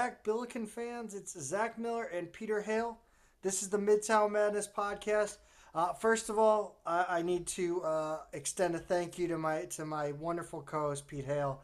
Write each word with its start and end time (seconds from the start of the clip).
back, 0.00 0.24
Billiken 0.24 0.64
fans. 0.64 1.14
It's 1.14 1.38
Zach 1.38 1.78
Miller 1.78 2.04
and 2.04 2.32
Peter 2.32 2.62
Hale. 2.62 2.96
This 3.42 3.62
is 3.62 3.68
the 3.68 3.76
Midtown 3.76 4.30
Madness 4.30 4.66
podcast. 4.66 5.36
Uh, 5.74 5.92
first 5.92 6.30
of 6.30 6.38
all, 6.38 6.80
I, 6.86 7.04
I 7.18 7.22
need 7.22 7.46
to 7.48 7.82
uh, 7.82 8.18
extend 8.32 8.74
a 8.74 8.78
thank 8.78 9.18
you 9.18 9.28
to 9.28 9.36
my 9.36 9.66
to 9.72 9.84
my 9.84 10.12
wonderful 10.12 10.62
co-host 10.62 11.06
Pete 11.06 11.26
Hale. 11.26 11.60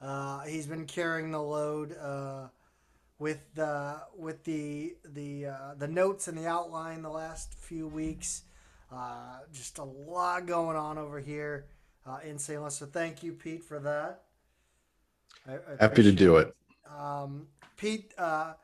Uh, 0.00 0.40
he's 0.40 0.66
been 0.66 0.84
carrying 0.84 1.30
the 1.30 1.40
load 1.40 1.96
uh, 1.96 2.48
with 3.20 3.38
the 3.54 4.00
with 4.16 4.42
the 4.42 4.96
the 5.04 5.46
uh, 5.46 5.74
the 5.78 5.86
notes 5.86 6.26
and 6.26 6.36
the 6.36 6.48
outline 6.48 7.02
the 7.02 7.08
last 7.08 7.54
few 7.54 7.86
weeks. 7.86 8.42
Uh, 8.90 9.38
just 9.52 9.78
a 9.78 9.84
lot 9.84 10.44
going 10.44 10.76
on 10.76 10.98
over 10.98 11.20
here 11.20 11.66
in 12.24 12.36
St. 12.36 12.60
Louis. 12.60 12.74
So 12.74 12.86
thank 12.86 13.22
you, 13.22 13.32
Pete, 13.32 13.62
for 13.62 13.78
that. 13.78 14.22
I, 15.46 15.52
I 15.52 15.58
Happy 15.78 16.02
to 16.02 16.10
do 16.10 16.38
it. 16.38 16.52
Um, 16.98 17.46
Pete, 17.76 18.14
uh, 18.16 18.54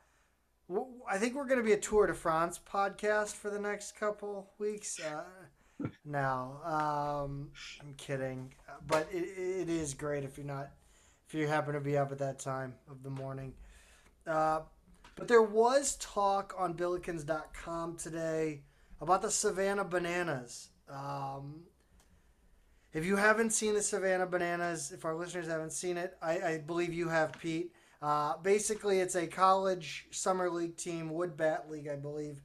I 1.08 1.18
think 1.18 1.34
we're 1.34 1.46
going 1.46 1.60
to 1.60 1.64
be 1.64 1.72
a 1.72 1.78
Tour 1.78 2.06
de 2.06 2.14
France 2.14 2.58
podcast 2.70 3.32
for 3.34 3.50
the 3.50 3.58
next 3.58 3.92
couple 3.96 4.50
weeks. 4.58 4.98
Uh, 5.00 5.86
now, 6.04 6.60
um, 6.64 7.50
I'm 7.80 7.94
kidding, 7.96 8.54
but 8.86 9.06
it, 9.12 9.24
it 9.38 9.68
is 9.68 9.92
great 9.92 10.24
if 10.24 10.38
you're 10.38 10.46
not, 10.46 10.70
if 11.28 11.34
you 11.34 11.46
happen 11.46 11.74
to 11.74 11.80
be 11.80 11.98
up 11.98 12.10
at 12.10 12.18
that 12.18 12.38
time 12.38 12.74
of 12.90 13.02
the 13.02 13.10
morning. 13.10 13.52
Uh, 14.26 14.60
but 15.16 15.28
there 15.28 15.42
was 15.42 15.96
talk 15.96 16.54
on 16.58 16.74
Billikens.com 16.74 17.96
today 17.96 18.62
about 19.00 19.20
the 19.20 19.30
Savannah 19.30 19.84
Bananas. 19.84 20.68
Um, 20.88 21.64
if 22.94 23.04
you 23.04 23.16
haven't 23.16 23.50
seen 23.50 23.74
the 23.74 23.82
Savannah 23.82 24.26
Bananas, 24.26 24.90
if 24.90 25.04
our 25.04 25.14
listeners 25.14 25.48
haven't 25.48 25.72
seen 25.72 25.98
it, 25.98 26.16
I, 26.22 26.40
I 26.40 26.58
believe 26.58 26.94
you 26.94 27.08
have, 27.08 27.32
Pete. 27.38 27.72
Uh, 28.02 28.36
basically, 28.42 28.98
it's 28.98 29.14
a 29.14 29.28
college 29.28 30.06
summer 30.10 30.50
league 30.50 30.76
team, 30.76 31.10
Wood 31.10 31.36
Bat 31.36 31.70
League, 31.70 31.86
I 31.88 31.94
believe, 31.94 32.42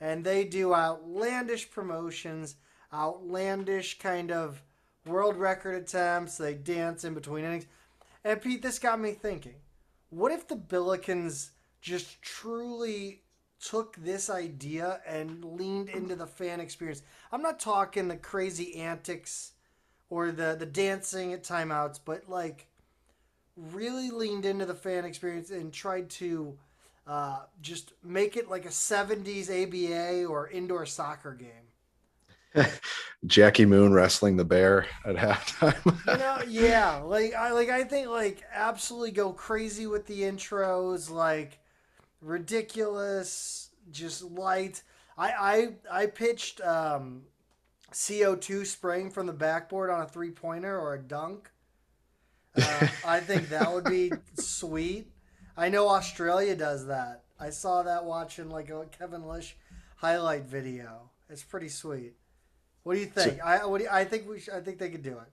and 0.00 0.24
they 0.24 0.44
do 0.44 0.72
outlandish 0.72 1.68
promotions, 1.68 2.54
outlandish 2.94 3.98
kind 3.98 4.30
of 4.30 4.62
world 5.04 5.36
record 5.36 5.74
attempts. 5.74 6.38
They 6.38 6.54
dance 6.54 7.02
in 7.02 7.14
between 7.14 7.44
innings. 7.44 7.66
And 8.22 8.40
Pete, 8.40 8.62
this 8.62 8.78
got 8.78 9.00
me 9.00 9.10
thinking: 9.10 9.56
What 10.10 10.30
if 10.30 10.46
the 10.46 10.56
Billikens 10.56 11.50
just 11.80 12.22
truly 12.22 13.22
took 13.60 13.96
this 13.96 14.30
idea 14.30 15.00
and 15.04 15.44
leaned 15.44 15.88
into 15.88 16.14
the 16.14 16.26
fan 16.26 16.60
experience? 16.60 17.02
I'm 17.32 17.42
not 17.42 17.58
talking 17.58 18.06
the 18.06 18.16
crazy 18.16 18.76
antics 18.76 19.54
or 20.08 20.30
the 20.30 20.54
the 20.56 20.66
dancing 20.66 21.32
at 21.32 21.42
timeouts, 21.42 21.98
but 22.04 22.28
like 22.28 22.69
really 23.72 24.10
leaned 24.10 24.44
into 24.44 24.64
the 24.66 24.74
fan 24.74 25.04
experience 25.04 25.50
and 25.50 25.72
tried 25.72 26.08
to 26.10 26.56
uh, 27.06 27.40
just 27.60 27.92
make 28.02 28.36
it 28.36 28.48
like 28.48 28.64
a 28.64 28.70
70s 28.70 29.50
ABA 29.50 30.26
or 30.26 30.48
indoor 30.48 30.86
soccer 30.86 31.34
game. 31.34 31.70
Jackie 33.26 33.66
Moon 33.66 33.92
wrestling 33.92 34.36
the 34.36 34.44
bear 34.44 34.86
at 35.04 35.16
halftime. 35.16 35.84
you 36.06 36.18
know, 36.18 36.38
yeah, 36.48 36.96
like 36.96 37.34
I 37.34 37.52
like 37.52 37.68
I 37.68 37.84
think 37.84 38.08
like 38.08 38.42
absolutely 38.52 39.12
go 39.12 39.32
crazy 39.32 39.86
with 39.86 40.06
the 40.06 40.22
intros, 40.22 41.10
like 41.10 41.60
ridiculous, 42.20 43.70
just 43.92 44.22
light. 44.22 44.82
I 45.16 45.30
I 45.90 46.02
I 46.02 46.06
pitched 46.06 46.60
um, 46.62 47.22
CO2 47.92 48.66
spraying 48.66 49.10
from 49.10 49.26
the 49.26 49.32
backboard 49.32 49.90
on 49.90 50.00
a 50.00 50.06
three 50.06 50.30
pointer 50.30 50.78
or 50.78 50.94
a 50.94 50.98
dunk. 50.98 51.50
Uh, 52.56 52.88
I 53.06 53.20
think 53.20 53.48
that 53.48 53.72
would 53.72 53.84
be 53.84 54.12
sweet. 54.34 55.06
I 55.56 55.68
know 55.68 55.88
Australia 55.88 56.56
does 56.56 56.86
that. 56.86 57.24
I 57.38 57.50
saw 57.50 57.82
that 57.82 58.04
watching 58.04 58.50
like 58.50 58.70
a 58.70 58.86
Kevin 58.96 59.26
Lisch 59.26 59.56
highlight 59.96 60.44
video. 60.44 61.10
It's 61.28 61.42
pretty 61.42 61.68
sweet. 61.68 62.14
What 62.82 62.94
do 62.94 63.00
you 63.00 63.06
think? 63.06 63.38
So, 63.38 63.44
I 63.44 63.64
what 63.66 63.78
do 63.78 63.84
you, 63.84 63.90
I 63.90 64.04
think 64.04 64.28
we 64.28 64.40
should, 64.40 64.54
I 64.54 64.60
think 64.60 64.78
they 64.78 64.88
could 64.88 65.02
do 65.02 65.12
it. 65.12 65.28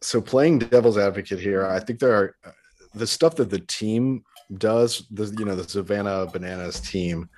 So 0.00 0.20
playing 0.20 0.60
devil's 0.60 0.98
advocate 0.98 1.40
here, 1.40 1.66
I 1.66 1.78
think 1.78 1.98
there 1.98 2.14
are 2.14 2.34
the 2.94 3.06
stuff 3.06 3.36
that 3.36 3.50
the 3.50 3.60
team 3.60 4.24
does. 4.58 5.06
The 5.10 5.34
you 5.38 5.44
know 5.44 5.54
the 5.54 5.68
Savannah 5.68 6.26
Bananas 6.26 6.80
team. 6.80 7.28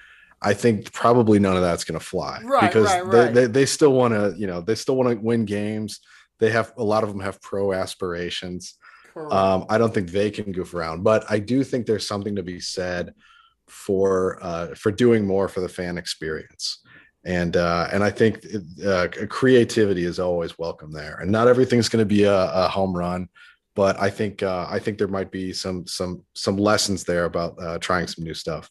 I 0.43 0.53
think 0.53 0.93
probably 0.93 1.39
none 1.39 1.56
of 1.56 1.62
that's 1.62 1.84
going 1.84 1.99
to 1.99 2.05
fly 2.05 2.41
right, 2.44 2.61
because 2.61 2.84
right, 2.87 3.06
right. 3.06 3.34
They, 3.34 3.43
they, 3.43 3.47
they 3.47 3.67
still 3.67 3.93
want 3.93 4.12
to 4.12 4.34
you 4.39 4.47
know 4.47 4.61
they 4.61 4.75
still 4.75 4.97
want 4.97 5.11
to 5.11 5.17
win 5.17 5.44
games. 5.44 6.00
They 6.39 6.50
have 6.50 6.73
a 6.77 6.84
lot 6.84 7.03
of 7.03 7.11
them 7.11 7.21
have 7.21 7.41
pro 7.41 7.73
aspirations. 7.73 8.75
Um, 9.17 9.67
I 9.69 9.79
don't 9.79 9.95
think 9.95 10.11
they 10.11 10.31
can 10.31 10.53
goof 10.53 10.75
around, 10.75 11.03
but 11.05 11.25
I 11.31 11.39
do 11.39 11.63
think 11.63 11.87
there's 11.87 12.07
something 12.07 12.35
to 12.37 12.43
be 12.43 12.61
said 12.61 13.15
for 13.69 14.39
uh, 14.43 14.75
for 14.75 14.91
doing 14.91 15.27
more 15.27 15.49
for 15.49 15.61
the 15.61 15.69
fan 15.69 15.99
experience. 15.99 16.81
And 17.25 17.57
uh, 17.57 17.89
and 17.93 18.05
I 18.05 18.11
think 18.11 18.45
uh, 18.85 19.09
creativity 19.29 20.05
is 20.05 20.19
always 20.19 20.59
welcome 20.59 20.93
there. 20.93 21.19
And 21.21 21.31
not 21.31 21.49
everything's 21.49 21.89
going 21.89 22.03
to 22.03 22.07
be 22.07 22.25
a, 22.25 22.35
a, 22.35 22.69
home 22.69 22.95
run, 22.95 23.29
but 23.75 23.99
I 23.99 24.11
think 24.11 24.43
uh, 24.43 24.67
I 24.69 24.79
think 24.79 24.99
there 24.99 25.09
might 25.09 25.31
be 25.31 25.53
some 25.53 25.87
some 25.87 26.23
some 26.35 26.57
lessons 26.57 27.05
there 27.05 27.25
about 27.25 27.55
uh, 27.63 27.79
trying 27.79 28.09
some 28.09 28.25
new 28.25 28.35
stuff. 28.35 28.71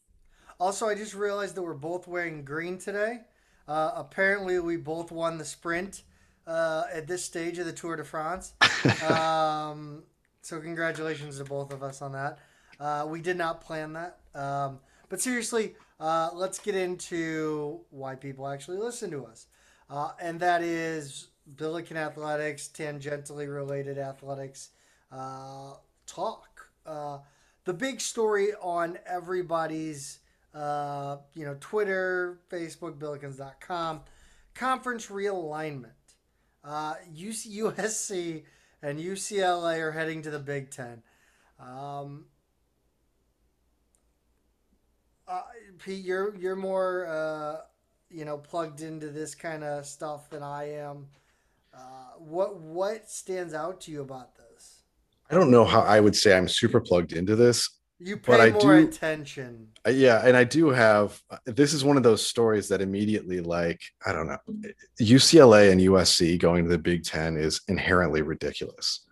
Also, 0.59 0.88
I 0.88 0.94
just 0.94 1.16
realized 1.16 1.56
that 1.56 1.64
we're 1.64 1.74
both 1.74 2.08
wearing 2.08 2.46
green 2.46 2.78
today. 2.78 3.22
Uh, 3.68 3.92
apparently, 3.96 4.59
we 4.59 4.78
both 4.78 5.12
won 5.12 5.38
the 5.38 5.46
sprint 5.46 6.03
uh, 6.46 6.84
at 6.94 7.08
this 7.08 7.24
stage 7.24 7.58
of 7.58 7.66
the 7.66 7.74
Tour 7.74 7.96
de 7.96 8.03
France. 8.03 8.53
Um, 9.09 10.03
so 10.44 10.59
congratulations 10.59 11.38
to 11.38 11.46
both 11.46 11.72
of 11.72 11.81
us 11.81 12.02
on 12.02 12.12
that. 12.12 12.38
Uh, 12.78 13.06
we 13.08 13.22
did 13.22 13.38
not 13.38 13.62
plan 13.62 13.94
that. 13.94 14.18
Um, 14.36 14.80
but 15.08 15.22
seriously, 15.22 15.76
uh, 16.02 16.31
let's 16.34 16.59
get 16.59 16.76
into 16.76 17.80
why 17.92 18.16
people 18.16 18.46
actually 18.48 18.78
listen 18.78 19.09
to 19.12 19.26
us. 19.26 19.48
Uh, 19.90 20.12
and 20.22 20.42
that 20.42 20.62
is 20.62 21.30
Billiken 21.56 21.96
Athletics, 21.96 22.70
tangentially 22.74 23.53
related 23.53 23.98
athletics 23.98 24.72
uh, 25.14 25.76
talk. 26.08 26.70
Uh, 26.86 27.20
the 27.64 27.74
big 27.74 28.02
story 28.02 28.50
on 28.62 28.98
everybody's, 29.06 30.20
uh, 30.53 31.18
you 31.36 31.46
know, 31.46 31.56
Twitter, 31.62 32.40
Facebook, 32.52 32.98
Billikens.com, 32.98 34.02
conference 34.53 35.08
realignment. 35.08 35.92
USC 36.66 38.44
and 38.84 39.00
UCLA 39.00 39.80
are 39.80 39.92
heading 39.92 40.22
to 40.22 40.30
the 40.30 40.40
Big 40.40 40.70
Ten. 40.70 41.02
Um, 41.60 42.26
uh, 45.28 45.42
Pete, 45.80 46.04
you're 46.04 46.36
you're 46.36 46.58
more 46.58 47.08
uh, 47.08 47.62
you 48.12 48.26
know 48.26 48.38
plugged 48.38 48.82
into 48.82 49.10
this 49.10 49.34
kind 49.34 49.64
of 49.64 49.86
stuff 49.86 50.30
than 50.30 50.44
I 50.44 50.74
am. 50.74 51.08
Uh, 51.74 52.18
what 52.20 52.60
what 52.60 53.10
stands 53.10 53.54
out 53.54 53.82
to 53.82 53.92
you 53.92 54.02
about 54.02 54.36
this? 54.36 54.84
I 55.32 55.36
don't 55.36 55.50
know 55.50 55.66
how 55.66 55.82
I 55.82 56.00
would 56.00 56.16
say 56.16 56.38
I'm 56.38 56.50
super 56.50 56.82
plugged 56.82 57.14
into 57.14 57.36
this. 57.36 57.70
You 58.00 58.18
pay 58.18 58.52
more 58.52 58.81
do, 58.81 58.88
attention. 58.88 59.70
Uh, 59.88 59.92
yeah, 59.92 60.22
and 60.26 60.36
I 60.36 60.44
do 60.44 60.70
have. 60.70 61.22
This 61.46 61.74
is 61.74 61.86
one 61.86 61.96
of 61.98 62.04
those 62.04 62.26
stories 62.26 62.68
that 62.70 62.81
immediately, 62.81 63.40
like, 63.40 63.81
I 64.06 64.12
don't 64.12 64.28
know, 64.28 64.38
UCLA 65.02 65.72
and 65.72 65.80
USC 65.80 66.38
going 66.40 66.66
to 66.66 66.70
the 66.70 66.78
Big 66.78 67.03
Ten 67.03 67.38
is 67.38 67.62
inherently 67.68 68.22
ridiculous. 68.22 69.06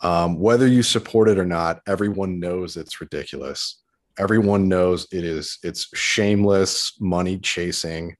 Um, 0.00 0.38
whether 0.38 0.66
you 0.66 0.82
support 0.82 1.28
it 1.28 1.38
or 1.38 1.46
not, 1.46 1.80
everyone 1.86 2.38
knows 2.38 2.76
it's 2.76 3.00
ridiculous. 3.00 3.82
Everyone 4.18 4.68
knows 4.68 5.06
it 5.12 5.24
is. 5.24 5.58
It's 5.62 5.88
shameless 5.96 7.00
money 7.00 7.38
chasing 7.38 8.16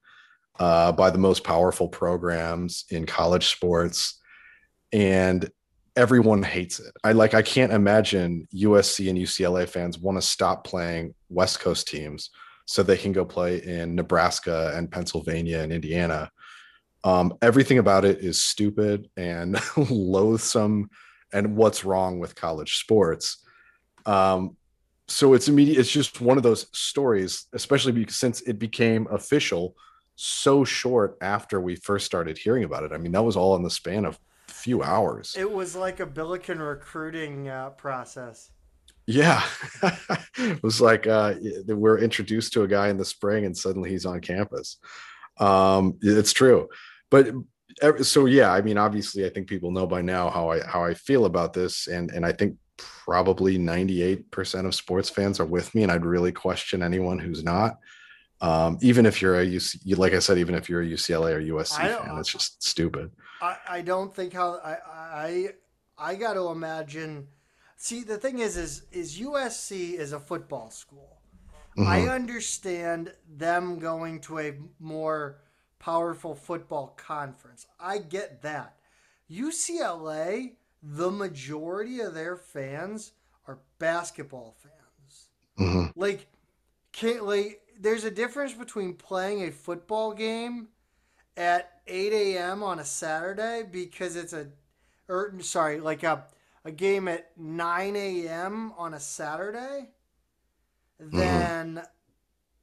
uh, 0.59 0.93
by 0.93 1.11
the 1.11 1.19
most 1.19 1.45
powerful 1.45 1.89
programs 1.89 2.85
in 2.91 3.07
college 3.07 3.49
sports, 3.49 4.21
and 4.93 5.51
everyone 5.97 6.43
hates 6.43 6.79
it. 6.79 6.95
I 7.03 7.13
like. 7.13 7.35
I 7.35 7.43
can't 7.43 7.73
imagine 7.73 8.47
USC 8.55 9.09
and 9.09 9.19
UCLA 9.19 9.69
fans 9.69 9.99
want 9.99 10.19
to 10.19 10.23
stop 10.23 10.65
playing 10.65 11.15
West 11.29 11.61
Coast 11.61 11.89
teams 11.89 12.31
so 12.67 12.83
they 12.83 12.97
can 12.97 13.13
go 13.13 13.25
play 13.25 13.63
in 13.63 13.95
Nebraska 13.95 14.73
and 14.75 14.91
Pennsylvania 14.91 15.61
and 15.61 15.73
Indiana. 15.73 16.31
Um, 17.05 17.35
everything 17.41 17.79
about 17.79 18.05
it 18.05 18.19
is 18.19 18.43
stupid 18.43 19.09
and 19.17 19.59
loathsome 19.91 20.91
and 21.33 21.57
what's 21.57 21.85
wrong 21.85 22.19
with 22.19 22.35
college 22.35 22.79
sports. 22.79 23.39
Um, 24.05 24.57
so 25.09 25.35
it's 25.35 25.49
immediate. 25.49 25.79
It's 25.79 25.91
just 25.91 26.21
one 26.21 26.37
of 26.37 26.43
those 26.43 26.67
stories, 26.77 27.47
especially 27.53 27.93
because 27.93 28.17
since 28.17 28.41
it 28.43 28.59
became 28.59 29.07
official 29.11 29.77
so 30.17 30.65
short 30.65 31.17
after 31.21 31.61
we 31.61 31.77
first 31.77 32.07
started 32.07 32.39
hearing 32.39 32.65
about 32.65 32.83
it. 32.83 32.93
I 32.93 32.99
mean, 32.99 33.13
that 33.13 33.23
was 33.23 33.37
all 33.37 33.55
in 33.55 33.63
the 33.63 33.71
span 33.71 34.05
of 34.05 34.19
few 34.67 34.83
hours. 34.83 35.35
It 35.39 35.51
was 35.51 35.75
like 35.75 36.01
a 36.01 36.07
Billiken 36.07 36.59
recruiting 36.61 37.49
uh, 37.49 37.71
process. 37.71 38.51
Yeah, 39.07 39.43
it 40.39 40.63
was 40.63 40.81
like 40.81 41.07
uh, 41.07 41.35
we're 41.69 41.99
introduced 41.99 42.53
to 42.55 42.63
a 42.63 42.69
guy 42.69 42.89
in 42.89 42.97
the 42.97 43.05
spring, 43.05 43.45
and 43.45 43.57
suddenly 43.57 43.91
he's 43.91 44.07
on 44.07 44.21
campus. 44.21 44.79
Um, 45.39 45.99
it's 46.03 46.33
true, 46.33 46.69
but 47.11 47.29
so 48.01 48.25
yeah 48.25 48.51
i 48.51 48.63
mean 48.63 48.79
obviously 48.79 49.27
i 49.27 49.29
think 49.29 49.47
people 49.47 49.71
know 49.71 49.87
by 49.87 50.01
now 50.01 50.31
how 50.31 50.51
i 50.51 50.59
how 50.67 50.83
i 50.83 50.95
feel 50.95 51.27
about 51.27 51.53
this 51.53 51.89
and 51.89 52.11
and 52.13 52.25
i 52.25 52.33
think 52.33 52.57
probably 52.79 53.59
98% 53.59 54.67
of 54.67 54.75
sports 54.75 55.11
fans 55.11 55.41
are 55.41 55.47
with 55.47 55.75
me, 55.75 55.83
and 55.83 55.93
I'd 55.93 56.05
really 56.05 56.33
question 56.33 56.83
anyone 56.83 57.19
who's 57.19 57.43
not. 57.43 57.79
Um, 58.41 58.79
even 58.83 59.07
if 59.07 59.23
you're 59.23 59.41
a 59.41 59.47
UC, 59.47 59.97
like 59.97 60.13
I 60.13 60.19
said, 60.19 60.39
even 60.39 60.55
if 60.55 60.69
you're 60.69 60.83
a 60.83 60.87
UCLA 60.87 61.35
or 61.35 61.41
USC 61.41 61.79
fan, 61.79 62.19
it's 62.19 62.31
just 62.31 62.63
stupid. 62.63 63.11
I, 63.41 63.57
I 63.69 63.81
don't 63.83 64.15
think 64.15 64.33
how 64.33 64.61
I 64.65 64.77
I 64.87 65.49
I 65.99 66.15
got 66.15 66.35
to 66.35 66.49
imagine. 66.49 67.29
See, 67.77 68.03
the 68.03 68.17
thing 68.17 68.39
is, 68.39 68.57
is 68.57 68.83
is 68.93 69.19
USC 69.19 69.95
is 69.95 70.13
a 70.13 70.21
football 70.21 70.71
school. 70.71 71.19
Mm-hmm. 71.77 71.89
I 71.89 72.09
understand 72.09 73.13
them 73.29 73.79
going 73.79 74.21
to 74.23 74.39
a 74.39 74.55
more 74.81 75.41
powerful 75.79 76.35
football 76.35 76.95
conference. 76.97 77.67
I 77.79 77.99
get 77.99 78.43
that. 78.43 78.77
UCLA, 79.31 80.53
the 80.83 81.11
majority 81.11 82.01
of 82.01 82.15
their 82.15 82.37
fans 82.37 83.13
are 83.47 83.59
basketball 83.79 84.57
fans. 84.63 85.29
Mm-hmm. 85.59 86.01
Like, 86.01 86.27
can't 86.93 87.27
like 87.27 87.61
there's 87.79 88.05
a 88.05 88.11
difference 88.11 88.55
between 88.55 88.95
playing 88.95 89.43
a 89.43 89.53
football 89.53 90.13
game 90.13 90.69
at 91.37 91.81
8 91.87 92.13
a.m. 92.13 92.63
on 92.63 92.79
a 92.79 92.85
Saturday 92.85 93.63
because 93.71 94.17
it's 94.17 94.33
a, 94.33 94.49
or 95.09 95.35
sorry, 95.41 95.81
like 95.81 96.03
a, 96.03 96.25
a 96.65 96.71
game 96.71 97.09
at 97.09 97.31
9 97.37 97.97
a.m. 97.97 98.73
on 98.77 98.95
a 98.95 99.01
Saturday 99.01 99.89
mm-hmm. 101.03 101.79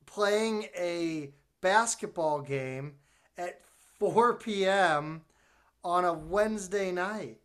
playing 0.06 0.66
a 0.78 1.32
basketball 1.62 2.42
game 2.42 2.94
at 3.38 3.60
4 4.00 4.36
p.m. 4.36 5.22
on 5.84 6.06
a 6.06 6.14
Wednesday 6.14 6.92
night. 6.92 7.38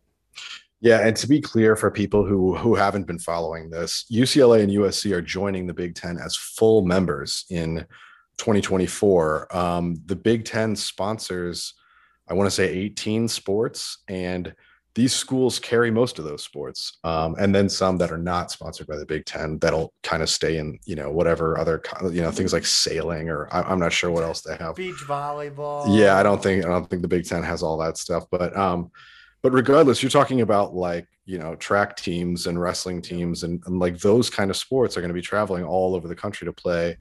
Yeah, 0.81 1.05
and 1.05 1.15
to 1.17 1.27
be 1.27 1.41
clear 1.41 1.75
for 1.75 1.91
people 1.91 2.25
who 2.25 2.55
who 2.55 2.73
haven't 2.73 3.05
been 3.05 3.19
following 3.19 3.69
this, 3.69 4.05
UCLA 4.09 4.63
and 4.63 4.71
USC 4.71 5.11
are 5.11 5.21
joining 5.21 5.67
the 5.67 5.73
Big 5.73 5.93
Ten 5.93 6.17
as 6.17 6.37
full 6.37 6.85
members 6.85 7.45
in 7.49 7.85
2024. 8.39 9.55
Um, 9.55 10.01
the 10.05 10.15
Big 10.15 10.45
Ten 10.45 10.75
sponsors, 10.75 11.75
I 12.27 12.33
want 12.33 12.47
to 12.47 12.51
say 12.51 12.69
18 12.69 13.27
sports, 13.27 13.99
and 14.07 14.53
these 14.95 15.13
schools 15.13 15.59
carry 15.59 15.91
most 15.91 16.17
of 16.17 16.25
those 16.25 16.43
sports, 16.43 16.97
um, 17.03 17.35
and 17.39 17.53
then 17.53 17.69
some 17.69 17.97
that 17.97 18.11
are 18.11 18.17
not 18.17 18.51
sponsored 18.51 18.87
by 18.87 18.97
the 18.97 19.05
Big 19.05 19.25
Ten 19.25 19.59
that'll 19.59 19.93
kind 20.01 20.23
of 20.23 20.29
stay 20.29 20.57
in, 20.57 20.79
you 20.85 20.95
know, 20.95 21.11
whatever 21.11 21.57
other, 21.59 21.81
you 22.11 22.21
know, 22.21 22.31
things 22.31 22.53
like 22.53 22.65
sailing 22.65 23.29
or 23.29 23.47
I, 23.53 23.71
am 23.71 23.79
not 23.79 23.93
sure 23.93 24.09
what 24.09 24.23
else 24.23 24.41
they 24.41 24.55
have. 24.57 24.75
Beach 24.75 24.95
volleyball. 24.95 25.85
Yeah, 25.87 26.17
I 26.17 26.23
don't 26.23 26.41
think 26.41 26.65
I 26.65 26.69
don't 26.69 26.89
think 26.89 27.01
the 27.03 27.07
Big 27.07 27.25
Ten 27.25 27.43
has 27.43 27.61
all 27.61 27.77
that 27.77 27.97
stuff, 27.97 28.25
but 28.31 28.55
um, 28.57 28.91
but 29.41 29.53
regardless 29.53 30.01
you're 30.01 30.09
talking 30.09 30.41
about 30.41 30.73
like 30.73 31.07
you 31.25 31.37
know 31.37 31.55
track 31.55 31.95
teams 31.95 32.47
and 32.47 32.59
wrestling 32.59 33.01
teams 33.01 33.43
and, 33.43 33.61
and 33.67 33.79
like 33.79 33.99
those 33.99 34.29
kind 34.29 34.49
of 34.49 34.57
sports 34.57 34.97
are 34.97 35.01
going 35.01 35.09
to 35.09 35.13
be 35.13 35.21
traveling 35.21 35.63
all 35.63 35.95
over 35.95 36.07
the 36.07 36.15
country 36.15 36.45
to 36.45 36.53
play 36.53 36.97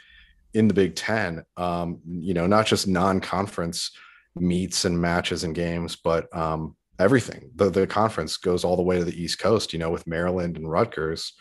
in 0.55 0.69
the 0.69 0.75
big 0.75 0.95
10 0.95 1.45
um, 1.57 2.01
you 2.07 2.35
know 2.35 2.47
not 2.47 2.67
just 2.67 2.89
non-conference 2.89 3.91
meets 4.37 4.85
and 4.85 5.01
matches 5.01 5.45
and 5.45 5.55
games 5.55 5.97
but 5.97 6.35
um, 6.37 6.77
everything. 6.99 7.51
The, 7.55 7.71
the 7.71 7.87
conference 7.87 8.37
goes 8.37 8.65
all 8.65 8.77
the 8.77 8.83
way 8.83 8.99
to 8.99 9.05
the 9.05 9.21
east 9.21 9.39
coast 9.39 9.73
you 9.73 9.79
know 9.79 9.91
with 9.91 10.07
maryland 10.07 10.57
and 10.57 10.71
rutgers. 10.71 11.33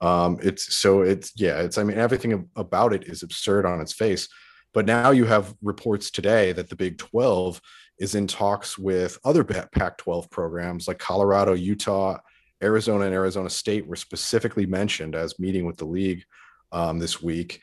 Um, 0.00 0.38
it's 0.42 0.74
so 0.74 1.02
it's 1.02 1.32
yeah 1.36 1.60
it's 1.60 1.78
i 1.78 1.84
mean 1.84 1.96
everything 1.96 2.48
about 2.56 2.92
it 2.92 3.04
is 3.04 3.22
absurd 3.22 3.66
on 3.66 3.80
its 3.80 3.92
face. 3.92 4.28
But 4.72 4.86
now 4.86 5.12
you 5.12 5.24
have 5.24 5.54
reports 5.62 6.10
today 6.10 6.52
that 6.52 6.68
the 6.68 6.74
big 6.76 6.98
12 6.98 7.62
is 7.98 8.16
in 8.16 8.26
talks 8.26 8.76
with 8.76 9.18
other 9.24 9.44
Pac 9.44 9.98
12 9.98 10.28
programs 10.30 10.88
like 10.88 10.98
Colorado, 10.98 11.52
Utah, 11.52 12.18
Arizona, 12.62 13.04
and 13.04 13.14
Arizona 13.14 13.48
State 13.48 13.86
were 13.86 13.96
specifically 13.96 14.66
mentioned 14.66 15.14
as 15.14 15.38
meeting 15.38 15.64
with 15.64 15.76
the 15.76 15.84
league 15.84 16.24
um, 16.72 16.98
this 16.98 17.22
week. 17.22 17.62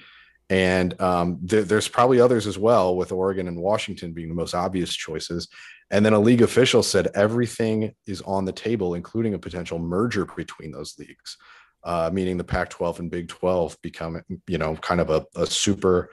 And 0.52 1.00
um, 1.00 1.40
th- 1.48 1.66
there's 1.66 1.88
probably 1.88 2.20
others 2.20 2.46
as 2.46 2.58
well, 2.58 2.98
with 2.98 3.14
Oregon 3.14 3.48
and 3.48 3.58
Washington 3.58 4.12
being 4.12 4.28
the 4.28 4.36
most 4.36 4.54
obvious 4.54 4.94
choices. 4.94 5.48
And 5.92 6.06
then 6.06 6.12
a 6.12 6.20
league 6.20 6.42
official 6.42 6.84
said 6.84 7.08
everything 7.16 7.96
is 8.06 8.22
on 8.24 8.44
the 8.44 8.52
table, 8.52 8.94
including 8.94 9.34
a 9.34 9.40
potential 9.40 9.80
merger 9.80 10.26
between 10.26 10.74
those 10.74 11.00
leagues, 11.00 11.38
uh, 11.86 12.10
meaning 12.12 12.38
the 12.38 12.44
Pac 12.44 12.70
12 12.70 13.00
and 13.00 13.10
Big 13.10 13.30
12 13.30 13.78
become, 13.82 14.22
you 14.46 14.58
know, 14.58 14.76
kind 14.76 15.00
of 15.00 15.10
a, 15.10 15.26
a 15.38 15.46
super 15.46 16.12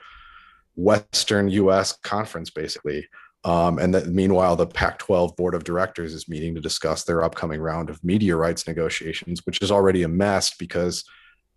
Western 0.77 1.49
US 1.49 1.97
conference, 1.97 2.49
basically. 2.49 3.09
Um, 3.43 3.77
and 3.77 3.93
that 3.93 4.07
meanwhile, 4.07 4.55
the 4.55 4.67
Pac 4.67 4.99
12 4.99 5.35
board 5.35 5.53
of 5.53 5.65
directors 5.65 6.13
is 6.13 6.29
meeting 6.29 6.55
to 6.55 6.61
discuss 6.61 7.03
their 7.03 7.23
upcoming 7.23 7.59
round 7.59 7.89
of 7.89 8.01
media 8.05 8.37
rights 8.37 8.67
negotiations, 8.67 9.45
which 9.45 9.61
is 9.61 9.69
already 9.69 10.03
a 10.03 10.07
mess 10.07 10.55
because 10.55 11.03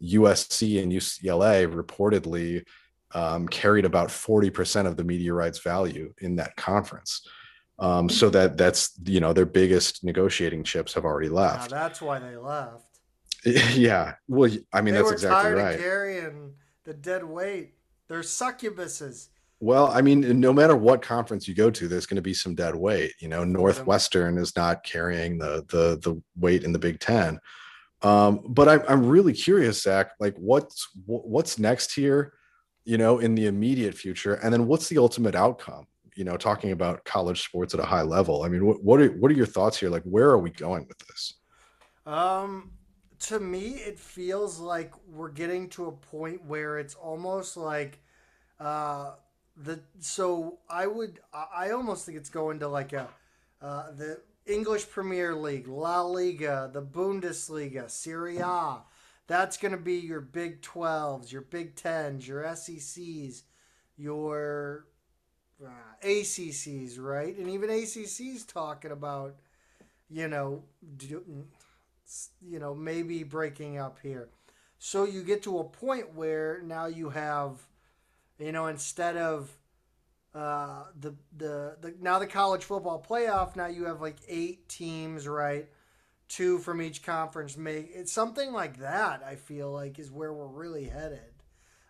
USC 0.02 0.82
and 0.82 0.92
UCLA 0.92 1.72
reportedly 1.72 2.64
um, 3.14 3.46
carried 3.48 3.84
about 3.84 4.08
40% 4.08 4.86
of 4.86 4.96
the 4.96 5.04
media 5.04 5.32
rights 5.32 5.58
value 5.58 6.12
in 6.18 6.36
that 6.36 6.56
conference. 6.56 7.26
Um, 7.78 8.08
so 8.08 8.30
that 8.30 8.56
that's 8.56 8.92
you 9.06 9.18
know 9.18 9.32
their 9.32 9.46
biggest 9.46 10.04
negotiating 10.04 10.62
chips 10.62 10.94
have 10.94 11.04
already 11.04 11.28
left. 11.28 11.72
Yeah, 11.72 11.78
that's 11.78 12.00
why 12.00 12.18
they 12.18 12.36
left. 12.36 12.86
yeah, 13.44 14.14
well, 14.28 14.50
I 14.72 14.82
mean 14.82 14.94
they 14.94 15.00
that's 15.00 15.12
exactly 15.12 15.42
tired 15.42 15.58
right. 15.58 15.74
Of 15.74 15.80
carrying 15.80 16.54
the 16.84 16.94
dead 16.94 17.24
weight. 17.24 17.74
They're 18.08 18.20
succubuses. 18.20 19.28
Well, 19.58 19.88
I 19.92 20.02
mean, 20.02 20.40
no 20.40 20.52
matter 20.52 20.76
what 20.76 21.02
conference 21.02 21.46
you 21.46 21.54
go 21.54 21.70
to, 21.70 21.88
there's 21.88 22.06
going 22.06 22.16
to 22.16 22.22
be 22.22 22.34
some 22.34 22.54
dead 22.54 22.74
weight. 22.74 23.14
You 23.20 23.28
know, 23.28 23.44
Northwestern 23.44 24.36
is 24.38 24.54
not 24.56 24.84
carrying 24.84 25.38
the 25.38 25.64
the 25.68 25.98
the 26.02 26.22
weight 26.36 26.64
in 26.64 26.72
the 26.72 26.78
Big 26.78 27.00
Ten. 27.00 27.40
Um, 28.02 28.42
but 28.48 28.68
I'm 28.68 28.82
I'm 28.88 29.06
really 29.06 29.32
curious, 29.32 29.82
Zach. 29.82 30.12
Like, 30.18 30.34
what's 30.36 30.88
what's 31.06 31.58
next 31.58 31.94
here? 31.94 32.34
You 32.84 32.98
know, 32.98 33.20
in 33.20 33.34
the 33.34 33.46
immediate 33.46 33.94
future, 33.94 34.34
and 34.34 34.52
then 34.52 34.66
what's 34.66 34.88
the 34.88 34.98
ultimate 34.98 35.34
outcome? 35.34 35.86
You 36.16 36.24
know, 36.24 36.36
talking 36.36 36.72
about 36.72 37.04
college 37.04 37.44
sports 37.44 37.74
at 37.74 37.80
a 37.80 37.84
high 37.84 38.02
level. 38.02 38.42
I 38.42 38.48
mean, 38.48 38.66
what 38.66 38.82
what 38.82 39.00
are 39.00 39.08
what 39.08 39.30
are 39.30 39.34
your 39.34 39.46
thoughts 39.46 39.78
here? 39.78 39.88
Like, 39.88 40.02
where 40.02 40.30
are 40.30 40.38
we 40.38 40.50
going 40.50 40.86
with 40.88 40.98
this? 40.98 41.34
Um, 42.04 42.72
to 43.20 43.38
me, 43.38 43.74
it 43.74 43.98
feels 43.98 44.58
like 44.58 44.92
we're 45.08 45.30
getting 45.30 45.68
to 45.70 45.86
a 45.86 45.92
point 45.92 46.44
where 46.44 46.78
it's 46.78 46.94
almost 46.94 47.56
like, 47.56 48.00
uh 48.58 49.12
the 49.56 49.80
so 50.00 50.58
I 50.68 50.86
would 50.86 51.20
I 51.32 51.70
almost 51.70 52.06
think 52.06 52.16
it's 52.16 52.30
going 52.30 52.58
to 52.60 52.68
like 52.68 52.92
a 52.92 53.08
uh, 53.60 53.92
the 53.92 54.20
English 54.46 54.88
Premier 54.90 55.34
League, 55.34 55.68
La 55.68 56.02
Liga, 56.02 56.70
the 56.72 56.82
Bundesliga, 56.82 57.90
Serie 57.90 58.38
A. 58.38 58.78
That's 59.26 59.56
going 59.56 59.72
to 59.72 59.78
be 59.78 59.94
your 59.94 60.20
Big 60.20 60.60
12s, 60.62 61.30
your 61.30 61.42
Big 61.42 61.74
10s, 61.76 62.26
your 62.26 62.44
SECs, 62.56 63.42
your 63.96 64.86
uh, 65.64 65.68
ACCs, 66.04 66.98
right? 66.98 67.36
And 67.36 67.48
even 67.48 67.70
ACCs 67.70 68.46
talking 68.46 68.90
about, 68.90 69.36
you 70.10 70.28
know, 70.28 70.64
do, 70.96 71.22
you 72.44 72.58
know, 72.58 72.74
maybe 72.74 73.22
breaking 73.22 73.78
up 73.78 73.98
here. 74.02 74.28
So 74.78 75.04
you 75.04 75.22
get 75.22 75.44
to 75.44 75.60
a 75.60 75.64
point 75.64 76.14
where 76.14 76.60
now 76.62 76.86
you 76.86 77.10
have 77.10 77.60
you 78.42 78.52
know, 78.52 78.66
instead 78.66 79.16
of 79.16 79.56
uh, 80.34 80.84
the, 80.98 81.14
the 81.36 81.76
the 81.80 81.94
now 82.00 82.18
the 82.18 82.26
college 82.26 82.64
football 82.64 83.04
playoff, 83.06 83.54
now 83.54 83.66
you 83.66 83.84
have 83.84 84.00
like 84.00 84.16
eight 84.28 84.68
teams, 84.68 85.28
right? 85.28 85.68
Two 86.28 86.58
from 86.58 86.80
each 86.80 87.02
conference 87.02 87.58
make 87.58 87.90
it's 87.92 88.12
something 88.12 88.52
like 88.52 88.78
that. 88.78 89.22
I 89.22 89.36
feel 89.36 89.70
like 89.70 89.98
is 89.98 90.10
where 90.10 90.32
we're 90.32 90.46
really 90.46 90.84
headed, 90.84 91.32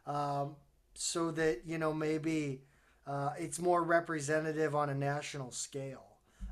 um, 0.06 0.56
so 0.94 1.30
that 1.32 1.62
you 1.64 1.78
know 1.78 1.92
maybe 1.92 2.62
uh, 3.06 3.30
it's 3.38 3.60
more 3.60 3.84
representative 3.84 4.74
on 4.74 4.90
a 4.90 4.94
national 4.94 5.52
scale. 5.52 6.04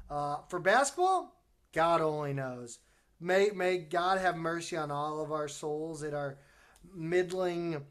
Uh, 0.09 0.37
for 0.49 0.61
basketball, 0.61 1.35
God 1.73 2.01
only 2.01 2.33
knows. 2.33 2.79
May 3.19 3.51
may 3.53 3.79
God 3.79 4.19
have 4.19 4.37
mercy 4.37 4.77
on 4.77 4.93
all 4.93 5.21
of 5.21 5.33
our 5.33 5.49
souls 5.49 6.05
at 6.05 6.15
our 6.15 6.39
middling 6.95 7.83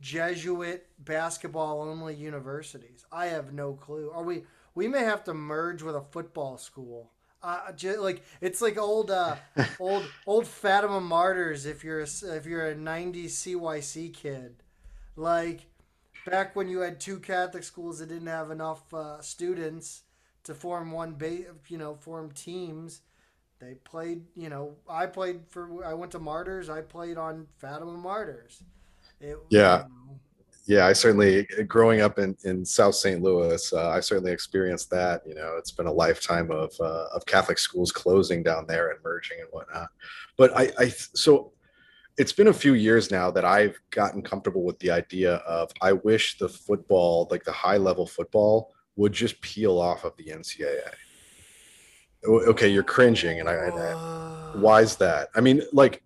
Jesuit 0.00 0.86
basketball 0.98 1.82
only 1.82 2.14
universities. 2.14 3.04
I 3.12 3.26
have 3.26 3.52
no 3.52 3.74
clue. 3.74 4.10
Are 4.12 4.22
we? 4.22 4.44
We 4.74 4.88
may 4.88 5.00
have 5.00 5.24
to 5.24 5.34
merge 5.34 5.82
with 5.82 5.96
a 5.96 6.00
football 6.00 6.56
school. 6.56 7.10
Uh, 7.42 7.72
like 7.98 8.22
it's 8.40 8.60
like 8.60 8.78
old, 8.78 9.10
uh, 9.10 9.36
old, 9.80 10.04
old 10.26 10.46
Fatima 10.46 11.00
Martyrs. 11.00 11.66
If 11.66 11.84
you're 11.84 12.00
a, 12.00 12.08
if 12.24 12.46
you're 12.46 12.68
a 12.68 12.74
'90s 12.74 13.30
CYC 13.30 14.12
kid, 14.14 14.62
like 15.16 15.66
back 16.26 16.54
when 16.56 16.68
you 16.68 16.80
had 16.80 17.00
two 17.00 17.18
Catholic 17.18 17.62
schools 17.62 17.98
that 17.98 18.08
didn't 18.08 18.28
have 18.28 18.50
enough 18.50 18.92
uh, 18.92 19.20
students 19.20 20.02
to 20.44 20.54
form 20.54 20.92
one 20.92 21.12
base, 21.12 21.46
you 21.68 21.78
know, 21.78 21.94
form 21.94 22.30
teams. 22.32 23.00
They 23.58 23.74
played, 23.74 24.24
you 24.34 24.48
know, 24.48 24.76
I 24.88 25.04
played 25.06 25.42
for. 25.50 25.84
I 25.84 25.92
went 25.92 26.12
to 26.12 26.18
Martyrs. 26.18 26.70
I 26.70 26.80
played 26.80 27.18
on 27.18 27.46
Fatima 27.58 27.92
Martyrs. 27.92 28.62
It, 29.20 29.36
yeah. 29.50 29.84
yeah, 30.66 30.86
I 30.86 30.92
certainly 30.92 31.46
growing 31.66 32.00
up 32.00 32.18
in, 32.18 32.36
in 32.44 32.64
South 32.64 32.94
St. 32.94 33.22
Louis, 33.22 33.72
uh, 33.72 33.90
I 33.90 34.00
certainly 34.00 34.32
experienced 34.32 34.90
that. 34.90 35.22
You 35.26 35.34
know, 35.34 35.56
it's 35.58 35.70
been 35.70 35.86
a 35.86 35.92
lifetime 35.92 36.50
of 36.50 36.72
uh, 36.80 37.06
of 37.14 37.26
Catholic 37.26 37.58
schools 37.58 37.92
closing 37.92 38.42
down 38.42 38.66
there 38.66 38.90
and 38.90 38.98
merging 39.04 39.38
and 39.40 39.48
whatnot. 39.50 39.88
But 40.36 40.56
I, 40.56 40.72
I 40.78 40.88
so 40.88 41.52
it's 42.16 42.32
been 42.32 42.48
a 42.48 42.52
few 42.52 42.74
years 42.74 43.10
now 43.10 43.30
that 43.30 43.44
I've 43.44 43.80
gotten 43.90 44.22
comfortable 44.22 44.62
with 44.62 44.78
the 44.78 44.90
idea 44.90 45.36
of 45.36 45.70
I 45.80 45.92
wish 45.92 46.38
the 46.38 46.48
football, 46.48 47.28
like 47.30 47.44
the 47.44 47.52
high 47.52 47.78
level 47.78 48.06
football, 48.06 48.74
would 48.96 49.12
just 49.12 49.40
peel 49.40 49.78
off 49.78 50.04
of 50.04 50.16
the 50.16 50.24
NCAA. 50.24 50.92
Okay, 52.24 52.68
you're 52.68 52.82
cringing, 52.82 53.40
and 53.40 53.48
I, 53.48 53.54
I 53.54 54.52
why 54.56 54.82
is 54.82 54.96
that? 54.96 55.30
I 55.34 55.40
mean, 55.40 55.62
like 55.72 56.02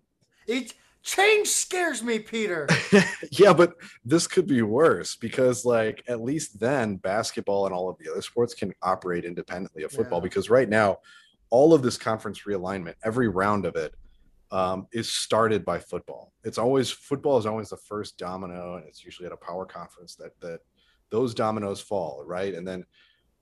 it 0.47 0.73
change 1.05 1.47
scares 1.47 2.03
me, 2.03 2.19
Peter. 2.19 2.67
yeah, 3.31 3.53
but 3.53 3.75
this 4.03 4.27
could 4.27 4.47
be 4.47 4.63
worse 4.63 5.15
because, 5.15 5.63
like, 5.63 6.03
at 6.07 6.21
least 6.21 6.59
then 6.59 6.97
basketball 6.97 7.65
and 7.67 7.73
all 7.73 7.87
of 7.87 7.97
the 7.99 8.11
other 8.11 8.21
sports 8.21 8.53
can 8.53 8.73
operate 8.81 9.23
independently 9.23 9.83
of 9.83 9.91
football. 9.91 10.19
Yeah. 10.19 10.23
Because 10.23 10.49
right 10.49 10.67
now, 10.67 10.97
all 11.51 11.73
of 11.73 11.83
this 11.83 11.97
conference 11.97 12.41
realignment, 12.41 12.95
every 13.03 13.29
round 13.29 13.65
of 13.65 13.75
it, 13.75 13.93
um, 14.51 14.87
is 14.91 15.09
started 15.09 15.63
by 15.63 15.79
football. 15.79 16.33
It's 16.43 16.57
always 16.57 16.89
football 16.89 17.37
is 17.37 17.45
always 17.45 17.69
the 17.69 17.77
first 17.77 18.17
domino, 18.17 18.77
and 18.77 18.85
it's 18.85 19.05
usually 19.05 19.27
at 19.27 19.31
a 19.31 19.37
power 19.37 19.65
conference 19.65 20.15
that 20.15 20.39
that 20.41 20.59
those 21.11 21.33
dominoes 21.33 21.81
fall, 21.81 22.23
right? 22.25 22.53
And 22.53 22.67
then 22.67 22.83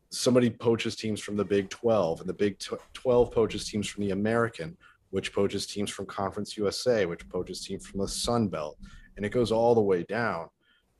somebody 0.09 0.49
poaches 0.49 0.95
teams 0.95 1.19
from 1.19 1.37
the 1.37 1.45
Big 1.45 1.69
12, 1.69 2.21
and 2.21 2.29
the 2.29 2.33
Big 2.33 2.57
12 2.93 3.31
poaches 3.31 3.65
teams 3.65 3.87
from 3.87 4.03
the 4.03 4.11
American, 4.11 4.77
which 5.13 5.31
poaches 5.31 5.67
teams 5.67 5.91
from 5.91 6.07
Conference 6.07 6.57
USA, 6.57 7.05
which 7.05 7.29
poaches 7.29 7.63
teams 7.63 7.85
from 7.85 7.99
the 7.99 8.07
Sun 8.07 8.47
Belt, 8.47 8.79
and 9.15 9.23
it 9.23 9.29
goes 9.29 9.51
all 9.51 9.75
the 9.75 9.81
way 9.81 10.01
down, 10.01 10.47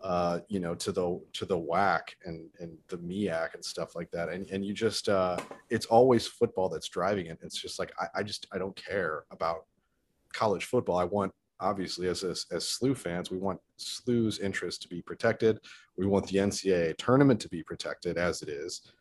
uh, 0.01 0.37
you 0.49 0.59
know, 0.59 0.75
to 0.75 0.91
the 0.91 1.19
to 1.33 1.45
the 1.45 1.57
WAC 1.57 2.01
and 2.23 2.47
and 2.59 2.77
the 2.89 2.97
MEAC 2.99 3.55
and 3.55 3.65
stuff 3.65 3.95
like 3.95 4.11
that. 4.11 4.29
And 4.29 4.47
and 4.51 4.63
you 4.63 4.71
just 4.71 5.09
uh, 5.09 5.37
it's 5.71 5.87
always 5.87 6.27
football 6.27 6.69
that's 6.69 6.89
driving 6.89 7.25
it. 7.25 7.39
It's 7.41 7.59
just 7.59 7.79
like 7.79 7.91
I, 7.99 8.19
I 8.19 8.21
just 8.21 8.45
I 8.51 8.59
don't 8.59 8.75
care 8.75 9.23
about 9.31 9.65
college 10.31 10.65
football. 10.65 10.99
I 10.99 11.05
want 11.05 11.31
obviously 11.59 12.07
as 12.07 12.23
as, 12.23 12.45
as 12.51 12.65
SLU 12.65 12.95
fans, 12.95 13.31
we 13.31 13.39
want 13.39 13.59
SLU's 13.79 14.37
interest 14.37 14.83
to 14.83 14.87
be 14.87 15.01
protected. 15.01 15.57
We 15.97 16.05
want 16.05 16.27
the 16.27 16.37
NCAA 16.37 16.97
tournament 16.97 17.39
to 17.41 17.49
be 17.49 17.63
protected 17.63 18.19
as 18.19 18.43
it 18.43 18.49
is. 18.49 18.91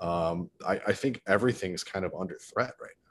Um, 0.00 0.48
I, 0.66 0.80
I 0.86 0.92
think 0.94 1.20
everything's 1.26 1.84
kind 1.84 2.06
of 2.06 2.14
under 2.18 2.38
threat 2.38 2.72
right 2.80 2.90
now. 2.96 3.01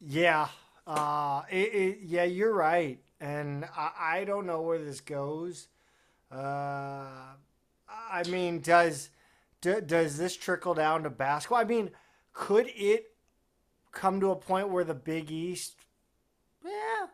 Yeah, 0.00 0.48
uh, 0.86 1.42
it, 1.50 1.74
it, 1.74 1.98
yeah, 2.02 2.24
you're 2.24 2.54
right, 2.54 2.98
and 3.20 3.66
I, 3.76 3.90
I 4.00 4.24
don't 4.24 4.46
know 4.46 4.62
where 4.62 4.78
this 4.78 5.00
goes. 5.00 5.68
Uh, 6.32 7.04
I 7.88 8.22
mean, 8.28 8.60
does 8.60 9.10
do, 9.60 9.80
does 9.80 10.16
this 10.16 10.36
trickle 10.36 10.74
down 10.74 11.02
to 11.02 11.10
basketball? 11.10 11.58
I 11.58 11.64
mean, 11.64 11.90
could 12.32 12.70
it 12.74 13.12
come 13.92 14.20
to 14.20 14.30
a 14.30 14.36
point 14.36 14.70
where 14.70 14.84
the 14.84 14.94
Big 14.94 15.30
East 15.30 15.74
yeah, 16.64 17.06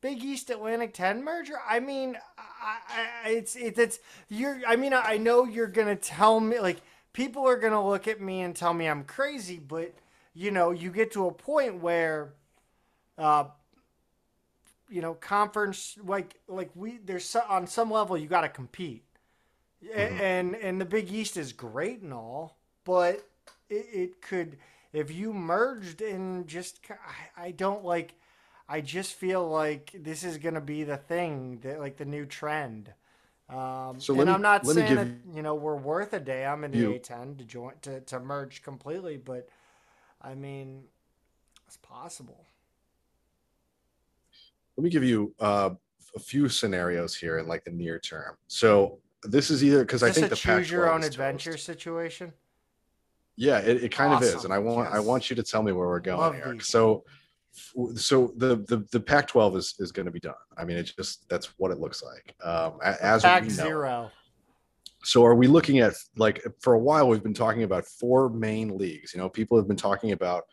Big 0.00 0.22
East 0.22 0.50
Atlantic 0.50 0.94
10 0.94 1.24
merger? 1.24 1.54
I 1.68 1.80
mean, 1.80 2.16
I, 2.38 2.78
I, 3.24 3.28
it's, 3.30 3.56
it, 3.56 3.78
it's, 3.78 3.98
you're, 4.28 4.60
I 4.66 4.76
mean, 4.76 4.92
I 4.92 5.16
know 5.16 5.44
you're 5.44 5.66
to 5.88 5.96
tell 5.96 6.40
me, 6.40 6.60
like, 6.60 6.80
people 7.12 7.46
are 7.46 7.56
to 7.72 7.80
look 7.80 8.06
at 8.06 8.20
me 8.20 8.42
and 8.42 8.54
tell 8.54 8.74
me 8.74 8.86
I'm 8.86 9.04
crazy, 9.04 9.58
but, 9.58 9.94
you 10.36 10.50
know, 10.50 10.70
you 10.70 10.90
get 10.90 11.12
to 11.12 11.26
a 11.26 11.32
point 11.32 11.80
where, 11.80 12.34
uh, 13.16 13.44
you 14.90 15.00
know, 15.00 15.14
conference, 15.14 15.96
like, 16.04 16.38
like 16.46 16.70
we, 16.74 16.98
there's 17.02 17.34
on 17.34 17.66
some 17.66 17.90
level, 17.90 18.18
you 18.18 18.28
got 18.28 18.42
to 18.42 18.50
compete. 18.50 19.02
Mm-hmm. 19.82 20.20
And, 20.20 20.54
and 20.56 20.80
the 20.80 20.84
Big 20.84 21.10
East 21.10 21.38
is 21.38 21.54
great 21.54 22.02
and 22.02 22.12
all, 22.12 22.58
but 22.84 23.26
it, 23.70 23.86
it 23.92 24.22
could, 24.22 24.58
if 24.92 25.10
you 25.10 25.32
merged 25.32 26.02
and 26.02 26.46
just, 26.46 26.80
I, 27.36 27.46
I 27.46 27.50
don't 27.52 27.82
like, 27.82 28.14
I 28.68 28.82
just 28.82 29.14
feel 29.14 29.48
like 29.48 29.96
this 29.98 30.22
is 30.22 30.36
going 30.36 30.54
to 30.54 30.60
be 30.60 30.84
the 30.84 30.98
thing 30.98 31.60
that 31.62 31.80
like 31.80 31.96
the 31.96 32.04
new 32.04 32.26
trend. 32.26 32.92
Um, 33.48 33.94
so 33.98 34.12
and 34.14 34.26
me, 34.26 34.32
I'm 34.32 34.42
not 34.42 34.66
saying 34.66 34.94
that, 34.96 35.08
you 35.32 35.40
know 35.40 35.54
we're 35.54 35.76
worth 35.76 36.12
a 36.14 36.18
damn 36.18 36.64
in 36.64 36.72
the 36.72 36.78
you, 36.78 36.88
A10 36.94 37.38
to 37.38 37.44
join 37.44 37.74
to, 37.82 38.00
to 38.00 38.18
merge 38.18 38.62
completely, 38.64 39.18
but 39.18 39.48
I 40.20 40.34
mean 40.34 40.84
it's 41.66 41.76
possible. 41.78 42.46
Let 44.76 44.84
me 44.84 44.90
give 44.90 45.04
you 45.04 45.34
uh, 45.40 45.70
a 46.14 46.18
few 46.18 46.48
scenarios 46.48 47.14
here 47.14 47.38
in 47.38 47.46
like 47.46 47.64
the 47.64 47.70
near 47.70 47.98
term. 47.98 48.36
So 48.46 48.98
this 49.22 49.50
is 49.50 49.64
either 49.64 49.80
because 49.80 50.02
I 50.02 50.10
think 50.10 50.28
the 50.28 50.36
choose 50.36 50.70
your 50.70 50.90
own 50.90 51.02
adventure 51.02 51.52
toast. 51.52 51.64
situation. 51.64 52.32
Yeah, 53.36 53.58
it, 53.58 53.84
it 53.84 53.88
kind 53.90 54.14
awesome. 54.14 54.28
of 54.28 54.34
is, 54.36 54.44
and 54.44 54.52
I 54.52 54.58
want 54.58 54.88
yes. 54.88 54.96
I 54.96 55.00
want 55.00 55.28
you 55.28 55.36
to 55.36 55.42
tell 55.42 55.62
me 55.62 55.72
where 55.72 55.86
we're 55.86 56.00
going, 56.00 56.20
Love 56.20 56.34
Eric. 56.34 56.58
These. 56.58 56.68
So 56.68 57.04
so 57.94 58.32
the 58.36 58.56
the, 58.68 58.86
the 58.92 59.00
Pac-12 59.00 59.56
is 59.56 59.74
is 59.78 59.92
going 59.92 60.06
to 60.06 60.12
be 60.12 60.20
done. 60.20 60.34
I 60.56 60.64
mean, 60.64 60.76
it's 60.76 60.92
just 60.92 61.28
that's 61.28 61.46
what 61.58 61.70
it 61.70 61.78
looks 61.78 62.02
like. 62.02 62.34
Um, 62.44 62.78
as 62.82 63.22
Pac 63.22 63.42
we 63.42 63.48
know. 63.48 63.54
zero. 63.54 64.10
So 65.06 65.24
are 65.24 65.36
we 65.36 65.46
looking 65.46 65.78
at 65.78 65.94
like 66.16 66.42
for 66.60 66.74
a 66.74 66.78
while 66.78 67.08
we've 67.08 67.22
been 67.22 67.32
talking 67.32 67.62
about 67.62 67.86
four 67.86 68.28
main 68.28 68.76
leagues. 68.76 69.14
You 69.14 69.20
know, 69.20 69.28
people 69.28 69.56
have 69.56 69.68
been 69.68 69.76
talking 69.76 70.10
about 70.10 70.46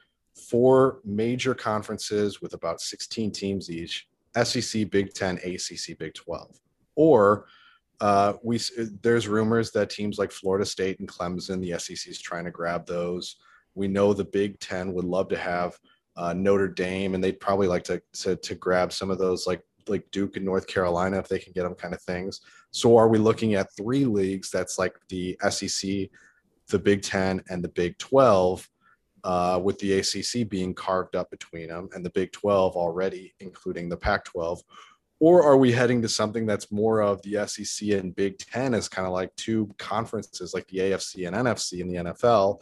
four 0.48 1.00
major 1.04 1.56
conferences 1.56 2.40
with 2.40 2.54
about 2.54 2.80
16 2.80 3.32
teams 3.32 3.72
each: 3.72 4.08
SEC, 4.44 4.92
Big 4.92 5.12
Ten, 5.16 5.38
ACC, 5.38 5.98
Big 5.98 6.14
12. 6.14 6.60
Or 6.96 7.48
uh, 8.00 8.34
we 8.44 8.60
there's 9.02 9.28
rumors 9.28 9.72
that 9.72 9.90
teams 9.90 10.20
like 10.20 10.32
Florida 10.32 10.68
State 10.68 11.00
and 11.00 11.10
Clemson, 11.10 11.60
the 11.60 11.80
SEC 11.80 12.08
is 12.08 12.22
trying 12.22 12.46
to 12.46 12.52
grab 12.52 12.86
those. 12.86 13.38
We 13.74 13.88
know 13.88 14.14
the 14.14 14.24
Big 14.24 14.60
Ten 14.60 14.94
would 14.94 15.06
love 15.06 15.30
to 15.30 15.38
have 15.38 15.80
uh, 16.16 16.34
Notre 16.34 16.68
Dame, 16.68 17.16
and 17.16 17.24
they'd 17.24 17.40
probably 17.40 17.66
like 17.66 17.86
to, 17.86 18.00
to 18.14 18.36
to 18.36 18.54
grab 18.54 18.94
some 18.94 19.10
of 19.10 19.18
those 19.18 19.48
like 19.48 19.64
like 19.88 20.10
Duke 20.12 20.36
and 20.36 20.46
North 20.46 20.68
Carolina 20.68 21.18
if 21.18 21.28
they 21.28 21.40
can 21.40 21.54
get 21.54 21.64
them 21.64 21.74
kind 21.74 21.96
of 21.96 22.02
things. 22.04 22.42
So 22.74 22.98
are 22.98 23.08
we 23.08 23.20
looking 23.20 23.54
at 23.54 23.76
three 23.78 24.06
leagues 24.06 24.50
that's 24.50 24.80
like 24.80 24.96
the 25.08 25.38
SEC, 25.48 26.10
the 26.70 26.80
Big 26.80 27.04
Ten, 27.04 27.44
and 27.50 27.64
the 27.64 27.70
Big 27.70 27.96
Twelve, 28.00 28.68
uh, 29.24 29.62
with 29.64 29.78
the 29.78 30.00
ACC 30.00 30.50
being 30.50 30.74
carved 30.74 31.16
up 31.16 31.30
between 31.30 31.68
them, 31.68 31.88
and 31.94 32.04
the 32.04 32.10
Big 32.10 32.32
Twelve 32.32 32.76
already 32.76 33.36
including 33.40 33.90
the 33.90 33.98
Pac-12? 33.98 34.62
Or 35.20 35.44
are 35.44 35.56
we 35.56 35.72
heading 35.72 36.02
to 36.02 36.10
something 36.10 36.48
that's 36.48 36.72
more 36.72 37.02
of 37.02 37.22
the 37.22 37.48
SEC 37.48 37.90
and 37.90 38.16
Big 38.16 38.40
Ten 38.40 38.74
as 38.74 38.90
kind 38.90 39.06
of 39.06 39.14
like 39.14 39.34
two 39.36 39.74
conferences, 39.78 40.56
like 40.56 40.68
the 40.68 40.80
AFC 40.80 41.28
and 41.28 41.36
NFC 41.36 41.80
in 41.80 41.88
the 41.88 42.12
NFL, 42.12 42.58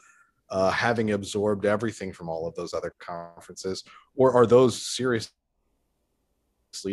uh, 0.49 0.71
having 0.71 1.11
absorbed 1.11 1.65
everything 1.65 2.11
from 2.11 2.27
all 2.27 2.45
of 2.45 2.53
those 2.55 2.73
other 2.73 2.93
conferences, 2.99 3.85
or 4.17 4.33
are 4.33 4.45
those 4.45 4.85
seriously 4.85 5.31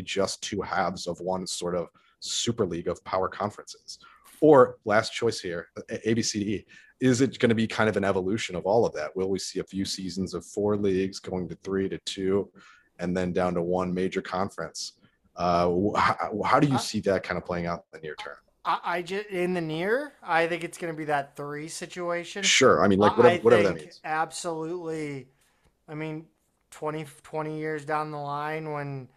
just 0.05 0.41
two 0.41 0.63
halves 0.63 1.09
of 1.09 1.21
one 1.21 1.45
sort 1.49 1.75
of 1.75 1.89
super 2.21 2.67
league 2.67 2.89
of 2.89 3.03
power 3.05 3.29
conferences? 3.29 3.99
Or 4.41 4.79
last 4.85 5.13
choice 5.13 5.41
here, 5.41 5.69
ABCD, 5.91 6.65
is 7.01 7.21
it 7.21 7.39
going 7.39 7.49
to 7.49 7.55
be 7.55 7.67
kind 7.67 7.89
of 7.89 7.97
an 7.97 8.05
evolution 8.05 8.57
of 8.57 8.67
all 8.67 8.85
of 8.85 8.93
that? 8.95 9.15
Will 9.17 9.31
we 9.31 9.39
see 9.39 9.61
a 9.61 9.65
few 9.65 9.85
seasons 9.85 10.35
of 10.35 10.45
four 10.45 10.77
leagues 10.77 11.21
going 11.21 11.49
to 11.49 11.57
three 11.63 11.89
to 11.89 11.99
two, 11.99 12.51
and 12.99 13.17
then 13.17 13.33
down 13.33 13.55
to 13.55 13.63
one 13.63 13.93
major 13.93 14.23
conference? 14.23 14.95
Uh, 15.37 15.71
how, 15.97 16.43
how 16.45 16.61
do 16.61 16.67
you 16.67 16.79
see 16.79 17.01
that 17.01 17.23
kind 17.23 17.39
of 17.39 17.45
playing 17.45 17.67
out 17.67 17.85
in 17.93 18.01
the 18.01 18.07
near 18.07 18.17
term? 18.17 18.37
I, 18.65 18.81
I 18.85 19.03
just 19.03 19.29
in 19.29 19.55
the 19.55 19.61
near, 19.61 20.13
I 20.23 20.47
think 20.47 20.65
it's 20.65 20.79
going 20.79 20.93
to 20.93 20.97
be 20.97 21.05
that 21.05 21.37
three 21.37 21.69
situation. 21.69 22.43
Sure, 22.43 22.85
I 22.85 22.89
mean, 22.89 22.99
like 22.99 23.17
whatever, 23.17 23.43
whatever 23.43 23.63
that 23.69 23.77
means. 23.77 24.01
Absolutely. 24.05 25.29
I 25.89 25.95
mean, 25.95 26.27
20, 26.73 27.07
20 27.23 27.59
years 27.59 27.85
down 27.85 28.11
the 28.11 28.19
line, 28.19 28.73
when 28.73 29.09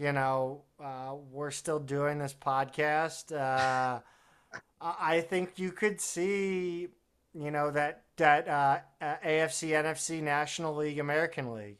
you 0.00 0.12
know 0.12 0.62
uh, 0.82 1.14
we're 1.30 1.50
still 1.50 1.78
doing 1.78 2.18
this 2.18 2.34
podcast, 2.34 3.32
uh, 3.32 4.00
I 4.80 5.20
think 5.20 5.58
you 5.58 5.72
could 5.72 6.00
see, 6.00 6.88
you 7.34 7.50
know, 7.50 7.70
that 7.70 8.04
that 8.16 8.48
uh, 8.48 8.78
AFC, 9.00 9.70
NFC, 9.70 10.22
National 10.22 10.74
League, 10.74 10.98
American 10.98 11.52
League. 11.52 11.78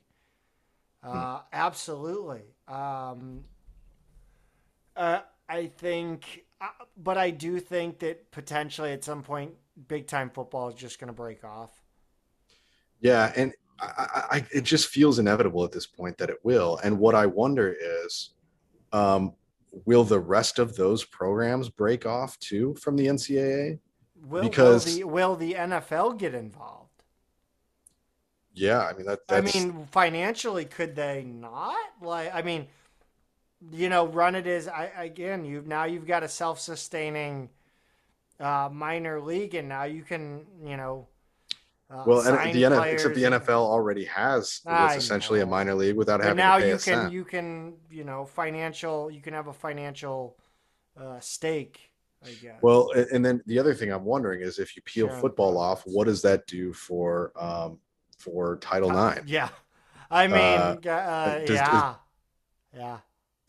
Hmm. 1.03 1.17
Uh, 1.17 1.41
absolutely. 1.53 2.43
Um, 2.69 3.45
uh, 4.97 5.21
I 5.49 5.67
think 5.67 6.45
but 6.97 7.17
I 7.17 7.31
do 7.31 7.59
think 7.59 8.01
that 8.01 8.31
potentially 8.31 8.93
at 8.93 9.05
some 9.05 9.23
point, 9.23 9.55
big 9.89 10.07
time 10.07 10.31
football 10.31 10.69
is 10.69 10.75
just 10.75 10.99
going 10.99 11.09
to 11.09 11.15
break 11.15 11.45
off. 11.45 11.71
Yeah, 13.01 13.33
and 13.35 13.55
I, 13.81 14.25
I, 14.31 14.47
it 14.53 14.63
just 14.63 14.89
feels 14.89 15.19
inevitable 15.19 15.65
at 15.65 15.73
this 15.73 15.87
point 15.87 16.19
that 16.19 16.31
it 16.31 16.39
will. 16.43 16.79
And 16.85 16.99
what 16.99 17.15
I 17.15 17.27
wonder 17.27 17.75
is, 18.05 18.31
um, 18.93 19.35
will 19.85 20.05
the 20.05 20.19
rest 20.19 20.59
of 20.59 20.77
those 20.77 21.05
programs 21.05 21.69
break 21.69 22.07
off 22.07 22.39
too 22.39 22.75
from 22.81 22.97
the 22.97 23.07
NCAA? 23.07 23.79
Will, 24.25 24.43
because 24.43 24.87
will 24.87 24.95
the, 24.95 25.05
will 25.05 25.37
the 25.37 25.55
NFL 25.55 26.19
get 26.19 26.35
involved? 26.35 26.91
Yeah, 28.53 28.81
I 28.81 28.93
mean 28.93 29.07
that. 29.07 29.21
I 29.29 29.41
mean, 29.41 29.87
financially, 29.93 30.65
could 30.65 30.95
they 30.95 31.23
not? 31.25 31.77
Like, 32.03 32.35
I 32.35 32.43
mean, 32.43 32.67
you 33.73 33.89
know, 33.89 34.07
run 34.07 34.35
it 34.35 34.47
is. 34.47 34.69
I 34.69 34.91
again. 34.99 35.45
You've 35.45 35.67
now 35.67 35.85
you've 35.85 36.07
got 36.07 36.23
a 36.23 36.29
self-sustaining 36.29 37.49
uh, 38.41 38.69
minor 38.71 39.21
league, 39.21 39.55
and 39.55 39.69
now 39.69 39.85
you 39.85 40.03
can 40.03 40.45
you 40.65 40.77
know 40.77 41.07
Uh, 41.91 42.05
Well, 42.07 42.21
and 42.21 42.55
the 42.55 42.63
NFL, 42.63 42.93
except 42.93 43.15
the. 43.17 43.23
NFL 43.25 43.49
already 43.67 44.05
has 44.05 44.61
what's 44.63 44.97
essentially 44.97 45.41
a 45.41 45.47
minor 45.47 45.75
league 45.75 45.97
without 45.97 46.19
But 46.19 46.27
having 46.27 46.37
now 46.37 46.57
to 46.59 46.63
pay 46.63 46.69
you 46.69 46.73
can 46.75 46.79
cent. 46.81 47.13
you 47.13 47.25
can 47.25 47.75
you 47.91 48.05
know 48.05 48.25
financial 48.27 49.11
you 49.11 49.21
can 49.21 49.35
have 49.35 49.49
a 49.49 49.53
financial 49.53 50.37
uh, 50.97 51.19
stake. 51.21 51.91
I 52.25 52.31
guess. 52.33 52.59
Well, 52.63 52.93
and 53.13 53.25
then 53.25 53.43
the 53.47 53.59
other 53.59 53.75
thing 53.75 53.91
I'm 53.91 54.05
wondering 54.05 54.43
is 54.43 54.59
if 54.59 54.77
you 54.77 54.83
peel 54.83 55.07
Sharing 55.09 55.21
football 55.23 55.57
off, 55.59 55.83
what 55.87 56.05
does 56.05 56.21
that 56.23 56.47
do 56.47 56.73
for 56.73 57.33
um 57.37 57.79
for 58.19 58.57
Title 58.59 58.91
Uh, 58.91 58.95
Nine? 59.15 59.25
Yeah, 59.27 59.49
I 60.11 60.27
mean, 60.29 60.37
Uh, 60.39 60.77
uh, 60.85 60.91
uh, 60.91 61.39
does- 61.39 61.49
does- 61.49 61.57
yeah, 61.57 61.95
yeah. 62.75 62.99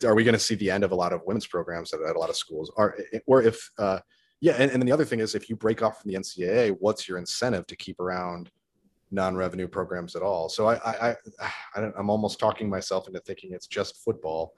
Are 0.08 0.14
we 0.16 0.24
going 0.24 0.32
to 0.34 0.38
see 0.40 0.56
the 0.56 0.68
end 0.70 0.82
of 0.82 0.90
a 0.90 0.96
lot 0.96 1.12
of 1.12 1.20
women's 1.26 1.46
programs 1.46 1.92
at, 1.92 2.00
at 2.02 2.16
a 2.16 2.18
lot 2.18 2.28
of 2.30 2.34
schools? 2.36 2.72
Or 2.76 2.96
or 3.26 3.40
if 3.42 3.70
uh 3.78 4.00
yeah, 4.42 4.54
and, 4.58 4.72
and 4.72 4.82
then 4.82 4.86
the 4.86 4.92
other 4.92 5.04
thing 5.04 5.20
is 5.20 5.36
if 5.36 5.48
you 5.48 5.54
break 5.54 5.82
off 5.82 6.02
from 6.02 6.10
the 6.10 6.18
NCAA, 6.18 6.76
what's 6.80 7.08
your 7.08 7.16
incentive 7.16 7.64
to 7.68 7.76
keep 7.76 8.00
around 8.00 8.50
non-revenue 9.12 9.68
programs 9.68 10.16
at 10.16 10.22
all? 10.22 10.48
So 10.48 10.66
I 10.66 10.74
I, 10.74 11.10
I, 11.10 11.52
I 11.76 11.80
don't, 11.80 11.94
I'm 11.96 12.10
almost 12.10 12.40
talking 12.40 12.68
myself 12.68 13.06
into 13.06 13.20
thinking 13.20 13.52
it's 13.52 13.68
just 13.68 14.04
football 14.04 14.52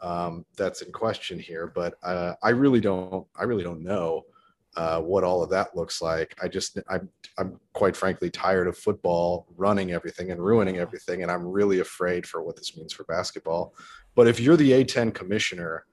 um, 0.00 0.46
that's 0.56 0.80
in 0.80 0.90
question 0.90 1.38
here, 1.38 1.66
but 1.66 1.96
uh, 2.02 2.32
I 2.42 2.48
really 2.48 2.80
don't 2.80 3.26
I 3.38 3.44
really 3.44 3.62
don't 3.62 3.82
know 3.82 4.24
uh, 4.74 5.02
what 5.02 5.22
all 5.22 5.42
of 5.42 5.50
that 5.50 5.76
looks 5.76 6.00
like. 6.00 6.34
I 6.42 6.48
just 6.48 6.78
I'm 6.88 7.10
I'm 7.36 7.60
quite 7.74 7.94
frankly 7.94 8.30
tired 8.30 8.68
of 8.68 8.78
football 8.78 9.48
running 9.58 9.92
everything 9.92 10.30
and 10.30 10.42
ruining 10.42 10.78
everything, 10.78 11.22
and 11.22 11.30
I'm 11.30 11.46
really 11.46 11.80
afraid 11.80 12.26
for 12.26 12.42
what 12.42 12.56
this 12.56 12.74
means 12.74 12.94
for 12.94 13.04
basketball. 13.04 13.74
But 14.14 14.28
if 14.28 14.40
you're 14.40 14.56
the 14.56 14.82
A10 14.82 15.12
commissioner, 15.12 15.84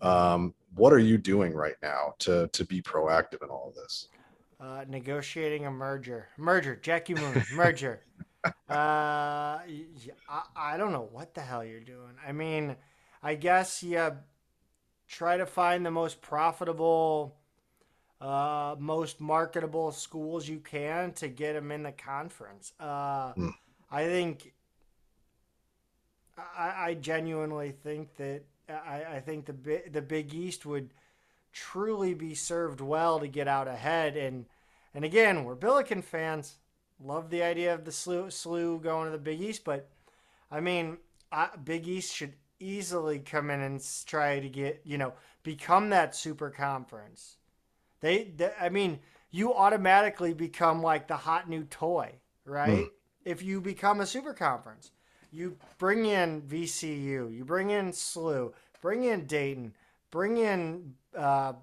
um, 0.00 0.54
what 0.74 0.92
are 0.92 0.98
you 0.98 1.18
doing 1.18 1.54
right 1.54 1.76
now 1.82 2.14
to 2.20 2.48
to 2.48 2.64
be 2.64 2.80
proactive 2.82 3.42
in 3.42 3.48
all 3.48 3.68
of 3.68 3.74
this? 3.74 4.08
Uh, 4.60 4.84
negotiating 4.88 5.66
a 5.66 5.70
merger, 5.70 6.28
merger, 6.36 6.76
Jackie 6.76 7.14
Moon, 7.14 7.42
merger. 7.54 8.00
Uh, 8.44 8.52
I, 8.68 9.62
I 10.56 10.76
don't 10.76 10.92
know 10.92 11.08
what 11.10 11.34
the 11.34 11.40
hell 11.40 11.64
you're 11.64 11.80
doing. 11.80 12.14
I 12.26 12.32
mean, 12.32 12.76
I 13.22 13.34
guess 13.34 13.82
you 13.82 14.16
try 15.08 15.36
to 15.36 15.46
find 15.46 15.84
the 15.84 15.90
most 15.90 16.20
profitable, 16.20 17.36
uh, 18.20 18.76
most 18.78 19.20
marketable 19.20 19.90
schools 19.92 20.48
you 20.48 20.58
can 20.58 21.12
to 21.14 21.28
get 21.28 21.54
them 21.54 21.72
in 21.72 21.82
the 21.82 21.92
conference. 21.92 22.72
Uh, 22.78 23.32
Hmm. 23.32 23.48
I 23.90 24.04
think. 24.06 24.52
I, 26.38 26.88
I 26.88 26.94
genuinely 26.94 27.72
think 27.72 28.16
that 28.16 28.42
I, 28.68 29.16
I 29.16 29.20
think 29.20 29.46
the 29.46 29.82
the 29.90 30.02
Big 30.02 30.34
East 30.34 30.66
would 30.66 30.90
truly 31.52 32.14
be 32.14 32.34
served 32.34 32.80
well 32.80 33.20
to 33.20 33.28
get 33.28 33.48
out 33.48 33.68
ahead. 33.68 34.16
And 34.16 34.46
and 34.94 35.04
again, 35.04 35.44
we're 35.44 35.54
Billiken 35.54 36.02
fans. 36.02 36.56
Love 37.02 37.30
the 37.30 37.42
idea 37.42 37.74
of 37.74 37.84
the 37.84 37.90
SLU, 37.90 38.26
SLU 38.26 38.80
going 38.80 39.06
to 39.06 39.12
the 39.12 39.18
Big 39.18 39.40
East, 39.40 39.64
but 39.64 39.88
I 40.50 40.60
mean, 40.60 40.98
I, 41.32 41.48
Big 41.62 41.88
East 41.88 42.14
should 42.14 42.34
easily 42.60 43.18
come 43.18 43.50
in 43.50 43.60
and 43.60 43.84
try 44.06 44.38
to 44.38 44.48
get 44.48 44.82
you 44.84 44.98
know 44.98 45.14
become 45.42 45.90
that 45.90 46.14
super 46.14 46.50
conference. 46.50 47.36
They, 48.00 48.24
they 48.36 48.52
I 48.60 48.68
mean, 48.68 49.00
you 49.30 49.54
automatically 49.54 50.34
become 50.34 50.82
like 50.82 51.08
the 51.08 51.16
hot 51.16 51.48
new 51.48 51.64
toy, 51.64 52.12
right? 52.44 52.84
Hmm. 52.84 52.88
If 53.24 53.42
you 53.42 53.60
become 53.60 54.00
a 54.00 54.06
super 54.06 54.34
conference, 54.34 54.90
you 55.32 55.56
bring 55.78 56.06
in 56.06 56.42
VCU, 56.42 57.34
you 57.34 57.44
bring 57.44 57.70
in 57.70 57.90
SLU, 57.90 58.52
bring 58.80 59.04
in 59.04 59.26
Dayton, 59.26 59.74
bring 60.10 60.36
in 60.36 60.94
uh, 61.16 61.54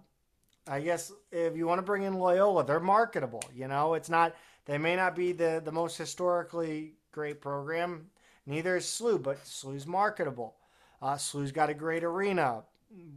I 0.68 0.82
guess 0.82 1.12
if 1.32 1.58
you 1.58 1.66
want 1.66 1.80
to 1.80 1.84
bring 1.84 2.04
in 2.04 2.14
Loyola, 2.14 2.64
they're 2.64 2.80
marketable. 2.80 3.44
You 3.54 3.68
know, 3.68 3.96
it's 3.96 4.10
not 4.10 4.36
they 4.66 4.78
may 4.78 4.96
not 4.96 5.16
be 5.16 5.32
the 5.32 5.62
the 5.64 5.72
most 5.72 5.98
historically 5.98 6.94
great 7.12 7.42
program. 7.42 8.10
Neither 8.46 8.78
is 8.78 8.86
SLU, 8.86 9.22
but 9.22 9.44
SLU's 9.44 9.88
marketable. 9.88 10.56
Uh, 11.02 11.16
SLU's 11.16 11.52
got 11.52 11.70
a 11.70 11.74
great 11.74 12.04
arena, 12.04 12.64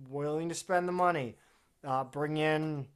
willing 0.08 0.48
to 0.48 0.54
spend 0.54 0.86
the 0.86 0.92
money. 0.92 1.36
Uh, 1.84 2.04
bring 2.04 2.36
in, 2.36 2.86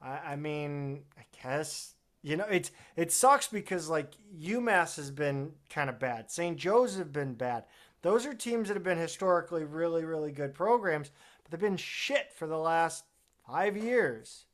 I, 0.00 0.18
I 0.32 0.36
mean, 0.36 1.02
I 1.18 1.24
guess 1.42 1.95
you 2.26 2.36
know 2.36 2.46
it's 2.50 2.72
it 2.96 3.12
sucks 3.12 3.46
because 3.46 3.88
like 3.88 4.14
UMass 4.36 4.96
has 4.96 5.12
been 5.12 5.52
kind 5.70 5.88
of 5.88 6.00
bad. 6.00 6.28
St. 6.28 6.56
Joe's 6.56 6.98
have 6.98 7.12
been 7.12 7.34
bad. 7.34 7.64
Those 8.02 8.26
are 8.26 8.34
teams 8.34 8.66
that 8.66 8.74
have 8.74 8.82
been 8.82 8.98
historically 8.98 9.62
really 9.62 10.04
really 10.04 10.32
good 10.32 10.52
programs, 10.52 11.12
but 11.42 11.52
they've 11.52 11.60
been 11.70 11.76
shit 11.76 12.32
for 12.34 12.48
the 12.48 12.58
last 12.58 13.04
five 13.46 13.76
years, 13.76 14.46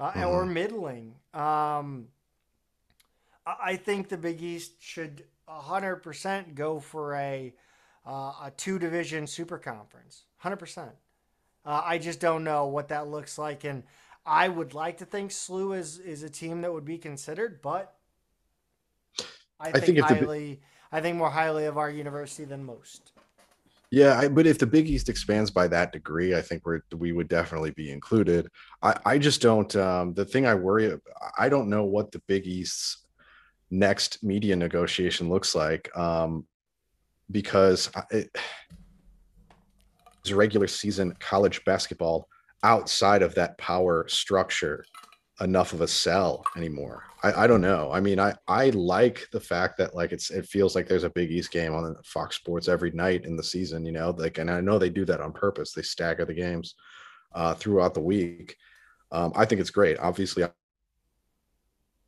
uh, 0.00 0.24
or 0.26 0.44
middling. 0.44 1.14
Um, 1.32 2.08
I 3.46 3.56
I 3.60 3.76
think 3.76 4.08
the 4.08 4.18
Big 4.18 4.42
East 4.42 4.72
should 4.80 5.22
100% 5.48 6.56
go 6.56 6.80
for 6.80 7.14
a 7.14 7.54
uh, 8.04 8.32
a 8.42 8.52
two 8.56 8.80
division 8.80 9.28
super 9.28 9.58
conference. 9.58 10.24
100%. 10.42 10.88
Uh, 11.64 11.82
I 11.84 11.98
just 11.98 12.18
don't 12.18 12.42
know 12.42 12.66
what 12.66 12.88
that 12.88 13.06
looks 13.06 13.38
like, 13.38 13.62
and 13.62 13.84
I 14.24 14.48
would 14.48 14.74
like 14.74 14.98
to 14.98 15.04
think 15.04 15.30
SLU 15.30 15.76
is 15.76 15.98
is 15.98 16.22
a 16.22 16.30
team 16.30 16.60
that 16.62 16.72
would 16.72 16.84
be 16.84 16.98
considered, 16.98 17.60
but 17.62 17.94
I 19.58 19.72
think, 19.72 19.84
think 19.84 19.98
highly. 20.00 20.60
I 20.90 21.00
think 21.00 21.16
more 21.16 21.30
highly 21.30 21.64
of 21.66 21.78
our 21.78 21.90
university 21.90 22.44
than 22.44 22.64
most. 22.64 23.12
Yeah, 23.90 24.18
I, 24.18 24.28
but 24.28 24.46
if 24.46 24.58
the 24.58 24.66
Big 24.66 24.88
East 24.88 25.08
expands 25.08 25.50
by 25.50 25.68
that 25.68 25.92
degree, 25.92 26.34
I 26.34 26.40
think 26.40 26.64
we're 26.64 26.80
we 26.96 27.12
would 27.12 27.28
definitely 27.28 27.72
be 27.72 27.90
included. 27.90 28.48
I, 28.82 28.94
I 29.04 29.18
just 29.18 29.42
don't. 29.42 29.74
Um, 29.76 30.14
the 30.14 30.24
thing 30.24 30.46
I 30.46 30.54
worry, 30.54 30.96
I 31.38 31.48
don't 31.48 31.68
know 31.68 31.84
what 31.84 32.12
the 32.12 32.20
Big 32.26 32.46
East's 32.46 33.06
next 33.70 34.22
media 34.22 34.54
negotiation 34.54 35.28
looks 35.28 35.54
like, 35.54 35.94
um, 35.96 36.46
because 37.30 37.90
I- 37.94 38.04
it, 38.10 38.36
there's 40.24 40.34
regular 40.34 40.68
season 40.68 41.14
college 41.18 41.64
basketball 41.64 42.28
outside 42.62 43.22
of 43.22 43.34
that 43.34 43.58
power 43.58 44.06
structure 44.08 44.84
enough 45.40 45.72
of 45.72 45.80
a 45.80 45.88
sell 45.88 46.44
anymore. 46.56 47.04
I, 47.22 47.44
I 47.44 47.46
don't 47.46 47.60
know. 47.60 47.90
I 47.92 48.00
mean, 48.00 48.20
I 48.20 48.34
I 48.46 48.70
like 48.70 49.28
the 49.32 49.40
fact 49.40 49.78
that 49.78 49.94
like 49.94 50.12
it's 50.12 50.30
it 50.30 50.46
feels 50.46 50.74
like 50.74 50.86
there's 50.86 51.04
a 51.04 51.10
Big 51.10 51.30
East 51.30 51.50
game 51.50 51.74
on 51.74 51.96
Fox 52.04 52.36
Sports 52.36 52.68
every 52.68 52.90
night 52.92 53.24
in 53.24 53.36
the 53.36 53.42
season. 53.42 53.84
You 53.84 53.92
know, 53.92 54.10
like 54.16 54.38
and 54.38 54.50
I 54.50 54.60
know 54.60 54.78
they 54.78 54.90
do 54.90 55.04
that 55.06 55.20
on 55.20 55.32
purpose. 55.32 55.72
They 55.72 55.82
stagger 55.82 56.24
the 56.24 56.34
games 56.34 56.74
uh, 57.34 57.54
throughout 57.54 57.94
the 57.94 58.00
week. 58.00 58.56
Um, 59.10 59.32
I 59.36 59.44
think 59.44 59.60
it's 59.60 59.70
great. 59.70 59.98
Obviously, 59.98 60.44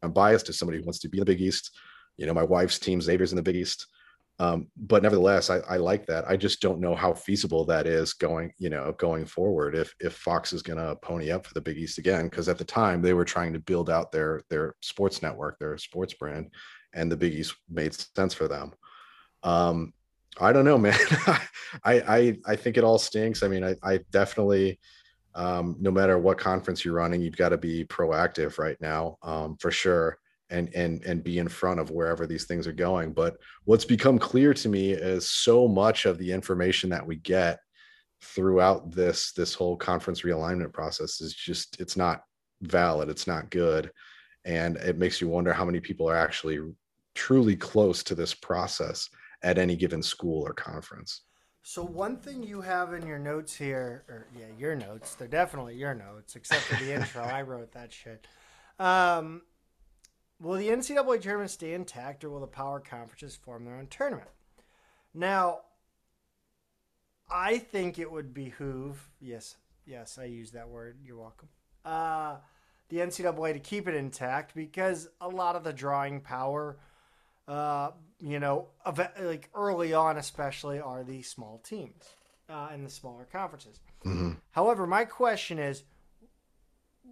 I'm 0.03 0.13
biased 0.13 0.49
as 0.49 0.59
somebody 0.59 0.79
who 0.79 0.85
wants 0.85 1.01
to 1.01 1.09
be 1.09 1.19
in 1.19 1.23
the 1.23 1.33
Big 1.33 1.41
East. 1.41 1.71
You 2.17 2.27
know, 2.27 2.35
my 2.35 2.45
wife's 2.45 2.79
team 2.79 3.01
Xavier's 3.01 3.33
in 3.33 3.37
the 3.37 3.43
Big 3.43 3.57
East. 3.57 3.87
Um, 4.41 4.67
but 4.77 5.03
nevertheless, 5.03 5.49
I, 5.49 5.59
I 5.59 5.77
like 5.77 6.07
that. 6.07 6.29
I 6.29 6.37
just 6.37 6.61
don't 6.61 6.81
know 6.81 6.95
how 6.95 7.15
feasible 7.15 7.65
that 7.67 7.87
is 7.87 8.15
going, 8.15 8.53
you 8.59 8.69
know, 8.69 8.93
going 8.99 9.27
forward. 9.27 9.77
If 9.77 9.95
if 10.01 10.15
Fox 10.15 10.53
is 10.53 10.63
going 10.63 10.79
to 10.79 10.97
pony 10.97 11.31
up 11.31 11.47
for 11.47 11.55
the 11.55 11.61
Big 11.61 11.79
East 11.79 11.99
again, 11.99 12.29
because 12.29 12.49
at 12.49 12.59
the 12.59 12.65
time 12.65 13.01
they 13.01 13.15
were 13.15 13.25
trying 13.25 13.53
to 13.53 13.61
build 13.61 13.91
out 13.91 14.11
their 14.11 14.43
their 14.51 14.75
sports 14.81 15.23
network, 15.23 15.59
their 15.59 15.79
sports 15.79 16.15
brand, 16.15 16.51
and 16.95 17.11
the 17.11 17.17
Big 17.17 17.35
East 17.35 17.55
made 17.71 17.95
sense 17.95 18.35
for 18.35 18.49
them. 18.49 18.73
Um, 19.45 19.93
I 20.41 20.53
don't 20.53 20.65
know, 20.65 20.79
man. 20.79 20.99
I 21.29 21.39
I 21.85 22.37
I 22.45 22.57
think 22.57 22.77
it 22.77 22.85
all 22.85 22.99
stinks. 22.99 23.45
I 23.45 23.49
mean, 23.49 23.63
I 23.63 23.77
I 23.85 24.01
definitely, 24.11 24.81
um, 25.37 25.77
no 25.79 25.93
matter 25.93 26.19
what 26.19 26.39
conference 26.39 26.85
you're 26.85 26.95
running, 26.95 27.21
you've 27.21 27.37
got 27.37 27.51
to 27.51 27.59
be 27.59 27.85
proactive 27.85 28.59
right 28.59 28.81
now, 28.81 29.17
um, 29.23 29.57
for 29.59 29.71
sure 29.71 30.19
and 30.55 30.73
and 30.75 31.05
and 31.05 31.25
be 31.25 31.39
in 31.39 31.49
front 31.49 31.81
of 31.81 31.91
wherever 31.91 32.27
these 32.27 32.45
things 32.45 32.67
are 32.67 32.73
going 32.73 33.13
but 33.13 33.37
what's 33.65 33.85
become 33.85 34.19
clear 34.19 34.55
to 34.55 34.69
me 34.69 34.93
is 34.93 35.29
so 35.29 35.67
much 35.67 36.07
of 36.07 36.17
the 36.19 36.31
information 36.31 36.89
that 36.89 37.07
we 37.07 37.17
get 37.17 37.59
throughout 38.23 38.91
this 38.91 39.33
this 39.33 39.53
whole 39.53 39.77
conference 39.77 40.23
realignment 40.23 40.73
process 40.73 41.21
is 41.21 41.35
just 41.35 41.81
it's 41.81 41.97
not 41.97 42.23
valid 42.63 43.09
it's 43.09 43.27
not 43.27 43.51
good 43.51 43.91
and 44.45 44.77
it 44.77 44.97
makes 44.97 45.21
you 45.21 45.29
wonder 45.29 45.53
how 45.53 45.65
many 45.65 45.81
people 45.81 46.09
are 46.09 46.17
actually 46.17 46.61
truly 47.15 47.57
close 47.57 48.03
to 48.03 48.15
this 48.15 48.33
process 48.33 49.09
at 49.43 49.59
any 49.59 49.77
given 49.77 50.03
school 50.03 50.47
or 50.47 50.55
conference 50.55 51.23
So 51.67 51.83
one 51.83 52.19
thing 52.19 52.43
you 52.43 52.61
have 52.61 52.93
in 52.93 53.07
your 53.07 53.19
notes 53.19 53.57
here, 53.57 54.05
or 54.07 54.27
yeah, 54.39 54.53
your 54.59 54.77
notes, 54.77 55.15
they're 55.15 55.37
definitely 55.43 55.77
your 55.77 55.95
notes, 55.95 56.37
except 56.37 56.61
for 56.61 56.77
the 56.85 56.93
intro. 56.97 57.23
I 57.23 57.41
wrote 57.41 57.73
that 57.73 57.91
shit. 57.91 58.27
Um, 58.79 59.41
will 60.41 60.57
the 60.59 60.69
NCAA 60.69 61.21
tournament 61.21 61.51
stay 61.51 61.75
intact, 61.75 62.25
or 62.25 62.31
will 62.31 62.41
the 62.41 62.47
power 62.47 62.81
conferences 62.81 63.37
form 63.37 63.65
their 63.65 63.77
own 63.77 63.87
tournament? 63.89 64.31
Now, 65.13 65.61
I 67.31 67.59
think 67.59 67.99
it 67.99 68.11
would 68.11 68.35
behoove. 68.35 69.09
Yes, 69.21 69.57
yes, 69.87 70.19
I 70.19 70.25
use 70.25 70.53
that 70.53 70.69
word. 70.69 70.99
You're 71.05 71.19
welcome. 71.19 71.49
Uh, 71.85 72.37
the 72.89 72.99
NCAA 72.99 73.55
to 73.55 73.61
keep 73.61 73.89
it 73.89 73.95
intact 73.95 74.55
because 74.55 75.09
a 75.21 75.29
lot 75.29 75.57
of 75.57 75.65
the 75.65 75.73
drawing 75.73 76.21
power 76.21 76.79
uh, 77.47 77.91
you 78.21 78.41
know, 78.41 78.69
like 79.21 79.51
early 79.55 79.93
on, 79.93 80.17
especially, 80.17 80.81
are 80.81 81.05
the 81.05 81.23
small 81.23 81.59
teams 81.59 82.05
uh, 82.49 82.69
in 82.73 82.85
the 82.85 82.91
smaller 82.91 83.27
conferences. 83.31 83.81
Mhm. 84.05 84.39
However, 84.53 84.87
my 84.87 85.05
question 85.05 85.59
is 85.59 85.85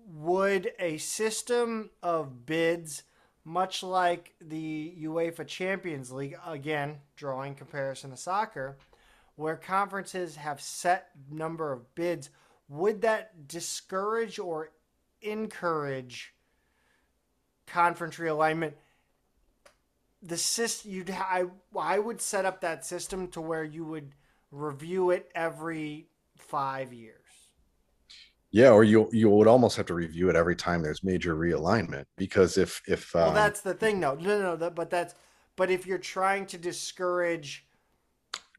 would 0.06 0.72
a 0.78 0.98
system 0.98 1.90
of 2.02 2.46
bids 2.46 3.02
much 3.44 3.82
like 3.82 4.34
the 4.40 4.94
UEFA 5.02 5.46
Champions 5.46 6.12
League, 6.12 6.36
again, 6.46 6.98
drawing 7.16 7.54
comparison 7.54 8.10
to 8.10 8.16
soccer, 8.16 8.78
where 9.36 9.56
conferences 9.56 10.36
have 10.36 10.60
set 10.60 11.08
number 11.30 11.72
of 11.72 11.94
bids, 11.94 12.30
would 12.68 13.02
that 13.02 13.48
discourage 13.48 14.38
or 14.38 14.70
encourage 15.20 16.34
conference 17.66 18.16
realignment? 18.16 18.74
The 20.22 20.36
system 20.36 20.92
you'd 20.92 21.10
I 21.10 21.46
I 21.76 21.98
would 21.98 22.20
set 22.20 22.44
up 22.44 22.60
that 22.60 22.86
system 22.86 23.28
to 23.28 23.40
where 23.40 23.64
you 23.64 23.84
would 23.84 24.14
review 24.52 25.10
it 25.10 25.30
every 25.34 26.06
five 26.36 26.92
years. 26.92 27.21
Yeah, 28.52 28.70
or 28.70 28.84
you 28.84 29.08
you 29.12 29.30
would 29.30 29.48
almost 29.48 29.76
have 29.78 29.86
to 29.86 29.94
review 29.94 30.28
it 30.28 30.36
every 30.36 30.54
time 30.54 30.82
there's 30.82 31.02
major 31.02 31.34
realignment 31.34 32.04
because 32.16 32.58
if 32.58 32.82
if 32.86 33.14
Well, 33.14 33.30
um, 33.30 33.34
that's 33.34 33.62
the 33.62 33.72
thing, 33.74 33.98
though. 33.98 34.14
No, 34.14 34.38
no, 34.38 34.56
no. 34.56 34.70
But 34.70 34.90
that's 34.90 35.14
but 35.56 35.70
if 35.70 35.86
you're 35.86 35.98
trying 35.98 36.44
to 36.46 36.58
discourage, 36.58 37.66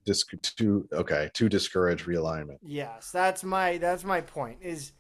dis- 0.06 0.25
to 0.41 0.88
okay 0.93 1.29
to 1.36 1.47
discourage 1.47 2.06
realignment. 2.06 2.58
yes, 2.63 3.12
that's 3.12 3.43
my 3.43 3.77
that's 3.77 4.03
my 4.03 4.19
point. 4.19 4.58
Is 4.62 4.93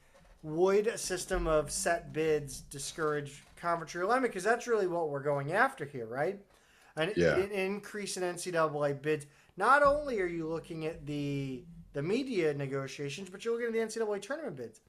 would 0.43 0.85
a 0.87 0.97
system 0.97 1.47
of 1.47 1.71
set 1.71 2.13
bids 2.13 2.61
discourage 2.61 3.43
conference 3.55 3.93
realignment? 3.93 4.23
Because 4.23 4.43
that's 4.43 4.67
really 4.67 4.87
what 4.87 5.09
we're 5.09 5.23
going 5.23 5.53
after 5.53 5.85
here, 5.85 6.05
right? 6.05 6.39
An, 6.97 7.11
Yeah. 7.15 7.37
an 7.37 7.49
increase 7.49 8.17
in 8.17 8.23
NCAA 8.23 9.01
bids. 9.01 9.25
Not 9.57 9.81
only 9.81 10.19
are 10.21 10.27
you 10.27 10.47
looking 10.47 10.85
at 10.85 11.05
the 11.07 11.63
the 11.93 12.01
media 12.01 12.53
negotiations, 12.53 13.29
but 13.29 13.45
you're 13.45 13.53
looking 13.53 13.67
at 13.67 13.73
the 13.91 13.99
NCAA 13.99 14.21
tournament 14.21 14.57
bids, 14.57 14.81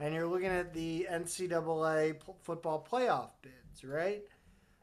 and 0.00 0.14
you're 0.14 0.26
looking 0.26 0.48
at 0.48 0.72
the 0.72 1.06
NCAA 1.10 2.14
p- 2.14 2.32
football 2.42 2.86
playoff 2.90 3.30
bids, 3.42 3.84
right? 3.84 4.22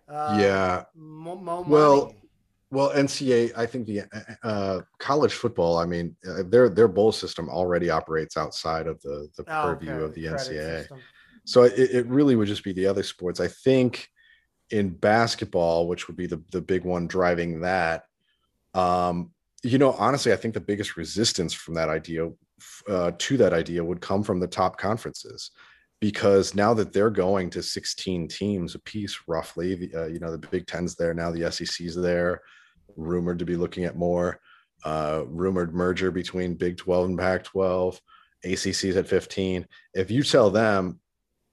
Uh, 0.07 0.35
yeah, 0.37 0.83
mo- 0.95 1.35
mo- 1.37 1.63
Well, 1.63 2.03
money. 2.03 2.23
well, 2.71 2.89
NCAA. 2.91 3.53
I 3.57 3.65
think 3.65 3.87
the 3.87 4.01
uh, 4.43 4.81
college 4.99 5.33
football. 5.33 5.77
I 5.77 5.85
mean, 5.85 6.15
uh, 6.27 6.43
their 6.47 6.69
their 6.69 6.87
bowl 6.87 7.11
system 7.11 7.49
already 7.49 7.89
operates 7.89 8.35
outside 8.37 8.87
of 8.87 9.01
the 9.01 9.29
the 9.37 9.45
Oh, 9.47 9.61
purview 9.61 9.93
okay, 9.95 10.03
of 10.05 10.13
the 10.13 10.27
credit 10.27 10.53
NCAA. 10.57 10.79
system. 10.79 10.99
So 11.45 11.63
it, 11.63 11.73
it 11.77 12.05
really 12.07 12.35
would 12.35 12.47
just 12.47 12.63
be 12.63 12.73
the 12.73 12.85
other 12.87 13.03
sports. 13.03 13.39
I 13.39 13.47
think 13.47 14.07
in 14.69 14.89
basketball, 14.89 15.87
which 15.87 16.07
would 16.07 16.15
be 16.15 16.27
the, 16.27 16.41
the 16.51 16.61
big 16.61 16.85
one 16.85 17.07
driving 17.07 17.61
that, 17.61 18.05
um, 18.73 19.31
you 19.63 19.77
know, 19.77 19.93
honestly, 19.93 20.33
I 20.33 20.35
think 20.35 20.53
the 20.53 20.59
biggest 20.59 20.97
resistance 20.97 21.53
from 21.53 21.75
that 21.75 21.89
idea 21.89 22.29
uh, 22.89 23.11
to 23.17 23.37
that 23.37 23.53
idea 23.53 23.83
would 23.83 24.01
come 24.01 24.23
from 24.23 24.39
the 24.39 24.47
top 24.47 24.77
conferences. 24.77 25.51
Because 25.99 26.55
now 26.55 26.73
that 26.73 26.93
they're 26.93 27.11
going 27.11 27.51
to 27.51 27.61
16 27.61 28.27
teams 28.27 28.73
apiece, 28.73 29.19
roughly, 29.27 29.75
the, 29.75 29.93
uh, 29.95 30.07
you 30.07 30.19
know, 30.19 30.31
the 30.31 30.47
Big 30.47 30.65
Ten's 30.65 30.95
there 30.95 31.13
now, 31.13 31.29
the 31.29 31.51
SEC's 31.51 31.95
there, 31.95 32.41
rumored 32.95 33.37
to 33.37 33.45
be 33.45 33.55
looking 33.55 33.85
at 33.85 33.95
more, 33.95 34.39
uh, 34.83 35.23
rumored 35.27 35.75
merger 35.75 36.09
between 36.09 36.55
Big 36.55 36.77
12 36.77 37.09
and 37.09 37.19
Pac 37.19 37.43
12, 37.43 38.01
ACC's 38.43 38.97
at 38.97 39.07
15. 39.07 39.67
If 39.93 40.09
you 40.09 40.23
tell 40.23 40.49
them 40.49 40.99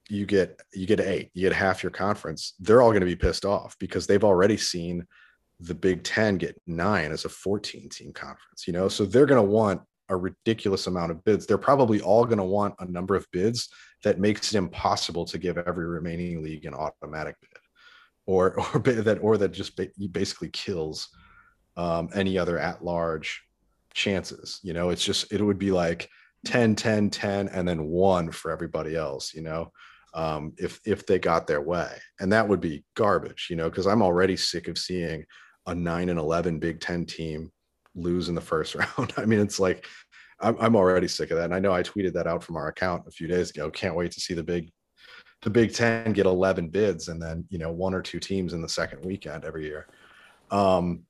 you 0.09 0.25
get 0.25 0.59
you 0.73 0.87
get 0.87 1.01
eight, 1.01 1.31
you 1.35 1.43
get 1.43 1.53
half 1.53 1.83
your 1.83 1.93
conference, 1.93 2.55
they're 2.59 2.81
all 2.81 2.91
going 2.91 3.01
to 3.01 3.07
be 3.07 3.17
pissed 3.17 3.45
off 3.45 3.77
because 3.79 4.07
they've 4.07 4.25
already 4.25 4.57
seen 4.57 5.07
the 5.61 5.75
Big 5.75 6.05
Ten 6.05 6.37
get 6.37 6.61
nine 6.67 7.11
as 7.11 7.25
a 7.25 7.29
14 7.29 7.89
team 7.89 8.13
conference, 8.13 8.67
you 8.67 8.73
know, 8.73 8.89
so 8.89 9.05
they're 9.05 9.27
going 9.27 9.45
to 9.45 9.51
want 9.51 9.81
a 10.09 10.17
ridiculous 10.17 10.87
amount 10.87 11.11
of 11.11 11.23
bids. 11.25 11.47
They're 11.47 11.59
probably 11.59 12.01
all 12.01 12.25
going 12.25 12.39
to 12.39 12.45
want 12.45 12.75
a 12.79 12.87
number 12.87 13.15
of 13.15 13.27
bids 13.33 13.69
that 14.05 14.21
makes 14.21 14.55
it 14.55 14.59
impossible 14.59 15.25
to 15.27 15.39
give 15.39 15.59
every 15.59 15.87
remaining 15.87 16.43
league 16.43 16.65
an 16.65 16.75
automatic 16.75 17.37
bid, 17.41 17.61
or 18.27 18.59
or 18.75 18.79
bid 18.79 19.05
that 19.05 19.19
or 19.19 19.37
that 19.39 19.53
just 19.53 19.79
basically 20.13 20.51
kills 20.51 21.09
um, 21.77 22.09
any 22.15 22.39
other 22.39 22.59
at 22.59 22.85
large 22.85 23.43
chances. 23.95 24.61
You 24.63 24.73
know, 24.73 24.91
it's 24.91 25.05
just 25.05 25.33
it 25.33 25.43
would 25.43 25.59
be 25.59 25.73
like 25.73 26.09
10, 26.47 26.77
10, 26.77 27.11
10, 27.11 27.49
and 27.49 27.69
then 27.69 27.87
one 27.87 28.31
for 28.31 28.51
everybody 28.51 28.97
else. 28.97 29.35
You 29.35 29.43
know, 29.43 29.73
um, 30.15 30.53
if 30.57 30.81
if 30.87 31.07
they 31.07 31.19
got 31.19 31.47
their 31.47 31.61
way, 31.61 31.91
and 32.21 32.33
that 32.33 32.49
would 32.49 32.61
be 32.61 32.85
garbage. 32.95 33.49
You 33.51 33.57
know, 33.57 33.69
because 33.69 33.87
I'm 33.87 34.03
already 34.03 34.37
sick 34.37 34.69
of 34.69 34.79
seeing 34.79 35.25
a 35.69 35.75
nine 35.75 36.09
and 36.09 36.19
eleven 36.19 36.59
Big 36.59 36.81
Ten 36.81 37.05
team 37.05 37.53
lose 37.95 38.29
in 38.29 38.35
the 38.35 38.41
first 38.41 38.75
round. 38.99 39.13
I 39.17 39.25
mean, 39.25 39.39
it's 39.39 39.61
like 39.61 39.87
I'm, 40.41 40.57
I'm 40.61 40.77
already 40.77 41.09
sick 41.09 41.31
of 41.31 41.37
that. 41.37 41.45
And 41.45 41.55
I 41.55 41.61
know 41.61 41.73
I 41.73 41.83
tweeted 41.83 42.13
that 42.15 42.27
out 42.27 42.43
from 42.43 42.57
our 42.57 42.69
account 42.69 43.05
a 43.07 43.11
few 43.11 43.27
days 43.27 43.51
ago. 43.51 43.71
Can't 43.71 43.95
wait 43.95 44.11
to 44.13 44.21
see 44.21 44.35
the 44.35 44.43
big 44.43 44.71
the 45.43 45.51
Big 45.51 45.73
Ten 45.73 46.13
get 46.13 46.27
11 46.27 46.69
bids 46.69 47.09
and 47.09 47.23
then 47.23 47.45
you 47.49 47.59
know 47.59 47.71
one 47.71 47.95
or 47.95 48.03
two 48.03 48.19
teams 48.19 48.55
in 48.55 48.61
the 48.61 48.69
second 48.69 49.05
weekend 49.05 49.45
every 49.45 49.67
year. 49.67 49.87
Um, 50.51 51.05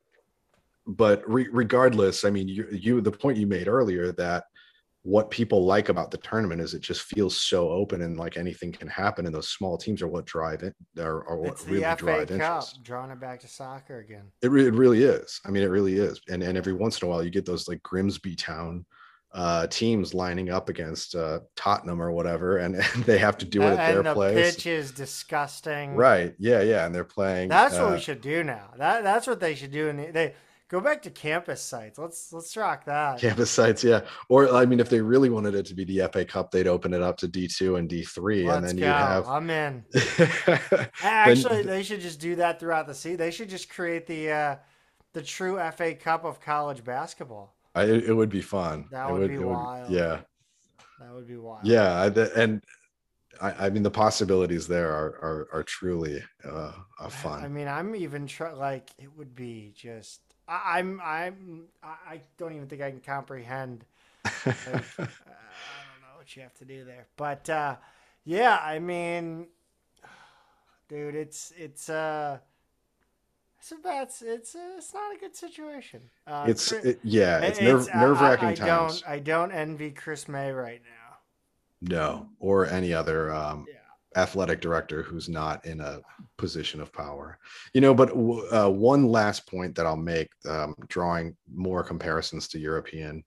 but 0.87 1.29
re- 1.31 1.49
regardless, 1.51 2.25
I 2.25 2.31
mean, 2.31 2.49
you, 2.49 2.67
you 2.71 3.01
the 3.01 3.13
point 3.13 3.39
you 3.39 3.47
made 3.47 3.69
earlier 3.69 4.13
that 4.13 4.45
what 5.09 5.31
people 5.31 5.65
like 5.65 5.89
about 5.89 6.11
the 6.11 6.19
tournament 6.19 6.61
is 6.61 6.75
it 6.75 6.83
just 6.83 7.01
feels 7.01 7.35
so 7.35 7.71
open 7.71 8.03
and 8.03 8.19
like 8.19 8.37
anything 8.37 8.71
can 8.71 8.89
happen, 8.89 9.25
and 9.25 9.35
those 9.35 9.49
small 9.49 9.79
teams 9.79 10.03
are 10.03 10.07
what 10.07 10.27
drive 10.27 10.63
it. 10.63 10.75
Are, 10.99 11.27
are 11.27 11.39
what 11.39 11.57
the 11.59 11.73
really 11.73 11.83
FA 11.83 11.97
drive 11.97 12.29
Cup, 12.29 12.31
interest. 12.31 12.83
drawing 12.83 13.11
it 13.11 13.19
back 13.19 13.41
to 13.41 13.49
soccer 13.49 14.01
again. 14.01 14.25
It, 14.43 14.51
re- 14.51 14.67
it 14.67 14.75
really 14.75 15.05
is. 15.05 15.41
I 15.47 15.51
mean, 15.51 15.63
it 15.63 15.69
really 15.69 15.95
is. 15.95 16.21
And 16.29 16.43
and 16.43 16.59
every 16.59 16.75
once 16.75 17.01
in 17.01 17.09
a 17.09 17.11
while, 17.11 17.25
you 17.25 17.31
get 17.31 17.47
those 17.47 17.69
like 17.69 17.83
Grimsby 17.83 18.37
Town 18.37 18.85
uh, 19.33 19.67
teams 19.69 20.13
lining 20.13 20.51
up 20.51 20.69
against 20.69 21.15
uh, 21.15 21.41
Tottenham 21.57 22.03
or 22.03 22.13
whatever, 22.13 22.59
and, 22.59 22.75
and 22.95 23.05
they 23.05 23.17
have 23.17 23.39
to 23.39 23.47
do 23.47 23.63
it 23.63 23.67
at 23.67 23.79
and 23.79 23.97
their 23.97 24.03
the 24.03 24.15
place. 24.15 24.57
pitch 24.57 24.67
is 24.67 24.91
disgusting. 24.91 25.95
Right? 25.95 26.35
Yeah, 26.39 26.61
yeah. 26.61 26.85
And 26.85 26.95
they're 26.95 27.05
playing. 27.05 27.49
That's 27.49 27.77
what 27.77 27.93
uh, 27.93 27.95
we 27.95 28.01
should 28.01 28.21
do 28.21 28.45
now. 28.45 28.75
That 28.77 29.05
that's 29.05 29.27
what 29.27 29.41
they 29.41 29.55
should 29.55 29.73
do. 29.73 29.89
And 29.89 30.13
they 30.15 30.35
go 30.69 30.81
back 30.81 31.03
to 31.03 31.11
campus 31.11 31.61
sites. 31.61 31.99
Let's 31.99 32.33
let's 32.33 32.57
rock 32.57 32.85
that. 32.85 33.19
campus 33.19 33.51
sites. 33.51 33.83
Yeah. 33.83 34.03
Or 34.29 34.55
I 34.55 34.67
mean, 34.67 34.81
if 34.81 34.89
they 34.89 35.01
really 35.01 35.31
wanted 35.31 35.55
it 35.55 35.67
to 35.67 35.75
be 35.75 35.85
the 35.85 36.09
FA 36.13 36.25
Cup, 36.25 36.51
they'd 36.51 36.67
open 36.67 36.95
it 36.95 37.03
up 37.03 37.17
to 37.19 37.29
D 37.29 37.49
two 37.49 37.77
and 37.77 37.89
D 37.89 38.03
three, 38.05 38.47
and 38.47 38.67
then 38.67 38.79
you 38.79 38.85
have. 38.85 39.27
I'm 39.27 39.51
in. 39.51 39.85
Actually, 41.03 41.63
they 41.63 41.83
should 41.83 42.01
just 42.01 42.21
do 42.21 42.37
that 42.37 42.61
throughout 42.61 42.87
the 42.87 42.95
season. 42.95 43.19
They 43.19 43.31
should 43.31 43.49
just 43.49 43.69
create 43.69 44.07
the 44.07 44.31
uh, 44.31 44.57
the 45.15 45.23
true 45.23 45.59
FA 45.73 45.95
Cup 45.95 46.25
of 46.25 46.41
college 46.41 46.85
basketball. 46.85 47.55
I, 47.75 47.85
it 47.85 48.17
would 48.17 48.31
be 48.31 48.41
fun. 48.41 48.87
That 48.91 49.11
It 49.11 49.13
would 49.13 49.31
be 49.31 49.39
wild. 49.39 49.91
yeah. 49.91 50.21
That 51.01 51.15
would 51.15 51.29
be 51.29 51.37
wild. 51.37 51.65
Yeah. 51.65 52.11
And 52.37 52.63
I, 53.41 53.67
I 53.67 53.71
mean, 53.71 53.85
the 53.85 53.91
possibilities 53.91 54.67
there 54.67 54.91
are 54.91 55.11
are, 55.23 55.49
are 55.53 55.63
truly 55.63 56.23
uh, 56.45 56.73
fun. 57.09 57.45
I 57.45 57.49
mean, 57.49 57.69
I'm 57.69 57.95
even 57.95 58.27
try 58.27 58.53
like 58.53 58.91
it 58.99 59.17
would 59.17 59.35
be 59.35 59.73
just. 59.77 60.21
I, 60.49 60.79
I'm 60.79 61.01
I'm 61.05 61.65
I 61.83 62.21
don't 62.39 62.55
even 62.55 62.67
think 62.69 62.83
I 62.83 62.91
can 62.91 63.01
comprehend. 63.01 63.85
Like, 64.25 64.35
uh, 64.67 64.73
I 64.99 65.05
don't 65.05 66.01
know 66.03 66.17
what 66.17 66.35
you 66.37 66.43
have 66.43 66.55
to 66.55 66.65
do 66.65 66.85
there, 66.85 67.07
but 67.17 67.49
uh, 67.51 67.77
yeah, 68.25 68.59
I 68.63 68.79
mean, 68.79 69.47
dude, 70.89 71.15
it's 71.15 71.53
it's 71.57 71.89
uh, 71.89 72.39
it's 73.59 73.73
a 73.73 73.77
bad. 73.77 74.09
It's 74.23 74.55
uh, 74.55 74.75
it's 74.79 74.95
not 74.95 75.15
a 75.15 75.19
good 75.19 75.37
situation. 75.37 76.01
Uh, 76.27 76.47
it's 76.49 76.73
it, 76.73 77.01
yeah, 77.05 77.41
it's, 77.41 77.59
it- 77.59 77.65
nerve 77.65 77.89
I- 77.93 77.99
nerve 78.01 78.21
wracking 78.21 78.49
I 78.49 78.55
don't 78.55 79.03
I 79.07 79.19
don't 79.19 79.53
envy 79.53 79.91
Chris 79.91 80.29
May 80.29 80.51
right 80.51 80.81
now. 80.83 81.17
No, 81.81 82.29
or 82.41 82.67
any 82.67 82.93
other 82.93 83.33
um, 83.33 83.67
Yeah. 83.69 83.78
Athletic 84.17 84.61
director 84.61 85.03
who's 85.03 85.29
not 85.29 85.65
in 85.65 85.81
a 85.81 86.01
position 86.37 86.81
of 86.81 86.93
power. 86.93 87.39
You 87.75 87.81
know, 87.81 87.95
but 87.95 88.11
uh, 88.11 88.71
one 88.71 89.09
last 89.09 89.47
point 89.47 89.75
that 89.75 89.87
I'll 89.87 89.97
make, 89.97 90.31
um, 90.49 90.75
drawing 90.89 91.37
more 91.53 91.83
comparisons 91.83 92.49
to 92.49 92.59
European 92.59 93.25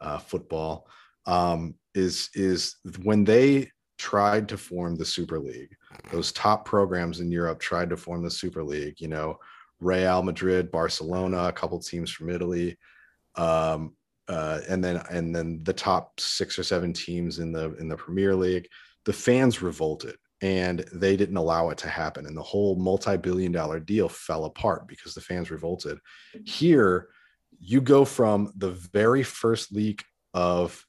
uh, 0.00 0.18
football, 0.18 0.86
um, 1.26 1.74
is 1.94 2.30
is 2.34 2.76
when 3.02 3.24
they 3.24 3.70
tried 3.98 4.48
to 4.48 4.56
form 4.56 4.96
the 4.96 5.04
Super 5.04 5.38
League. 5.38 5.76
Those 6.10 6.32
top 6.32 6.64
programs 6.64 7.20
in 7.20 7.30
Europe 7.30 7.60
tried 7.60 7.90
to 7.90 7.96
form 7.96 8.22
the 8.22 8.30
Super 8.30 8.64
League. 8.64 9.00
You 9.00 9.08
know, 9.08 9.38
Real 9.80 10.22
Madrid, 10.22 10.70
Barcelona, 10.70 11.48
a 11.48 11.52
couple 11.52 11.78
teams 11.80 12.10
from 12.10 12.30
Italy. 12.30 12.78
Um, 13.34 13.94
uh, 14.28 14.60
and 14.68 14.82
then 14.82 15.02
and 15.10 15.34
then 15.34 15.60
the 15.64 15.72
top 15.72 16.20
six 16.20 16.56
or 16.56 16.62
seven 16.62 16.92
teams 16.92 17.40
in 17.40 17.50
the 17.50 17.74
in 17.76 17.88
the 17.88 17.96
Premier 17.96 18.34
League, 18.34 18.68
the 19.04 19.12
fans 19.12 19.62
revolted 19.62 20.16
and 20.42 20.84
they 20.92 21.16
didn't 21.16 21.36
allow 21.36 21.68
it 21.68 21.78
to 21.78 21.88
happen, 21.88 22.24
and 22.26 22.36
the 22.36 22.42
whole 22.42 22.76
multi-billion 22.76 23.52
dollar 23.52 23.78
deal 23.78 24.08
fell 24.08 24.46
apart 24.46 24.88
because 24.88 25.12
the 25.12 25.20
fans 25.20 25.50
revolted. 25.50 25.98
Here, 26.46 27.08
you 27.58 27.82
go 27.82 28.06
from 28.06 28.50
the 28.56 28.70
very 28.70 29.22
first 29.22 29.70
leak 29.70 30.02
of 30.32 30.82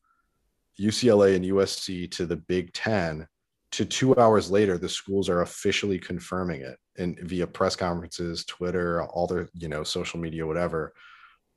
UCLA 0.79 1.35
and 1.35 1.43
USC 1.43 2.09
to 2.11 2.25
the 2.25 2.37
Big 2.37 2.71
Ten 2.71 3.27
to 3.73 3.85
two 3.85 4.17
hours 4.17 4.51
later, 4.51 4.77
the 4.77 4.89
schools 4.89 5.29
are 5.29 5.41
officially 5.41 5.99
confirming 5.99 6.61
it 6.61 6.77
and 6.97 7.19
via 7.19 7.47
press 7.47 7.75
conferences, 7.75 8.45
Twitter, 8.45 9.03
all 9.03 9.27
their 9.27 9.49
you 9.53 9.67
know 9.67 9.83
social 9.83 10.19
media, 10.19 10.47
whatever 10.47 10.93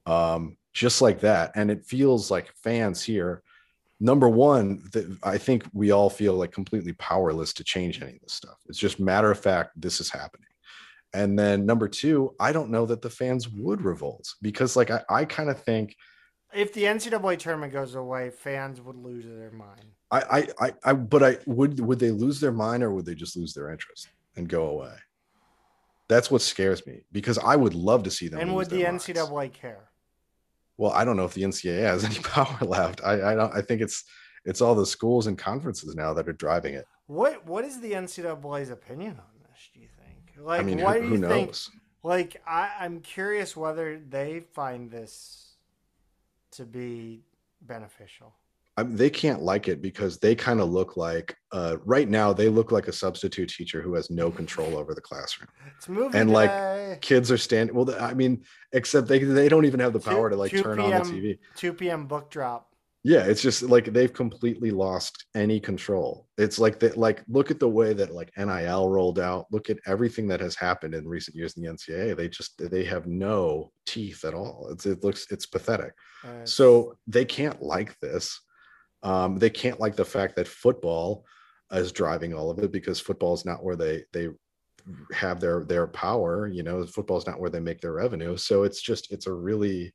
um, 0.07 0.57
just 0.73 1.01
like 1.01 1.21
that. 1.21 1.53
And 1.55 1.71
it 1.71 1.85
feels 1.85 2.31
like 2.31 2.53
fans 2.62 3.03
here, 3.03 3.43
number 4.05 4.29
one, 4.29 4.83
that 4.93 5.17
I 5.23 5.38
think 5.38 5.64
we 5.73 5.90
all 5.90 6.11
feel 6.11 6.35
like 6.35 6.53
completely 6.53 6.93
powerless 6.93 7.55
to 7.55 7.64
change 7.64 8.03
any 8.03 8.12
of 8.12 8.21
this 8.21 8.35
stuff. 8.35 8.59
It's 8.69 8.79
just 8.79 9.01
matter 9.01 9.31
of 9.31 9.40
fact, 9.40 9.71
this 9.81 9.99
is 9.99 10.11
happening. 10.11 10.47
And 11.14 11.38
then 11.38 11.64
number 11.64 11.88
two, 11.88 12.35
I 12.38 12.53
don't 12.53 12.71
know 12.71 12.85
that 12.87 13.01
the 13.01 13.09
fans 13.09 13.49
would 13.49 13.81
revolt 13.81 14.35
because, 14.43 14.77
like, 14.77 14.90
I, 14.90 15.03
I 15.09 15.25
kind 15.25 15.49
of 15.49 15.62
think 15.62 15.97
if 16.53 16.73
the 16.73 16.85
NCAA 16.85 17.38
tournament 17.38 17.73
goes 17.73 17.95
away, 17.95 18.31
fans 18.31 18.81
would 18.81 18.97
lose 18.97 19.25
their 19.25 19.51
mind. 19.51 19.87
I, 20.11 20.21
I, 20.21 20.67
I, 20.67 20.73
I, 20.85 20.93
but 20.93 21.23
I 21.23 21.38
would 21.47 21.81
would 21.81 21.99
they 21.99 22.11
lose 22.11 22.40
their 22.40 22.53
mind 22.53 22.83
or 22.83 22.93
would 22.93 23.07
they 23.07 23.14
just 23.14 23.37
lose 23.37 23.55
their 23.55 23.71
interest 23.71 24.09
and 24.37 24.49
go 24.49 24.69
away? 24.69 24.95
That's 26.09 26.31
what 26.31 26.43
scares 26.43 26.87
me 26.87 27.05
because 27.11 27.38
I 27.38 27.57
would 27.57 27.75
love 27.75 28.03
to 28.03 28.11
see 28.11 28.29
them. 28.29 28.40
And 28.40 28.55
would 28.55 28.69
the 28.69 28.83
NCAA 28.83 29.33
minds. 29.33 29.57
care? 29.59 29.88
Well, 30.77 30.93
I 30.93 31.05
don't 31.05 31.17
know 31.17 31.25
if 31.25 31.35
the 31.35 31.43
NCAA 31.43 31.83
has 31.83 32.05
any 32.05 32.19
power 32.23 32.59
left. 32.61 33.01
I, 33.05 33.33
I 33.33 33.35
don't. 33.35 33.55
I 33.55 33.63
think 33.63 33.81
it's 33.81 34.05
it's 34.45 34.61
all 34.61 34.75
the 34.75 34.87
schools 34.87 35.27
and 35.27 35.39
conferences 35.39 35.95
now 35.95 36.13
that 36.15 36.29
are 36.29 36.33
driving 36.33 36.75
it. 36.75 36.87
What 37.07 37.47
What 37.47 37.65
is 37.65 37.81
the 37.81 37.93
NCAA's 37.93 38.71
opinion 38.71 39.19
on 39.19 39.43
this? 39.49 39.71
Do 39.73 39.81
you 39.81 39.89
think? 39.89 40.45
Like, 40.45 40.61
I 40.61 40.65
mean, 40.65 40.81
why 40.81 41.01
who, 41.01 41.17
do 41.17 41.23
you 41.23 41.29
think? 41.29 41.55
Like, 42.03 42.43
I, 42.47 42.71
I'm 42.81 43.01
curious 43.01 43.57
whether 43.57 43.99
they 43.99 44.41
find 44.53 44.91
this 44.91 45.55
to 46.53 46.65
be 46.65 47.25
beneficial. 47.63 48.35
I 48.77 48.83
mean, 48.83 48.97
they 48.97 49.11
can't 49.11 49.43
like 49.43 49.69
it 49.69 49.81
because 49.81 50.19
they 50.19 50.35
kind 50.35 50.61
of 50.61 50.69
look 50.69 50.97
like 50.97 51.37
uh, 51.53 51.77
right 51.85 52.09
now 52.09 52.33
they 52.33 52.49
look 52.49 52.73
like 52.73 52.89
a 52.89 52.93
substitute 52.93 53.49
teacher 53.49 53.81
who 53.81 53.95
has 53.95 54.11
no 54.11 54.31
control 54.31 54.77
over 54.77 54.95
the 54.95 55.01
classroom. 55.01 55.49
It's 55.77 55.89
moving 55.89 56.21
and 56.21 56.31
like 56.31 57.01
kids 57.01 57.31
are 57.31 57.39
standing. 57.39 57.75
Well, 57.75 57.95
I 58.01 58.15
mean, 58.15 58.45
except 58.73 59.07
they 59.07 59.19
they 59.21 59.49
don't 59.49 59.65
even 59.65 59.81
have 59.81 59.93
the 59.93 60.01
power 60.01 60.29
2, 60.29 60.35
to 60.35 60.41
like 60.41 60.51
turn 60.51 60.79
PM, 60.79 60.93
on 60.93 61.07
the 61.07 61.13
TV. 61.13 61.39
Two 61.57 61.73
p.m. 61.73 62.07
book 62.07 62.31
drop. 62.31 62.69
Yeah, 63.07 63.25
it's 63.25 63.43
just 63.43 63.63
like 63.63 63.93
they've 63.93 64.13
completely 64.13 64.71
lost 64.71 65.27
any 65.35 65.61
control. 65.61 66.27
It's 66.39 66.59
like 66.59 66.81
that. 66.81 66.97
Like 66.97 67.23
look 67.29 67.51
at 67.51 67.61
the 67.61 67.69
way 67.69 67.93
that 67.93 68.15
like 68.15 68.33
NIL 68.37 68.89
rolled 68.89 69.21
out. 69.21 69.47
Look 69.53 69.71
at 69.71 69.79
everything 69.87 70.27
that 70.29 70.41
has 70.41 70.57
happened 70.57 70.95
in 70.95 71.07
recent 71.07 71.37
years 71.37 71.57
in 71.57 71.63
the 71.63 71.69
NCAA. 71.69 72.17
They 72.17 72.29
just 72.29 72.55
they 72.71 72.83
have 72.85 73.07
no 73.07 73.71
teeth 73.87 74.25
at 74.25 74.35
all. 74.35 74.69
It's 74.73 74.87
it 74.87 75.05
looks 75.05 75.27
it's 75.31 75.47
pathetic. 75.47 75.93
Uh, 76.25 76.45
so 76.45 76.97
they 77.07 77.27
can't 77.27 77.63
like 77.63 77.97
this 78.01 78.41
um, 79.05 79.38
they 79.38 79.51
can't 79.51 79.79
like 79.79 79.95
the 79.95 80.05
fact 80.05 80.35
that 80.37 80.49
football 80.49 81.25
is 81.71 81.93
driving 81.93 82.35
all 82.35 82.51
of 82.51 82.59
it 82.59 82.73
because 82.73 82.99
football 82.99 83.35
is 83.35 83.45
not 83.45 83.62
where 83.62 83.77
they 83.77 84.05
they 84.12 84.29
have 85.12 85.40
their 85.40 85.64
their 85.64 85.87
power. 85.87 86.49
You 86.49 86.62
know, 86.62 86.85
football 86.87 87.19
is 87.19 87.27
not 87.27 87.38
where 87.38 87.51
they 87.51 87.61
make 87.61 87.81
their 87.81 87.93
revenue. 87.93 88.37
So 88.37 88.64
it's 88.64 88.81
just 88.81 89.12
it's 89.12 89.27
a 89.27 89.33
really 89.33 89.95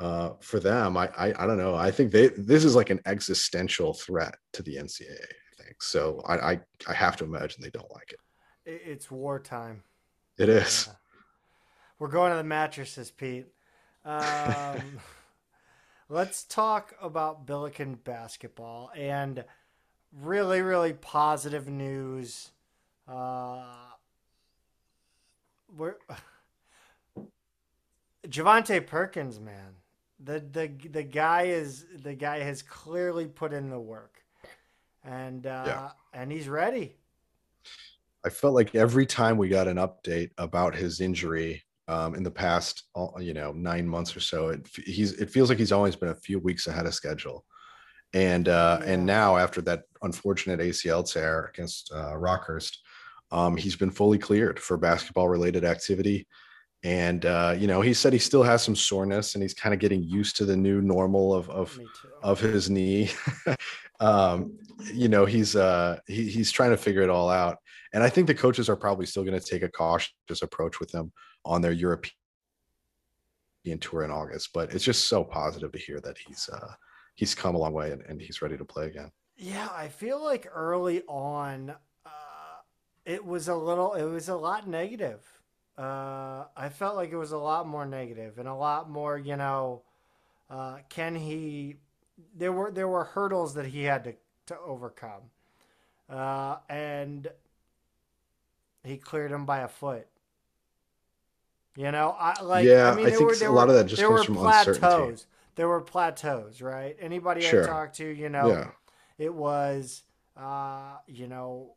uh, 0.00 0.30
for 0.40 0.58
them. 0.58 0.96
I, 0.96 1.10
I 1.16 1.26
I 1.38 1.46
don't 1.46 1.58
know. 1.58 1.74
I 1.74 1.90
think 1.90 2.10
they 2.10 2.28
this 2.28 2.64
is 2.64 2.74
like 2.74 2.90
an 2.90 3.00
existential 3.04 3.92
threat 3.92 4.34
to 4.54 4.62
the 4.62 4.76
NCAA. 4.76 5.12
I 5.12 5.62
think 5.62 5.82
so. 5.82 6.22
I 6.26 6.52
I, 6.52 6.60
I 6.88 6.94
have 6.94 7.16
to 7.18 7.24
imagine 7.24 7.62
they 7.62 7.70
don't 7.70 7.92
like 7.92 8.12
it. 8.12 8.18
It's 8.64 9.10
wartime. 9.10 9.82
It 10.38 10.48
is. 10.48 10.86
Yeah. 10.88 10.94
We're 11.98 12.08
going 12.08 12.30
to 12.30 12.38
the 12.38 12.44
mattresses, 12.44 13.10
Pete. 13.10 13.46
Um, 14.06 14.80
let's 16.10 16.42
talk 16.42 16.94
about 17.00 17.46
Billiken 17.46 17.94
basketball 17.94 18.90
and 18.96 19.44
really, 20.12 20.60
really 20.60 20.92
positive 20.92 21.68
news. 21.68 22.50
Uh, 23.08 23.62
we're 25.74 25.94
Javonte 28.28 28.86
Perkins, 28.86 29.40
man. 29.40 29.76
The 30.22 30.40
the 30.40 30.70
the 30.88 31.02
guy 31.02 31.44
is 31.44 31.86
the 32.02 32.14
guy 32.14 32.40
has 32.40 32.60
clearly 32.60 33.26
put 33.26 33.54
in 33.54 33.70
the 33.70 33.80
work, 33.80 34.22
and 35.02 35.46
uh, 35.46 35.64
yeah. 35.66 35.90
and 36.12 36.30
he's 36.30 36.46
ready. 36.48 36.96
I 38.22 38.28
felt 38.28 38.52
like 38.52 38.74
every 38.74 39.06
time 39.06 39.38
we 39.38 39.48
got 39.48 39.66
an 39.66 39.78
update 39.78 40.32
about 40.36 40.74
his 40.74 41.00
injury, 41.00 41.62
um, 41.90 42.14
in 42.14 42.22
the 42.22 42.30
past, 42.30 42.84
you 43.18 43.34
know, 43.34 43.52
nine 43.52 43.86
months 43.86 44.16
or 44.16 44.20
so. 44.20 44.50
It 44.50 44.66
he's 44.86 45.14
it 45.14 45.28
feels 45.28 45.48
like 45.48 45.58
he's 45.58 45.72
always 45.72 45.96
been 45.96 46.10
a 46.10 46.14
few 46.14 46.38
weeks 46.38 46.68
ahead 46.68 46.86
of 46.86 46.94
schedule, 46.94 47.44
and 48.14 48.48
uh, 48.48 48.78
yeah. 48.80 48.92
and 48.92 49.04
now 49.04 49.36
after 49.36 49.60
that 49.62 49.82
unfortunate 50.02 50.60
ACL 50.60 51.10
tear 51.10 51.50
against 51.52 51.90
uh, 51.92 52.12
Rockhurst, 52.14 52.76
um, 53.32 53.56
he's 53.56 53.74
been 53.74 53.90
fully 53.90 54.18
cleared 54.18 54.60
for 54.60 54.76
basketball 54.76 55.28
related 55.28 55.64
activity. 55.64 56.28
And 56.84 57.26
uh, 57.26 57.56
you 57.58 57.66
know, 57.66 57.80
he 57.80 57.92
said 57.92 58.12
he 58.12 58.20
still 58.20 58.44
has 58.44 58.62
some 58.62 58.76
soreness, 58.76 59.34
and 59.34 59.42
he's 59.42 59.54
kind 59.54 59.74
of 59.74 59.80
getting 59.80 60.04
used 60.04 60.36
to 60.36 60.44
the 60.44 60.56
new 60.56 60.80
normal 60.80 61.34
of 61.34 61.50
of 61.50 61.76
of 62.22 62.40
his 62.40 62.70
knee. 62.70 63.10
um, 64.00 64.56
you 64.94 65.08
know, 65.08 65.26
he's 65.26 65.56
uh, 65.56 65.98
he, 66.06 66.30
he's 66.30 66.52
trying 66.52 66.70
to 66.70 66.76
figure 66.76 67.02
it 67.02 67.10
all 67.10 67.28
out. 67.28 67.58
And 67.92 68.04
I 68.04 68.08
think 68.08 68.28
the 68.28 68.34
coaches 68.36 68.68
are 68.68 68.76
probably 68.76 69.04
still 69.04 69.24
going 69.24 69.38
to 69.38 69.44
take 69.44 69.64
a 69.64 69.68
cautious 69.68 70.42
approach 70.42 70.78
with 70.78 70.94
him 70.94 71.10
on 71.44 71.62
their 71.62 71.72
European 71.72 72.12
tour 73.80 74.04
in 74.04 74.10
August. 74.10 74.50
But 74.52 74.72
it's 74.74 74.84
just 74.84 75.08
so 75.08 75.24
positive 75.24 75.72
to 75.72 75.78
hear 75.78 76.00
that 76.00 76.16
he's 76.18 76.48
uh, 76.48 76.72
he's 77.14 77.34
come 77.34 77.54
a 77.54 77.58
long 77.58 77.72
way 77.72 77.92
and, 77.92 78.02
and 78.02 78.20
he's 78.20 78.42
ready 78.42 78.56
to 78.56 78.64
play 78.64 78.86
again. 78.86 79.10
Yeah, 79.36 79.68
I 79.74 79.88
feel 79.88 80.22
like 80.22 80.46
early 80.52 81.02
on, 81.08 81.70
uh, 82.04 82.60
it 83.06 83.24
was 83.24 83.48
a 83.48 83.54
little, 83.54 83.94
it 83.94 84.04
was 84.04 84.28
a 84.28 84.36
lot 84.36 84.68
negative. 84.68 85.24
Uh, 85.78 86.44
I 86.54 86.68
felt 86.68 86.96
like 86.96 87.10
it 87.10 87.16
was 87.16 87.32
a 87.32 87.38
lot 87.38 87.66
more 87.66 87.86
negative 87.86 88.38
and 88.38 88.46
a 88.46 88.54
lot 88.54 88.90
more, 88.90 89.16
you 89.16 89.36
know, 89.36 89.82
uh, 90.50 90.78
can 90.90 91.14
he? 91.14 91.76
There 92.36 92.52
were 92.52 92.70
there 92.70 92.88
were 92.88 93.04
hurdles 93.04 93.54
that 93.54 93.66
he 93.66 93.84
had 93.84 94.04
to 94.04 94.14
to 94.46 94.58
overcome, 94.58 95.30
uh, 96.10 96.56
and 96.68 97.28
he 98.84 98.98
cleared 98.98 99.30
them 99.30 99.46
by 99.46 99.60
a 99.60 99.68
foot. 99.68 100.06
You 101.76 101.92
know, 101.92 102.16
I 102.18 102.42
like. 102.42 102.66
Yeah, 102.66 102.90
I, 102.90 102.96
mean, 102.96 103.06
I 103.06 103.10
think 103.10 103.22
were, 103.22 103.46
a 103.46 103.50
lot 103.50 103.68
were, 103.68 103.74
of 103.74 103.78
that 103.78 103.86
just 103.86 104.02
comes 104.02 104.24
from 104.24 104.36
plateaus. 104.36 104.76
uncertainty. 104.76 105.22
There 105.54 105.68
were 105.68 105.80
plateaus, 105.80 106.60
right? 106.60 106.96
Anybody 107.00 107.42
sure. 107.42 107.64
I 107.64 107.66
talked 107.66 107.96
to, 107.96 108.06
you 108.06 108.28
know, 108.28 108.48
yeah. 108.48 108.70
it 109.18 109.32
was, 109.32 110.02
uh, 110.36 110.96
you 111.06 111.26
know, 111.26 111.74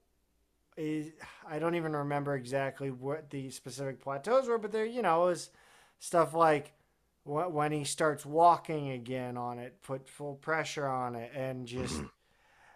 is 0.77 1.11
I 1.47 1.59
don't 1.59 1.75
even 1.75 1.95
remember 1.95 2.35
exactly 2.35 2.89
what 2.89 3.29
the 3.29 3.49
specific 3.49 4.01
plateaus 4.01 4.47
were, 4.47 4.57
but 4.57 4.71
there, 4.71 4.85
you 4.85 5.01
know, 5.01 5.23
it 5.23 5.29
was 5.29 5.49
stuff 5.99 6.33
like 6.33 6.73
when 7.25 7.71
he 7.71 7.83
starts 7.83 8.25
walking 8.25 8.91
again 8.91 9.37
on 9.37 9.59
it, 9.59 9.81
put 9.83 10.09
full 10.09 10.35
pressure 10.35 10.87
on 10.87 11.15
it, 11.15 11.31
and 11.35 11.67
just. 11.67 11.95
Mm-hmm. 11.95 12.05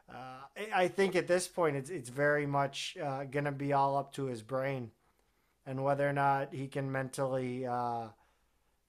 Uh, 0.10 0.66
I 0.74 0.88
think 0.88 1.18
at 1.18 1.28
this 1.28 1.50
point, 1.50 1.76
it's 1.76 1.90
it's 1.90 2.08
very 2.08 2.46
much 2.46 2.96
uh, 3.02 3.26
gonna 3.26 3.52
be 3.52 3.74
all 3.74 3.98
up 3.98 4.14
to 4.14 4.26
his 4.26 4.42
brain 4.42 4.92
and 5.68 5.84
whether 5.84 6.10
or 6.10 6.14
not 6.14 6.54
he 6.54 6.68
can 6.68 6.92
mentally, 6.92 7.68
uh, 7.68 8.08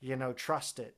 you 0.00 0.16
know, 0.16 0.32
trust 0.32 0.78
it. 0.78 0.94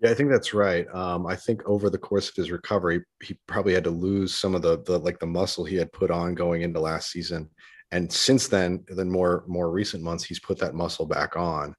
Yeah, 0.00 0.10
I 0.10 0.14
think 0.14 0.30
that's 0.30 0.52
right. 0.52 0.86
Um, 0.94 1.26
I 1.26 1.34
think 1.34 1.66
over 1.66 1.88
the 1.88 1.96
course 1.96 2.28
of 2.28 2.36
his 2.36 2.50
recovery, 2.50 3.02
he 3.22 3.38
probably 3.46 3.72
had 3.72 3.84
to 3.84 3.90
lose 3.90 4.34
some 4.34 4.54
of 4.54 4.60
the 4.60 4.82
the 4.82 4.98
like 4.98 5.18
the 5.18 5.26
muscle 5.26 5.64
he 5.64 5.76
had 5.76 5.92
put 5.92 6.10
on 6.10 6.34
going 6.34 6.60
into 6.62 6.78
last 6.78 7.10
season, 7.10 7.48
and 7.92 8.12
since 8.12 8.46
then, 8.46 8.84
then 8.88 9.10
more 9.10 9.44
more 9.46 9.70
recent 9.70 10.02
months, 10.02 10.22
he's 10.22 10.38
put 10.38 10.58
that 10.58 10.74
muscle 10.74 11.06
back 11.06 11.34
on 11.36 11.74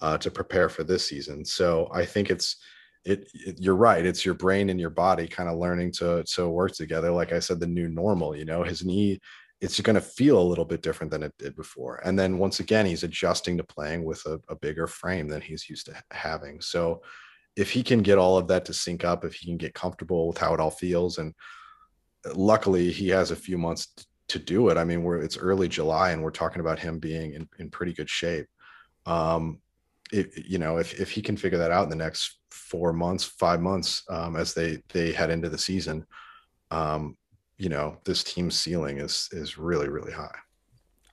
uh, 0.00 0.16
to 0.18 0.30
prepare 0.30 0.68
for 0.68 0.84
this 0.84 1.08
season. 1.08 1.44
So 1.44 1.90
I 1.92 2.06
think 2.06 2.30
it's 2.30 2.56
it, 3.04 3.30
it, 3.34 3.60
you're 3.60 3.76
right 3.76 4.04
it's 4.04 4.24
your 4.24 4.34
brain 4.34 4.68
and 4.68 4.80
your 4.80 4.90
body 4.90 5.28
kind 5.28 5.48
of 5.48 5.58
learning 5.58 5.92
to 5.92 6.24
to 6.24 6.48
work 6.48 6.72
together 6.72 7.12
like 7.12 7.32
i 7.32 7.38
said 7.38 7.60
the 7.60 7.66
new 7.66 7.88
normal 7.88 8.36
you 8.36 8.44
know 8.44 8.64
his 8.64 8.84
knee 8.84 9.20
it's 9.60 9.80
going 9.80 9.94
to 9.94 10.00
feel 10.00 10.38
a 10.38 10.42
little 10.42 10.64
bit 10.64 10.82
different 10.82 11.10
than 11.10 11.22
it 11.22 11.32
did 11.38 11.56
before. 11.56 12.00
And 12.04 12.18
then 12.18 12.38
once 12.38 12.60
again, 12.60 12.84
he's 12.84 13.04
adjusting 13.04 13.56
to 13.56 13.64
playing 13.64 14.04
with 14.04 14.24
a, 14.26 14.38
a, 14.48 14.56
bigger 14.56 14.86
frame 14.86 15.28
than 15.28 15.40
he's 15.40 15.68
used 15.70 15.86
to 15.86 15.94
having. 16.10 16.60
So 16.60 17.00
if 17.56 17.70
he 17.70 17.82
can 17.82 18.02
get 18.02 18.18
all 18.18 18.36
of 18.36 18.48
that 18.48 18.66
to 18.66 18.74
sync 18.74 19.02
up, 19.04 19.24
if 19.24 19.34
he 19.34 19.46
can 19.46 19.56
get 19.56 19.72
comfortable 19.72 20.28
with 20.28 20.36
how 20.36 20.52
it 20.52 20.60
all 20.60 20.70
feels, 20.70 21.16
and 21.16 21.34
uh, 22.26 22.34
luckily 22.34 22.90
he 22.90 23.08
has 23.08 23.30
a 23.30 23.36
few 23.36 23.56
months 23.56 24.06
to 24.28 24.38
do 24.38 24.68
it. 24.68 24.76
I 24.76 24.84
mean, 24.84 25.02
we're 25.02 25.22
it's 25.22 25.38
early 25.38 25.68
July 25.68 26.10
and 26.10 26.22
we're 26.22 26.30
talking 26.30 26.60
about 26.60 26.78
him 26.78 26.98
being 26.98 27.32
in, 27.32 27.48
in 27.58 27.70
pretty 27.70 27.94
good 27.94 28.10
shape. 28.10 28.46
Um, 29.06 29.60
it, 30.12 30.46
you 30.46 30.58
know, 30.58 30.76
if, 30.76 31.00
if 31.00 31.10
he 31.10 31.22
can 31.22 31.36
figure 31.36 31.58
that 31.58 31.70
out 31.70 31.84
in 31.84 31.90
the 31.90 31.96
next 31.96 32.38
four 32.50 32.92
months, 32.92 33.24
five 33.24 33.60
months, 33.60 34.02
um, 34.10 34.36
as 34.36 34.52
they, 34.52 34.82
they 34.92 35.12
head 35.12 35.30
into 35.30 35.48
the 35.48 35.58
season, 35.58 36.06
um, 36.70 37.16
you 37.56 37.68
know 37.68 37.98
this 38.04 38.22
team's 38.22 38.58
ceiling 38.58 38.98
is 38.98 39.28
is 39.32 39.58
really 39.58 39.88
really 39.88 40.12
high. 40.12 40.38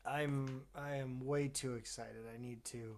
I'm 0.05 0.61
i 0.75 0.95
am 0.95 1.25
way 1.25 1.47
too 1.47 1.75
excited. 1.75 2.23
I 2.33 2.41
need 2.41 2.63
to 2.65 2.97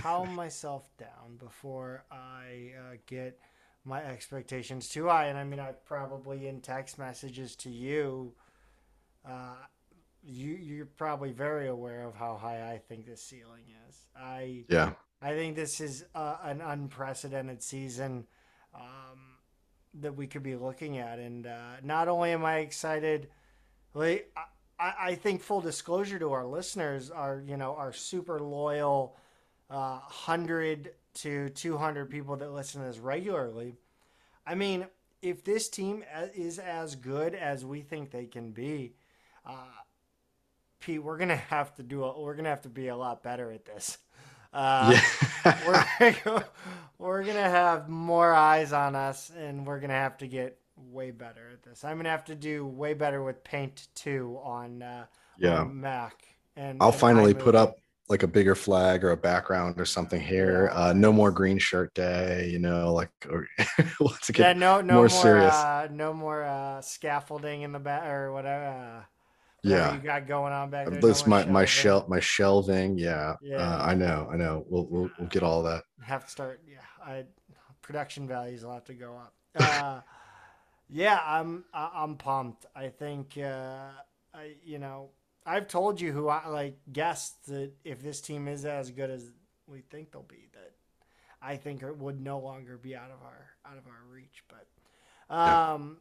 calm 0.00 0.34
myself 0.34 0.88
down 0.98 1.36
before 1.38 2.04
i 2.10 2.72
uh, 2.78 2.96
get 3.06 3.38
my 3.84 4.02
expectations 4.04 4.88
too 4.88 5.08
high. 5.08 5.26
And 5.26 5.38
i 5.38 5.44
mean 5.44 5.60
i 5.60 5.72
probably 5.84 6.48
in 6.48 6.60
text 6.60 6.98
messages 6.98 7.54
to 7.56 7.70
you 7.70 8.32
uh, 9.28 9.56
you 10.22 10.52
you're 10.52 10.86
probably 10.86 11.32
very 11.32 11.68
aware 11.68 12.04
of 12.04 12.14
how 12.14 12.36
high 12.36 12.72
i 12.72 12.78
think 12.78 13.06
this 13.06 13.22
ceiling 13.22 13.62
is. 13.88 14.06
I 14.16 14.64
yeah. 14.68 14.92
I 15.22 15.32
think 15.32 15.56
this 15.56 15.80
is 15.80 16.04
uh, 16.14 16.36
an 16.42 16.60
unprecedented 16.60 17.62
season. 17.62 18.26
Um, 18.74 19.35
that 20.00 20.16
we 20.16 20.26
could 20.26 20.42
be 20.42 20.56
looking 20.56 20.98
at. 20.98 21.18
And 21.18 21.46
uh, 21.46 21.76
not 21.82 22.08
only 22.08 22.30
am 22.30 22.44
I 22.44 22.58
excited, 22.58 23.28
like 23.94 24.30
I, 24.78 24.94
I 25.00 25.14
think 25.14 25.42
full 25.42 25.60
disclosure 25.60 26.18
to 26.18 26.32
our 26.32 26.46
listeners 26.46 27.10
are 27.10 27.42
you 27.46 27.56
know 27.56 27.74
our 27.76 27.92
super 27.92 28.40
loyal 28.40 29.16
uh, 29.70 29.98
hundred 29.98 30.92
to 31.14 31.48
two 31.50 31.76
hundred 31.76 32.10
people 32.10 32.36
that 32.36 32.52
listen 32.52 32.80
to 32.82 32.86
this 32.86 32.98
regularly. 32.98 33.74
I 34.46 34.54
mean, 34.54 34.86
if 35.22 35.44
this 35.44 35.68
team 35.68 36.04
is 36.34 36.58
as 36.58 36.94
good 36.94 37.34
as 37.34 37.64
we 37.64 37.80
think 37.80 38.10
they 38.10 38.26
can 38.26 38.52
be, 38.52 38.94
uh, 39.44 39.54
Pete, 40.78 41.02
we're 41.02 41.18
gonna 41.18 41.36
have 41.36 41.74
to 41.76 41.82
do. 41.82 42.04
A, 42.04 42.20
we're 42.20 42.34
gonna 42.34 42.50
have 42.50 42.62
to 42.62 42.68
be 42.68 42.88
a 42.88 42.96
lot 42.96 43.22
better 43.22 43.50
at 43.50 43.64
this. 43.64 43.98
Uh, 44.56 44.98
yeah. 45.44 45.86
we're, 46.24 46.44
we're 46.98 47.24
gonna 47.24 47.42
have 47.50 47.88
more 47.88 48.32
eyes 48.34 48.72
on 48.72 48.96
us, 48.96 49.30
and 49.36 49.66
we're 49.66 49.80
gonna 49.80 49.92
have 49.94 50.18
to 50.18 50.26
get 50.26 50.58
way 50.76 51.10
better 51.10 51.50
at 51.52 51.62
this. 51.62 51.84
I'm 51.84 51.96
gonna 51.98 52.10
have 52.10 52.24
to 52.26 52.34
do 52.34 52.66
way 52.66 52.94
better 52.94 53.22
with 53.22 53.44
Paint 53.44 53.88
Two 53.94 54.38
on 54.42 54.82
uh, 54.82 55.06
yeah 55.36 55.60
on 55.60 55.80
Mac. 55.80 56.24
And 56.56 56.80
I'll 56.80 56.92
and 56.92 57.00
finally 57.00 57.34
iMovie. 57.34 57.38
put 57.38 57.54
up 57.54 57.76
like 58.08 58.22
a 58.22 58.28
bigger 58.28 58.54
flag 58.54 59.04
or 59.04 59.10
a 59.10 59.16
background 59.16 59.80
or 59.80 59.84
something 59.84 60.20
here. 60.20 60.70
Uh, 60.72 60.92
no 60.94 61.12
more 61.12 61.30
green 61.32 61.58
shirt 61.58 61.92
day, 61.94 62.48
you 62.50 62.58
know, 62.58 62.92
like 62.94 63.10
or 63.30 63.48
let's 64.00 64.30
Yeah, 64.34 64.52
get 64.52 64.54
no, 64.54 64.80
no 64.80 65.02
more 65.02 65.08
more, 65.08 65.08
serious. 65.08 65.66
Uh, 65.66 65.88
no 65.90 66.12
more 66.12 66.44
uh, 66.44 66.80
scaffolding 66.82 67.62
in 67.62 67.72
the 67.72 67.78
back 67.80 68.06
or 68.06 68.32
whatever. 68.32 69.06
Uh, 69.66 69.70
yeah. 69.70 69.94
you 69.94 70.00
got 70.00 70.26
going 70.26 70.52
on 70.52 70.70
back 70.70 70.88
there. 70.88 71.00
This 71.00 71.26
no 71.26 71.30
my 71.30 71.44
my 71.46 71.64
shelving. 71.64 72.00
shell 72.00 72.06
my 72.08 72.20
shelving, 72.20 72.98
yeah. 72.98 73.34
Yeah. 73.42 73.56
Uh, 73.56 73.82
I 73.82 73.94
know, 73.94 74.28
I 74.32 74.36
know. 74.36 74.64
We'll 74.68 74.86
we'll 74.86 75.10
we'll 75.18 75.28
get 75.28 75.42
all 75.42 75.62
that. 75.64 75.84
have 76.02 76.24
to 76.24 76.30
start. 76.30 76.62
Yeah, 76.68 76.78
I 77.04 77.24
production 77.82 78.26
values 78.28 78.64
will 78.64 78.74
have 78.74 78.84
to 78.84 78.94
go 78.94 79.16
up. 79.16 79.34
Uh, 79.58 80.00
yeah, 80.88 81.18
I'm 81.24 81.64
I'm 81.74 82.16
pumped. 82.16 82.66
I 82.74 82.88
think 82.88 83.36
uh, 83.38 83.88
I 84.32 84.54
you 84.64 84.78
know 84.78 85.10
I've 85.44 85.66
told 85.66 86.00
you 86.00 86.12
who 86.12 86.28
I 86.28 86.46
like 86.46 86.78
guessed 86.92 87.46
that 87.46 87.72
if 87.84 88.02
this 88.02 88.20
team 88.20 88.48
is 88.48 88.64
as 88.64 88.90
good 88.90 89.10
as 89.10 89.30
we 89.66 89.80
think 89.80 90.12
they'll 90.12 90.22
be, 90.22 90.48
that 90.52 90.72
I 91.40 91.56
think 91.56 91.82
it 91.82 91.96
would 91.96 92.20
no 92.20 92.38
longer 92.38 92.76
be 92.76 92.94
out 92.94 93.10
of 93.10 93.22
our 93.22 93.48
out 93.64 93.78
of 93.78 93.86
our 93.86 94.12
reach. 94.12 94.44
But 94.48 95.34
um, 95.34 95.98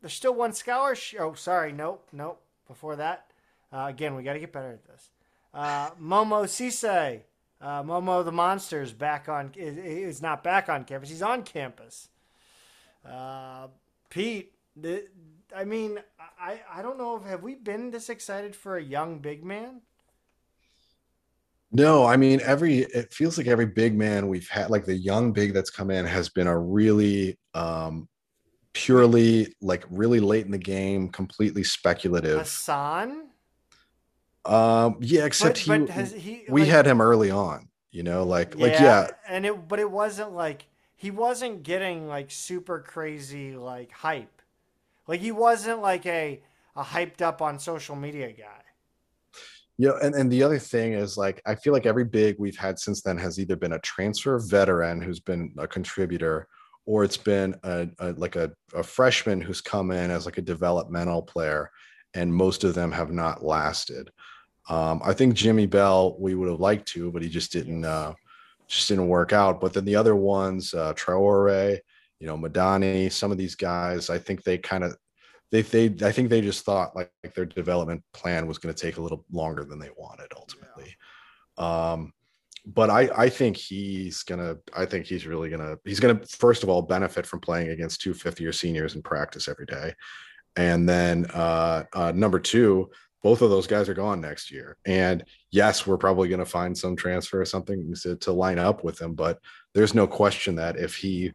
there's 0.00 0.12
still 0.12 0.34
one 0.34 0.52
scholarship. 0.52 1.20
Oh, 1.20 1.34
sorry, 1.34 1.72
nope, 1.72 2.06
nope. 2.12 2.40
Before 2.66 2.96
that, 2.96 3.30
uh, 3.72 3.86
again, 3.88 4.14
we 4.14 4.22
got 4.22 4.34
to 4.34 4.40
get 4.40 4.52
better 4.52 4.72
at 4.72 4.84
this. 4.86 5.10
Uh, 5.54 5.90
Momo 5.92 6.46
Sise, 6.48 7.22
uh, 7.60 7.82
Momo 7.82 8.24
the 8.24 8.32
Monster 8.32 8.82
is 8.82 8.92
back 8.92 9.28
on. 9.28 9.52
Is, 9.56 9.78
is 9.78 10.22
not 10.22 10.44
back 10.44 10.68
on 10.68 10.84
campus. 10.84 11.08
He's 11.08 11.22
on 11.22 11.42
campus. 11.42 12.08
Uh, 13.08 13.68
Pete, 14.10 14.52
the, 14.76 15.06
I 15.56 15.64
mean, 15.64 15.98
I 16.38 16.60
I 16.70 16.82
don't 16.82 16.98
know 16.98 17.16
if 17.16 17.24
have 17.24 17.42
we 17.42 17.54
been 17.54 17.90
this 17.90 18.10
excited 18.10 18.54
for 18.54 18.76
a 18.76 18.82
young 18.82 19.18
big 19.18 19.44
man? 19.44 19.80
No, 21.72 22.06
I 22.06 22.16
mean 22.16 22.40
every 22.42 22.78
it 22.80 23.12
feels 23.12 23.36
like 23.36 23.46
every 23.46 23.66
big 23.66 23.94
man 23.94 24.28
we've 24.28 24.48
had, 24.48 24.70
like 24.70 24.84
the 24.84 24.96
young 24.96 25.32
big 25.32 25.52
that's 25.52 25.70
come 25.70 25.90
in, 25.90 26.06
has 26.06 26.28
been 26.28 26.46
a 26.46 26.58
really 26.58 27.38
um 27.54 28.08
purely 28.72 29.54
like 29.60 29.84
really 29.90 30.20
late 30.20 30.44
in 30.44 30.50
the 30.52 30.58
game, 30.58 31.08
completely 31.08 31.64
speculative. 31.64 32.40
Hasahn, 32.40 33.22
Um, 34.44 34.96
yeah, 35.00 35.24
except 35.24 35.66
but 35.66 35.74
he, 35.76 35.84
but 35.84 35.90
has 35.90 36.12
he? 36.12 36.44
we 36.48 36.62
like- 36.62 36.70
had 36.70 36.86
him 36.86 37.00
early 37.00 37.30
on, 37.30 37.68
you 37.90 38.02
know, 38.02 38.24
like 38.24 38.54
like 38.56 38.72
yeah, 38.72 39.08
and 39.28 39.44
it 39.44 39.68
but 39.68 39.78
it 39.78 39.90
wasn't 39.90 40.32
like 40.32 40.66
he 40.96 41.10
wasn't 41.10 41.62
getting 41.62 42.08
like 42.08 42.30
super 42.30 42.80
crazy 42.80 43.56
like 43.56 43.90
hype, 43.92 44.42
like 45.06 45.20
he 45.20 45.32
wasn't 45.32 45.80
like 45.80 46.06
a 46.06 46.40
a 46.76 46.82
hyped 46.84 47.20
up 47.22 47.42
on 47.42 47.58
social 47.58 47.96
media 47.96 48.32
guy. 48.32 48.62
Yeah, 49.80 49.92
and, 50.02 50.14
and 50.16 50.30
the 50.30 50.42
other 50.42 50.58
thing 50.58 50.92
is 50.94 51.16
like 51.16 51.40
I 51.46 51.54
feel 51.54 51.72
like 51.72 51.86
every 51.86 52.04
big 52.04 52.36
we've 52.38 52.56
had 52.56 52.78
since 52.80 53.00
then 53.02 53.16
has 53.18 53.38
either 53.38 53.54
been 53.56 53.74
a 53.74 53.78
transfer 53.80 54.38
veteran 54.40 55.00
who's 55.00 55.20
been 55.20 55.52
a 55.58 55.68
contributor, 55.68 56.48
or 56.88 57.04
it's 57.04 57.18
been 57.18 57.54
a, 57.64 57.86
a 57.98 58.12
like 58.12 58.34
a, 58.34 58.50
a 58.74 58.82
freshman 58.82 59.42
who's 59.42 59.60
come 59.60 59.90
in 59.90 60.10
as 60.10 60.24
like 60.24 60.38
a 60.38 60.42
developmental 60.42 61.20
player, 61.20 61.70
and 62.14 62.32
most 62.32 62.64
of 62.64 62.74
them 62.74 62.90
have 62.90 63.12
not 63.12 63.44
lasted. 63.44 64.10
Um, 64.70 65.02
I 65.04 65.12
think 65.12 65.34
Jimmy 65.34 65.66
Bell 65.66 66.16
we 66.18 66.34
would 66.34 66.48
have 66.48 66.60
liked 66.60 66.88
to, 66.88 67.12
but 67.12 67.20
he 67.20 67.28
just 67.28 67.52
didn't 67.52 67.84
uh, 67.84 68.14
just 68.68 68.88
didn't 68.88 69.08
work 69.08 69.34
out. 69.34 69.60
But 69.60 69.74
then 69.74 69.84
the 69.84 69.96
other 69.96 70.16
ones, 70.16 70.72
uh, 70.72 70.94
Traore, 70.94 71.78
you 72.20 72.26
know, 72.26 72.38
Madani, 72.38 73.12
some 73.12 73.30
of 73.30 73.36
these 73.36 73.54
guys, 73.54 74.08
I 74.08 74.16
think 74.16 74.42
they 74.42 74.56
kind 74.56 74.82
of 74.82 74.96
they 75.52 75.60
they 75.60 75.94
I 76.06 76.10
think 76.10 76.30
they 76.30 76.40
just 76.40 76.64
thought 76.64 76.96
like, 76.96 77.12
like 77.22 77.34
their 77.34 77.44
development 77.44 78.02
plan 78.14 78.46
was 78.46 78.56
going 78.56 78.74
to 78.74 78.80
take 78.80 78.96
a 78.96 79.02
little 79.02 79.26
longer 79.30 79.62
than 79.62 79.78
they 79.78 79.90
wanted 79.94 80.28
ultimately. 80.34 80.96
Um, 81.58 82.14
but 82.74 82.90
I 82.90 83.08
I 83.16 83.28
think 83.30 83.56
he's 83.56 84.22
gonna 84.22 84.56
I 84.76 84.84
think 84.84 85.06
he's 85.06 85.26
really 85.26 85.48
gonna 85.48 85.76
he's 85.84 86.00
gonna 86.00 86.20
first 86.26 86.62
of 86.62 86.68
all 86.68 86.82
benefit 86.82 87.26
from 87.26 87.40
playing 87.40 87.68
against 87.68 88.00
two 88.00 88.12
fifth 88.12 88.40
year 88.40 88.52
seniors 88.52 88.94
in 88.94 89.02
practice 89.02 89.48
every 89.48 89.66
day, 89.66 89.94
and 90.56 90.88
then 90.88 91.26
uh, 91.32 91.84
uh, 91.94 92.12
number 92.14 92.38
two. 92.38 92.90
Both 93.20 93.42
of 93.42 93.50
those 93.50 93.66
guys 93.66 93.88
are 93.88 93.94
gone 93.94 94.20
next 94.20 94.48
year, 94.48 94.76
and 94.86 95.24
yes, 95.50 95.84
we're 95.84 95.96
probably 95.96 96.28
going 96.28 96.38
to 96.38 96.46
find 96.46 96.78
some 96.78 96.94
transfer 96.94 97.40
or 97.40 97.44
something 97.44 97.92
to, 98.02 98.14
to 98.14 98.32
line 98.32 98.60
up 98.60 98.84
with 98.84 99.00
him. 99.00 99.14
But 99.14 99.40
there's 99.74 99.92
no 99.92 100.06
question 100.06 100.54
that 100.54 100.76
if 100.76 100.94
he 100.94 101.32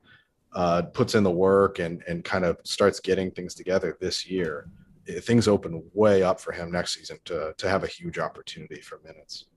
uh, 0.53 0.83
puts 0.83 1.13
in 1.13 1.23
the 1.23 1.31
work 1.31 1.79
and 1.79 2.01
and 2.07 2.23
kind 2.23 2.45
of 2.45 2.57
starts 2.63 3.01
getting 3.01 3.31
things 3.31 3.53
together 3.53 3.97
this 3.99 4.25
year, 4.25 4.69
eh, 5.09 5.19
things 5.19 5.49
open 5.49 5.83
way 5.93 6.23
up 6.23 6.39
for 6.39 6.53
him 6.53 6.71
next 6.71 6.93
season 6.93 7.17
to 7.25 7.53
to 7.57 7.69
have 7.69 7.83
a 7.83 7.87
huge 7.87 8.17
opportunity 8.17 8.79
for 8.79 9.01
minutes. 9.03 9.47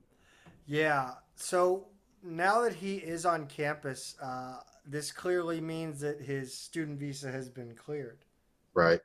Yeah. 0.67 1.13
So 1.37 1.87
now 2.23 2.63
that 2.63 2.75
he 2.75 2.97
is 2.97 3.25
on 3.25 3.47
campus, 3.47 4.17
uh, 4.23 4.57
this 4.87 5.13
clearly 5.13 5.61
means 5.61 6.01
that 6.01 6.21
his 6.21 6.57
student 6.57 6.99
visa 6.99 7.31
has 7.31 7.49
been 7.49 7.75
cleared. 7.75 8.19
Right. 8.75 9.01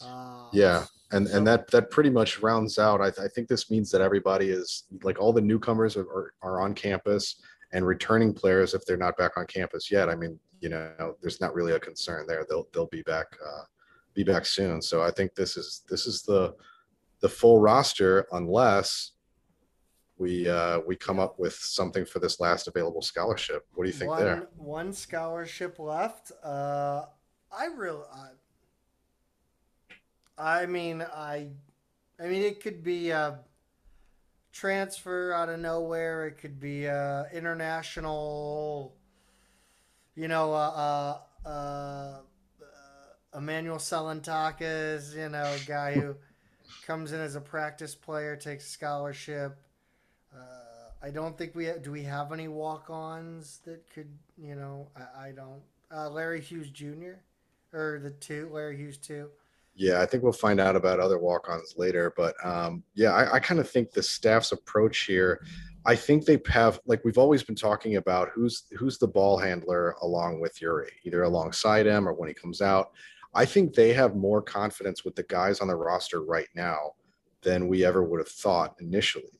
Uh, 0.00 0.48
Yeah. 0.52 0.86
And 1.10 1.26
So- 1.26 1.36
and 1.38 1.46
that 1.46 1.68
that 1.70 1.90
pretty 1.90 2.10
much 2.10 2.40
rounds 2.40 2.78
out. 2.78 3.00
I, 3.00 3.10
th- 3.10 3.24
I 3.24 3.28
think 3.28 3.48
this 3.48 3.70
means 3.70 3.90
that 3.90 4.00
everybody 4.02 4.50
is 4.50 4.84
like 5.02 5.18
all 5.18 5.32
the 5.32 5.40
newcomers 5.40 5.96
are, 5.96 6.02
are 6.08 6.34
are 6.42 6.60
on 6.60 6.74
campus 6.74 7.40
and 7.72 7.86
returning 7.86 8.32
players 8.34 8.74
if 8.74 8.84
they're 8.84 8.96
not 8.98 9.16
back 9.16 9.36
on 9.38 9.46
campus 9.46 9.90
yet. 9.90 10.08
I 10.10 10.14
mean, 10.14 10.38
you 10.60 10.68
know, 10.68 11.16
there's 11.22 11.40
not 11.40 11.54
really 11.54 11.72
a 11.72 11.80
concern 11.80 12.26
there. 12.26 12.44
They'll 12.48 12.68
they'll 12.72 12.86
be 12.88 13.02
back 13.02 13.26
uh, 13.44 13.62
be 14.14 14.22
back 14.22 14.44
soon. 14.44 14.82
So 14.82 15.02
I 15.02 15.10
think 15.10 15.34
this 15.34 15.56
is 15.56 15.82
this 15.88 16.06
is 16.06 16.22
the 16.22 16.54
the 17.20 17.28
full 17.28 17.58
roster 17.58 18.26
unless 18.32 19.12
we 20.18 20.48
uh, 20.48 20.80
we 20.86 20.96
come 20.96 21.18
up 21.18 21.38
with 21.38 21.54
something 21.54 22.04
for 22.04 22.18
this 22.18 22.40
last 22.40 22.68
available 22.68 23.02
scholarship. 23.02 23.66
What 23.74 23.84
do 23.84 23.90
you 23.90 23.96
think 23.96 24.10
one, 24.10 24.20
there? 24.20 24.48
One 24.56 24.92
scholarship 24.92 25.78
left. 25.78 26.32
Uh, 26.42 27.04
I 27.56 27.66
really, 27.66 28.02
I, 30.38 30.62
I 30.62 30.66
mean, 30.66 31.02
I, 31.02 31.48
I 32.20 32.26
mean, 32.26 32.42
it 32.42 32.60
could 32.60 32.82
be 32.82 33.10
a 33.10 33.38
transfer 34.52 35.32
out 35.32 35.48
of 35.48 35.60
nowhere. 35.60 36.26
It 36.26 36.38
could 36.38 36.58
be 36.58 36.86
a 36.86 37.26
international, 37.32 38.96
you 40.14 40.28
know, 40.28 40.52
uh, 40.52 41.18
uh, 41.46 41.48
uh, 41.48 42.18
Emmanuel 43.36 43.78
Salantakis, 43.78 45.16
you 45.16 45.28
know, 45.28 45.56
guy 45.66 45.94
who 46.00 46.16
comes 46.86 47.12
in 47.12 47.20
as 47.20 47.36
a 47.36 47.40
practice 47.40 47.94
player, 47.94 48.36
takes 48.36 48.66
a 48.66 48.68
scholarship. 48.68 49.56
I 51.02 51.10
don't 51.10 51.38
think 51.38 51.54
we 51.54 51.70
do. 51.82 51.92
We 51.92 52.02
have 52.04 52.32
any 52.32 52.48
walk-ons 52.48 53.60
that 53.64 53.88
could, 53.92 54.08
you 54.36 54.56
know, 54.56 54.88
I, 54.96 55.28
I 55.28 55.32
don't. 55.32 55.62
Uh, 55.94 56.10
Larry 56.10 56.40
Hughes 56.40 56.70
Jr. 56.70 57.20
or 57.72 58.00
the 58.02 58.10
two, 58.10 58.50
Larry 58.52 58.76
Hughes 58.76 58.98
two. 58.98 59.28
Yeah, 59.74 60.00
I 60.00 60.06
think 60.06 60.24
we'll 60.24 60.32
find 60.32 60.58
out 60.58 60.74
about 60.74 60.98
other 60.98 61.18
walk-ons 61.18 61.74
later. 61.76 62.12
But 62.16 62.34
um, 62.44 62.82
yeah, 62.94 63.12
I, 63.12 63.34
I 63.34 63.38
kind 63.38 63.60
of 63.60 63.70
think 63.70 63.92
the 63.92 64.02
staff's 64.02 64.50
approach 64.50 65.00
here. 65.00 65.44
I 65.86 65.94
think 65.94 66.24
they 66.24 66.40
have 66.48 66.80
like 66.84 67.04
we've 67.04 67.16
always 67.16 67.44
been 67.44 67.54
talking 67.54 67.96
about 67.96 68.30
who's 68.34 68.64
who's 68.76 68.98
the 68.98 69.06
ball 69.06 69.38
handler 69.38 69.94
along 70.02 70.40
with 70.40 70.60
Yuri, 70.60 70.90
either 71.04 71.22
alongside 71.22 71.86
him 71.86 72.08
or 72.08 72.12
when 72.12 72.28
he 72.28 72.34
comes 72.34 72.60
out. 72.60 72.90
I 73.34 73.44
think 73.44 73.72
they 73.72 73.92
have 73.92 74.16
more 74.16 74.42
confidence 74.42 75.04
with 75.04 75.14
the 75.14 75.22
guys 75.22 75.60
on 75.60 75.68
the 75.68 75.76
roster 75.76 76.24
right 76.24 76.48
now 76.56 76.94
than 77.42 77.68
we 77.68 77.84
ever 77.84 78.02
would 78.02 78.18
have 78.18 78.28
thought 78.28 78.74
initially. 78.80 79.37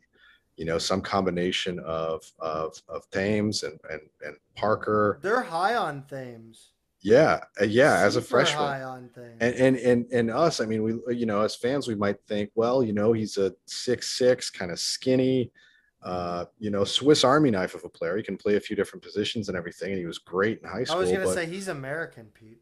You 0.58 0.64
know, 0.64 0.78
some 0.78 1.00
combination 1.00 1.78
of 1.80 2.30
of 2.40 2.82
of 2.88 3.08
Thames 3.10 3.62
and 3.62 3.78
and 3.90 4.00
and 4.24 4.36
Parker. 4.56 5.18
They're 5.22 5.40
high 5.42 5.76
on 5.76 6.02
Thames. 6.02 6.72
Yeah, 7.00 7.44
uh, 7.60 7.64
yeah, 7.64 8.00
as 8.00 8.16
a 8.16 8.22
freshman 8.22 8.64
high 8.64 8.82
on 8.82 9.08
Thames. 9.14 9.36
and 9.40 9.54
and 9.54 9.76
and 9.76 10.06
and 10.12 10.30
us 10.30 10.60
i 10.60 10.66
mean 10.66 10.82
we 10.82 11.14
you 11.14 11.26
know 11.26 11.42
as 11.42 11.54
fans 11.54 11.86
we 11.86 11.94
might 11.94 12.20
think 12.26 12.50
well 12.56 12.82
you 12.82 12.92
know 12.92 13.12
he's 13.12 13.38
a 13.38 13.54
six 13.66 14.18
six 14.18 14.50
kind 14.50 14.72
of 14.72 14.80
skinny 14.80 15.52
uh 16.02 16.44
you 16.58 16.70
know 16.70 16.82
swiss 16.82 17.22
army 17.22 17.52
knife 17.52 17.76
of 17.76 17.84
a 17.84 17.88
player 17.88 18.16
he 18.16 18.22
can 18.22 18.36
play 18.36 18.56
a 18.56 18.60
few 18.60 18.74
different 18.74 19.02
positions 19.02 19.48
and 19.48 19.56
everything 19.56 19.92
and 19.92 20.00
he 20.00 20.06
was 20.06 20.18
great 20.18 20.60
in 20.60 20.68
high 20.68 20.82
school. 20.82 20.98
I 20.98 21.00
was 21.00 21.12
gonna 21.12 21.24
but, 21.24 21.34
say 21.34 21.46
he's 21.46 21.68
American, 21.68 22.26
Pete. 22.34 22.60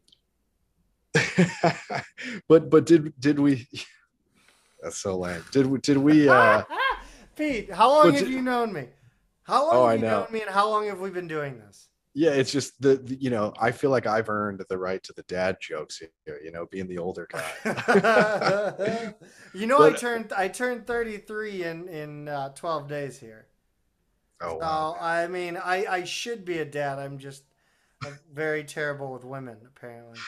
but 2.47 2.69
but 2.69 2.85
did 2.85 3.19
did 3.19 3.39
we 3.39 3.67
That's 4.81 4.97
so 4.97 5.17
lame. 5.17 5.43
Did 5.51 5.65
we? 5.65 5.79
Did 5.79 5.97
we? 5.97 6.29
uh 6.29 6.63
Pete, 7.37 7.71
how 7.71 7.89
long 7.89 8.11
But 8.11 8.15
have 8.15 8.27
you 8.27 8.41
known 8.41 8.73
me? 8.73 8.89
How 9.43 9.65
long 9.65 9.75
Oh, 9.75 9.87
have 9.87 9.95
you 9.95 10.01
know. 10.01 10.23
known 10.23 10.33
me, 10.33 10.41
and 10.41 10.49
how 10.51 10.69
long 10.69 10.87
have 10.87 10.99
we 10.99 11.09
been 11.09 11.27
doing 11.27 11.57
this? 11.59 11.87
Yeah, 12.13 12.31
it's 12.31 12.51
just 12.51 12.81
the, 12.81 12.95
the 12.95 13.15
you 13.15 13.29
know 13.29 13.53
I 13.59 13.71
feel 13.71 13.91
like 13.91 14.07
I've 14.07 14.29
earned 14.29 14.63
the 14.69 14.77
right 14.77 15.03
to 15.03 15.13
the 15.13 15.21
dad 15.23 15.57
jokes 15.61 15.99
here. 15.99 16.39
You 16.43 16.51
know, 16.51 16.65
being 16.65 16.87
the 16.87 16.97
older 16.97 17.27
guy. 17.31 17.53
you 19.53 19.67
know, 19.67 19.81
I 19.81 19.91
turned 19.91 20.33
I 20.33 20.47
turned 20.47 20.87
33 20.87 21.63
in 21.63 21.87
in 21.87 22.27
uh, 22.27 22.49
12 22.49 22.87
days 22.87 23.19
here. 23.19 23.47
Oh, 24.41 24.57
So 24.59 24.65
wow. 24.65 24.95
I 24.99 25.27
mean, 25.27 25.57
I 25.57 25.85
I 25.85 26.03
should 26.03 26.43
be 26.45 26.59
a 26.59 26.65
dad. 26.65 26.99
I'm 26.99 27.17
just 27.19 27.43
uh, 28.05 28.11
very 28.33 28.63
terrible 28.63 29.13
with 29.13 29.23
women, 29.25 29.57
apparently. 29.67 30.27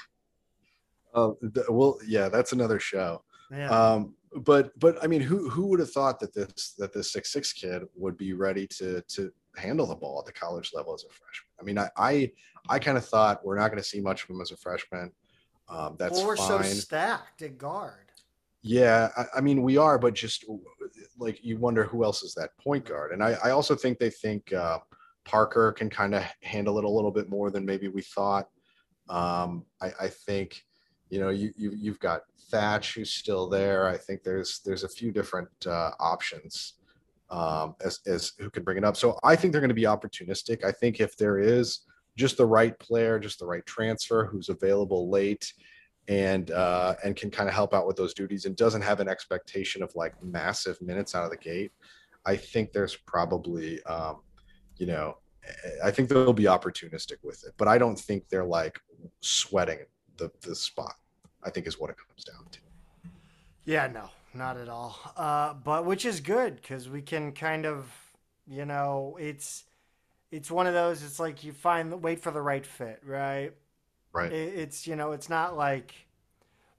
Oh, 1.13 1.37
th- 1.53 1.65
well, 1.69 1.97
yeah, 2.05 2.29
that's 2.29 2.51
another 2.53 2.79
show. 2.79 3.23
Yeah. 3.51 3.69
Um, 3.73 4.15
but 4.33 4.77
but 4.79 5.01
I 5.03 5.07
mean, 5.07 5.21
who 5.21 5.49
who 5.49 5.67
would 5.67 5.79
have 5.79 5.91
thought 5.91 6.19
that 6.19 6.33
this 6.33 6.73
that 6.77 6.93
this 6.93 7.11
six 7.11 7.31
six 7.31 7.53
kid 7.53 7.83
would 7.95 8.17
be 8.17 8.33
ready 8.33 8.67
to 8.67 9.01
to 9.01 9.31
handle 9.55 9.85
the 9.85 9.95
ball 9.95 10.19
at 10.19 10.25
the 10.25 10.31
college 10.31 10.71
level 10.73 10.93
as 10.93 11.03
a 11.03 11.07
freshman? 11.07 11.49
I 11.59 11.63
mean, 11.63 11.77
I 11.77 11.89
I, 11.97 12.31
I 12.75 12.79
kind 12.79 12.97
of 12.97 13.05
thought 13.05 13.43
we're 13.43 13.57
not 13.57 13.69
going 13.69 13.81
to 13.81 13.87
see 13.87 14.01
much 14.01 14.23
of 14.23 14.29
him 14.29 14.41
as 14.41 14.51
a 14.51 14.57
freshman. 14.57 15.11
Um, 15.67 15.95
that's 15.97 16.17
well, 16.17 16.27
we're 16.27 16.35
so 16.35 16.61
stacked 16.61 17.41
at 17.41 17.57
guard. 17.57 18.11
Yeah, 18.61 19.09
I, 19.17 19.25
I 19.37 19.41
mean 19.41 19.61
we 19.63 19.77
are, 19.77 19.97
but 19.97 20.13
just 20.13 20.45
like 21.17 21.43
you 21.43 21.57
wonder 21.57 21.83
who 21.83 22.03
else 22.03 22.23
is 22.23 22.33
that 22.35 22.57
point 22.57 22.85
guard, 22.85 23.11
and 23.11 23.23
I, 23.23 23.37
I 23.43 23.49
also 23.51 23.75
think 23.75 23.99
they 23.99 24.09
think 24.09 24.53
uh, 24.53 24.79
Parker 25.25 25.71
can 25.71 25.89
kind 25.89 26.13
of 26.13 26.23
handle 26.41 26.77
it 26.77 26.85
a 26.85 26.89
little 26.89 27.11
bit 27.11 27.29
more 27.29 27.51
than 27.51 27.65
maybe 27.65 27.87
we 27.87 28.01
thought. 28.01 28.47
Um, 29.09 29.65
I, 29.81 29.91
I 30.01 30.07
think 30.07 30.63
you 31.09 31.19
know 31.19 31.29
you, 31.29 31.51
you 31.55 31.71
you've 31.75 31.99
got 31.99 32.21
Thatch 32.49 32.95
who's 32.95 33.11
still 33.11 33.47
there. 33.47 33.87
I 33.87 33.97
think 33.97 34.23
there's 34.23 34.59
there's 34.65 34.83
a 34.83 34.89
few 34.89 35.11
different 35.11 35.49
uh, 35.65 35.91
options 35.99 36.75
um, 37.29 37.75
as 37.83 37.99
as 38.07 38.33
who 38.39 38.49
can 38.49 38.63
bring 38.63 38.77
it 38.77 38.83
up. 38.83 38.97
So 38.97 39.19
I 39.23 39.35
think 39.35 39.51
they're 39.51 39.61
going 39.61 39.69
to 39.69 39.75
be 39.75 39.83
opportunistic. 39.83 40.63
I 40.63 40.71
think 40.71 40.99
if 40.99 41.15
there 41.17 41.39
is 41.39 41.81
just 42.15 42.37
the 42.37 42.45
right 42.45 42.77
player, 42.79 43.19
just 43.19 43.39
the 43.39 43.45
right 43.45 43.65
transfer 43.65 44.25
who's 44.25 44.49
available 44.49 45.09
late 45.09 45.53
and 46.07 46.51
uh, 46.51 46.95
and 47.03 47.15
can 47.15 47.29
kind 47.29 47.47
of 47.47 47.55
help 47.55 47.73
out 47.73 47.87
with 47.87 47.95
those 47.95 48.13
duties 48.13 48.45
and 48.45 48.55
doesn't 48.55 48.81
have 48.81 48.99
an 48.99 49.07
expectation 49.07 49.83
of 49.83 49.95
like 49.95 50.21
massive 50.23 50.81
minutes 50.81 51.15
out 51.15 51.23
of 51.23 51.29
the 51.29 51.37
gate, 51.37 51.71
I 52.25 52.35
think 52.35 52.71
there's 52.71 52.95
probably 52.95 53.81
um, 53.83 54.21
you 54.77 54.87
know 54.87 55.17
I 55.83 55.91
think 55.91 56.09
they'll 56.09 56.33
be 56.33 56.43
opportunistic 56.43 57.17
with 57.23 57.43
it, 57.45 57.53
but 57.57 57.67
I 57.67 57.77
don't 57.77 57.97
think 57.97 58.27
they're 58.29 58.45
like 58.45 58.79
sweating 59.21 59.79
the 60.19 60.31
the 60.47 60.55
spot. 60.55 60.95
I 61.43 61.49
think 61.49 61.67
is 61.67 61.79
what 61.79 61.89
it 61.89 61.95
comes 61.97 62.23
down 62.23 62.45
to. 62.51 62.59
Yeah, 63.65 63.87
no, 63.87 64.09
not 64.33 64.57
at 64.57 64.67
all. 64.69 64.97
Uh, 65.15 65.53
but 65.53 65.85
which 65.85 66.05
is 66.05 66.19
good 66.19 66.57
because 66.57 66.89
we 66.89 67.01
can 67.01 67.31
kind 67.31 67.65
of, 67.65 67.89
you 68.47 68.65
know, 68.65 69.17
it's 69.19 69.63
it's 70.31 70.51
one 70.51 70.67
of 70.67 70.73
those. 70.73 71.03
It's 71.03 71.19
like 71.19 71.43
you 71.43 71.51
find 71.53 72.01
wait 72.03 72.19
for 72.19 72.31
the 72.31 72.41
right 72.41 72.65
fit, 72.65 73.01
right? 73.05 73.53
Right. 74.13 74.31
It, 74.31 74.53
it's 74.59 74.87
you 74.87 74.95
know, 74.95 75.11
it's 75.13 75.29
not 75.29 75.55
like 75.55 75.93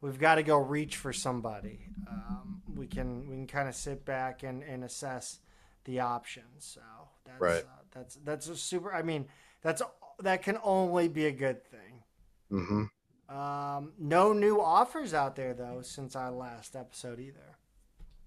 we've 0.01 0.19
got 0.19 0.37
to 0.37 0.43
go 0.43 0.59
reach 0.59 0.97
for 0.97 1.13
somebody. 1.13 1.87
Um, 2.09 2.63
we 2.75 2.87
can 2.87 3.29
we 3.29 3.37
can 3.37 3.47
kind 3.47 3.69
of 3.69 3.75
sit 3.75 4.05
back 4.05 4.43
and, 4.43 4.63
and 4.63 4.85
assess 4.85 5.39
the 5.85 6.01
options. 6.01 6.65
So 6.65 6.81
that's 7.25 7.41
Right. 7.41 7.65
uh, 7.65 7.83
that's 7.93 8.17
that's 8.25 8.49
a 8.49 8.57
super. 8.57 8.93
I 8.93 9.03
mean, 9.03 9.27
that's 9.63 9.83
that 10.21 10.43
can 10.43 10.59
only 10.63 11.09
be 11.09 11.27
a 11.27 11.33
good 11.33 11.65
thing. 11.65 12.03
hmm 12.51 12.85
Um, 13.31 13.93
no 13.99 14.33
new 14.33 14.61
offers 14.61 15.15
out 15.15 15.37
there 15.37 15.55
though 15.55 15.83
since 15.83 16.17
our 16.17 16.33
last 16.33 16.75
episode 16.75 17.21
either. 17.21 17.57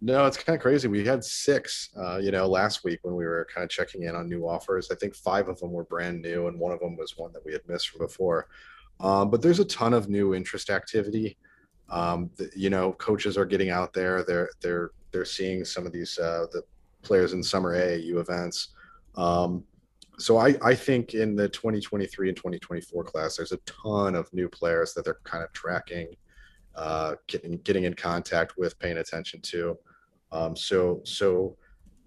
No, 0.01 0.25
it's 0.25 0.37
kind 0.37 0.55
of 0.55 0.61
crazy. 0.61 0.87
We 0.89 1.05
had 1.05 1.23
six, 1.23 1.89
uh, 1.97 2.17
you 2.17 2.31
know, 2.31 2.45
last 2.45 2.83
week 2.83 2.99
when 3.03 3.15
we 3.15 3.25
were 3.25 3.47
kind 3.53 3.63
of 3.63 3.69
checking 3.69 4.03
in 4.03 4.15
on 4.15 4.27
new 4.27 4.47
offers. 4.47 4.89
I 4.91 4.95
think 4.95 5.15
five 5.15 5.47
of 5.47 5.59
them 5.59 5.71
were 5.71 5.85
brand 5.85 6.21
new, 6.21 6.47
and 6.47 6.59
one 6.59 6.73
of 6.73 6.81
them 6.81 6.97
was 6.97 7.17
one 7.17 7.31
that 7.31 7.45
we 7.45 7.53
had 7.53 7.61
missed 7.69 7.89
from 7.89 8.05
before. 8.05 8.47
Um, 8.99 9.29
but 9.29 9.41
there's 9.41 9.59
a 9.59 9.65
ton 9.65 9.93
of 9.93 10.09
new 10.09 10.35
interest 10.35 10.69
activity. 10.69 11.37
Um, 11.89 12.29
the, 12.35 12.49
you 12.53 12.69
know, 12.69 12.93
coaches 12.93 13.37
are 13.37 13.45
getting 13.45 13.69
out 13.69 13.93
there. 13.93 14.23
They're 14.23 14.49
they're 14.61 14.91
they're 15.11 15.25
seeing 15.25 15.63
some 15.63 15.85
of 15.85 15.93
these 15.93 16.19
uh, 16.19 16.47
the 16.51 16.63
players 17.01 17.31
in 17.31 17.41
summer 17.41 17.73
AAU 17.73 18.19
events. 18.19 18.69
Um, 19.15 19.63
so 20.19 20.37
I 20.37 20.55
I 20.61 20.75
think 20.75 21.13
in 21.13 21.35
the 21.35 21.49
2023 21.49 22.29
and 22.29 22.37
2024 22.37 23.03
class, 23.03 23.37
there's 23.37 23.51
a 23.51 23.57
ton 23.65 24.15
of 24.15 24.31
new 24.33 24.47
players 24.47 24.93
that 24.93 25.05
they're 25.05 25.19
kind 25.23 25.43
of 25.43 25.51
tracking, 25.53 26.07
uh, 26.75 27.15
getting 27.27 27.57
getting 27.59 27.83
in 27.85 27.93
contact 27.93 28.57
with, 28.57 28.77
paying 28.79 28.97
attention 28.97 29.41
to. 29.41 29.77
Um, 30.31 30.55
so, 30.55 31.01
so, 31.03 31.55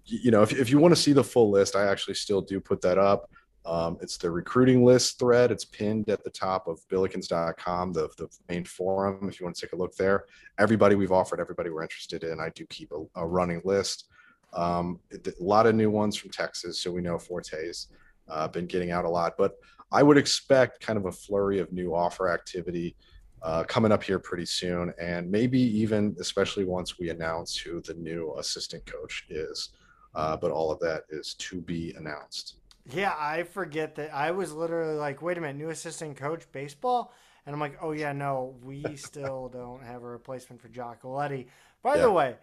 you 0.03 0.31
know, 0.31 0.41
if, 0.41 0.51
if 0.51 0.69
you 0.69 0.79
want 0.79 0.93
to 0.93 1.01
see 1.01 1.13
the 1.13 1.23
full 1.23 1.49
list, 1.49 1.75
I 1.75 1.87
actually 1.87 2.15
still 2.15 2.41
do 2.41 2.59
put 2.59 2.81
that 2.81 2.97
up. 2.97 3.29
Um, 3.65 3.97
it's 4.01 4.17
the 4.17 4.31
recruiting 4.31 4.85
list 4.85 5.19
thread. 5.19 5.51
It's 5.51 5.65
pinned 5.65 6.09
at 6.09 6.23
the 6.23 6.29
top 6.29 6.67
of 6.67 6.79
billikens.com, 6.89 7.93
the, 7.93 8.09
the 8.17 8.27
main 8.49 8.63
forum. 8.63 9.27
If 9.27 9.39
you 9.39 9.45
want 9.45 9.55
to 9.57 9.65
take 9.65 9.73
a 9.73 9.77
look 9.77 9.95
there, 9.95 10.25
everybody 10.57 10.95
we've 10.95 11.11
offered, 11.11 11.41
everybody 11.41 11.69
we're 11.69 11.83
interested 11.83 12.23
in, 12.23 12.39
I 12.39 12.49
do 12.49 12.65
keep 12.67 12.91
a, 12.91 13.03
a 13.19 13.27
running 13.27 13.61
list. 13.65 14.05
Um, 14.53 14.99
a 15.13 15.31
lot 15.39 15.67
of 15.67 15.75
new 15.75 15.89
ones 15.91 16.15
from 16.15 16.31
Texas. 16.31 16.79
So 16.79 16.91
we 16.91 17.01
know 17.01 17.17
Forte's 17.17 17.87
uh, 18.29 18.47
been 18.47 18.65
getting 18.65 18.91
out 18.91 19.05
a 19.05 19.09
lot, 19.09 19.35
but 19.37 19.53
I 19.91 20.03
would 20.03 20.17
expect 20.17 20.81
kind 20.81 20.97
of 20.97 21.05
a 21.05 21.11
flurry 21.11 21.59
of 21.59 21.71
new 21.71 21.95
offer 21.95 22.29
activity 22.29 22.95
uh, 23.43 23.63
coming 23.63 23.91
up 23.91 24.03
here 24.03 24.19
pretty 24.19 24.45
soon, 24.45 24.93
and 24.99 25.29
maybe 25.29 25.59
even 25.59 26.15
especially 26.19 26.65
once 26.65 26.97
we 26.97 27.09
announce 27.09 27.55
who 27.55 27.81
the 27.81 27.93
new 27.93 28.33
assistant 28.37 28.85
coach 28.85 29.25
is. 29.29 29.69
Uh, 30.15 30.35
but 30.35 30.49
all 30.49 30.71
of 30.71 30.79
that 30.79 31.03
is 31.09 31.35
to 31.35 31.61
be 31.61 31.93
announced. 31.97 32.55
Yeah, 32.91 33.13
I 33.17 33.43
forget 33.43 33.95
that 33.95 34.13
I 34.13 34.31
was 34.31 34.53
literally 34.53 34.95
like, 34.95 35.21
wait 35.21 35.37
a 35.37 35.41
minute, 35.41 35.57
new 35.57 35.69
assistant 35.69 36.17
coach 36.17 36.51
baseball? 36.51 37.13
And 37.45 37.53
I'm 37.53 37.59
like, 37.59 37.77
oh 37.81 37.91
yeah, 37.91 38.13
no, 38.13 38.55
we 38.63 38.95
still 38.95 39.49
don't 39.49 39.83
have 39.83 40.03
a 40.03 40.07
replacement 40.07 40.61
for 40.61 40.69
Giacoletti. 40.69 41.47
By 41.83 41.97
Yeah. 41.97 42.03
the 42.03 42.11
way, 42.11 42.35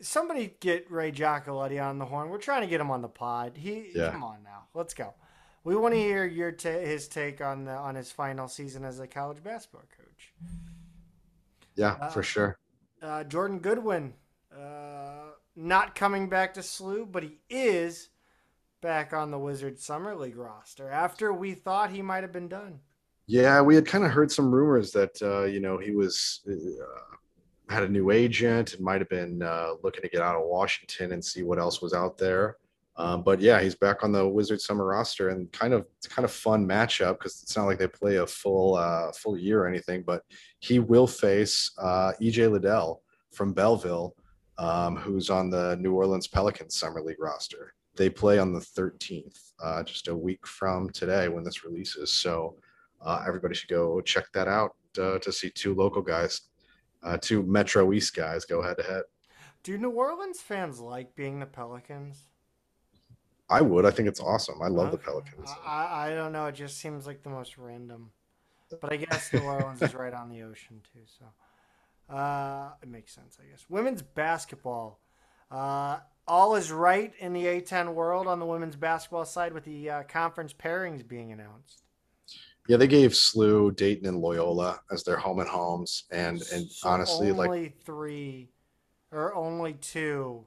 somebody 0.00 0.56
get 0.60 0.90
Ray 0.90 1.10
Giacoletti 1.12 1.82
on 1.82 1.98
the 1.98 2.04
horn. 2.04 2.28
We're 2.28 2.38
trying 2.38 2.62
to 2.62 2.66
get 2.66 2.80
him 2.80 2.90
on 2.90 3.02
the 3.02 3.08
pod. 3.08 3.56
He 3.56 3.90
Yeah. 3.94 4.10
come 4.12 4.22
on 4.24 4.42
now. 4.42 4.68
Let's 4.74 4.94
go. 4.94 5.14
We 5.64 5.74
want 5.74 5.94
to 5.94 5.98
hear 6.00 6.24
your 6.24 6.52
ta- 6.52 6.68
his 6.70 7.08
take 7.08 7.40
on 7.40 7.64
the 7.64 7.72
on 7.72 7.94
his 7.96 8.12
final 8.12 8.46
season 8.48 8.84
as 8.84 9.00
a 9.00 9.06
college 9.06 9.42
basketball 9.42 9.82
coach. 9.96 10.32
Yeah, 11.74 11.92
Uh, 12.00 12.10
for 12.10 12.22
sure. 12.22 12.58
Uh, 13.02 13.24
Jordan 13.24 13.58
Goodwin, 13.58 14.14
uh, 14.56 15.30
not 15.54 15.94
coming 15.94 16.28
back 16.28 16.54
to 16.54 16.60
SLU, 16.60 17.04
but 17.10 17.22
he 17.22 17.40
is 17.50 18.10
back 18.80 19.12
on 19.12 19.30
the 19.30 19.38
Wizards 19.38 19.84
Summer 19.84 20.14
League 20.14 20.36
roster 20.36 20.88
after 20.90 21.32
we 21.32 21.54
thought 21.54 21.90
he 21.90 22.02
might 22.02 22.22
have 22.22 22.32
been 22.32 22.48
done. 22.48 22.80
Yeah, 23.26 23.60
we 23.60 23.74
had 23.74 23.86
kind 23.86 24.04
of 24.04 24.12
heard 24.12 24.30
some 24.30 24.54
rumors 24.54 24.92
that 24.92 25.20
uh, 25.20 25.42
you 25.44 25.58
know 25.58 25.78
he 25.78 25.90
was 25.90 26.42
uh, 26.48 27.16
had 27.68 27.82
a 27.82 27.88
new 27.88 28.10
agent 28.10 28.74
and 28.74 28.82
might 28.82 29.00
have 29.00 29.08
been 29.08 29.42
uh, 29.42 29.70
looking 29.82 30.02
to 30.02 30.08
get 30.08 30.22
out 30.22 30.36
of 30.36 30.46
Washington 30.46 31.12
and 31.12 31.24
see 31.24 31.42
what 31.42 31.58
else 31.58 31.82
was 31.82 31.92
out 31.92 32.16
there. 32.16 32.56
Um, 32.98 33.22
but 33.22 33.40
yeah, 33.40 33.60
he's 33.60 33.74
back 33.74 34.02
on 34.02 34.12
the 34.12 34.26
Wizards 34.26 34.64
summer 34.64 34.86
roster 34.86 35.28
and 35.28 35.52
kind 35.52 35.74
of 35.74 35.84
it's 35.98 36.06
kind 36.06 36.24
of 36.24 36.30
fun 36.30 36.66
matchup 36.66 37.18
because 37.18 37.42
it's 37.42 37.56
not 37.56 37.66
like 37.66 37.78
they 37.78 37.88
play 37.88 38.16
a 38.16 38.26
full 38.26 38.76
uh, 38.76 39.12
full 39.12 39.36
year 39.36 39.62
or 39.62 39.68
anything. 39.68 40.02
But 40.02 40.22
he 40.60 40.78
will 40.78 41.06
face 41.06 41.72
uh, 41.78 42.12
EJ 42.22 42.50
Liddell 42.50 43.02
from 43.32 43.52
Belleville, 43.52 44.14
um, 44.56 44.96
who's 44.96 45.28
on 45.28 45.50
the 45.50 45.76
New 45.76 45.92
Orleans 45.92 46.26
Pelicans 46.26 46.74
summer 46.74 47.02
league 47.02 47.20
roster. 47.20 47.74
They 47.96 48.08
play 48.08 48.38
on 48.38 48.52
the 48.52 48.60
13th, 48.60 49.52
uh, 49.62 49.82
just 49.82 50.08
a 50.08 50.16
week 50.16 50.46
from 50.46 50.90
today 50.90 51.28
when 51.28 51.44
this 51.44 51.64
releases. 51.64 52.12
So 52.12 52.56
uh, 53.04 53.24
everybody 53.26 53.54
should 53.54 53.70
go 53.70 54.00
check 54.00 54.26
that 54.32 54.48
out 54.48 54.74
uh, 54.98 55.18
to 55.18 55.32
see 55.32 55.50
two 55.50 55.74
local 55.74 56.02
guys, 56.02 56.42
uh, 57.06 57.18
two 57.20 57.42
Metro 57.42 57.92
East 57.92 58.14
guys 58.14 58.44
go 58.44 58.62
head 58.62 58.76
to 58.78 58.82
head. 58.82 59.02
Do 59.62 59.78
New 59.78 59.90
Orleans 59.90 60.40
fans 60.40 60.80
like 60.80 61.14
being 61.14 61.40
the 61.40 61.46
Pelicans? 61.46 62.26
I 63.48 63.60
would. 63.60 63.86
I 63.86 63.90
think 63.90 64.08
it's 64.08 64.20
awesome. 64.20 64.60
I 64.60 64.66
love 64.68 64.90
the 64.90 64.98
Pelicans. 64.98 65.48
I, 65.64 65.84
I 65.84 66.06
I 66.06 66.14
don't 66.14 66.32
know. 66.32 66.46
It 66.46 66.56
just 66.56 66.78
seems 66.78 67.06
like 67.06 67.22
the 67.22 67.30
most 67.30 67.56
random. 67.58 68.10
But 68.80 68.92
I 68.92 68.96
guess 68.96 69.32
New 69.32 69.40
Orleans 69.40 69.80
is 69.80 69.94
right 69.94 70.12
on 70.12 70.28
the 70.28 70.42
ocean 70.42 70.80
too, 70.92 71.00
so 71.06 72.14
uh, 72.14 72.70
it 72.82 72.88
makes 72.88 73.14
sense. 73.14 73.38
I 73.40 73.48
guess 73.48 73.64
women's 73.68 74.02
basketball. 74.02 75.00
Uh, 75.48 75.98
all 76.26 76.56
is 76.56 76.72
right 76.72 77.12
in 77.20 77.32
the 77.32 77.44
A10 77.44 77.94
world 77.94 78.26
on 78.26 78.40
the 78.40 78.46
women's 78.46 78.74
basketball 78.74 79.24
side 79.24 79.52
with 79.52 79.64
the 79.64 79.88
uh, 79.88 80.02
conference 80.02 80.52
pairings 80.52 81.06
being 81.06 81.30
announced. 81.30 81.84
Yeah, 82.68 82.76
they 82.76 82.86
gave 82.86 83.12
SLU, 83.12 83.74
Dayton, 83.76 84.06
and 84.06 84.18
Loyola 84.18 84.80
as 84.90 85.04
their 85.04 85.16
home 85.16 85.40
and 85.40 85.48
homes, 85.48 86.04
and 86.10 86.42
and 86.52 86.70
So 86.70 86.88
honestly, 86.88 87.32
like 87.32 87.48
only 87.48 87.74
three 87.84 88.48
or 89.12 89.34
only 89.34 89.74
two. 89.74 90.46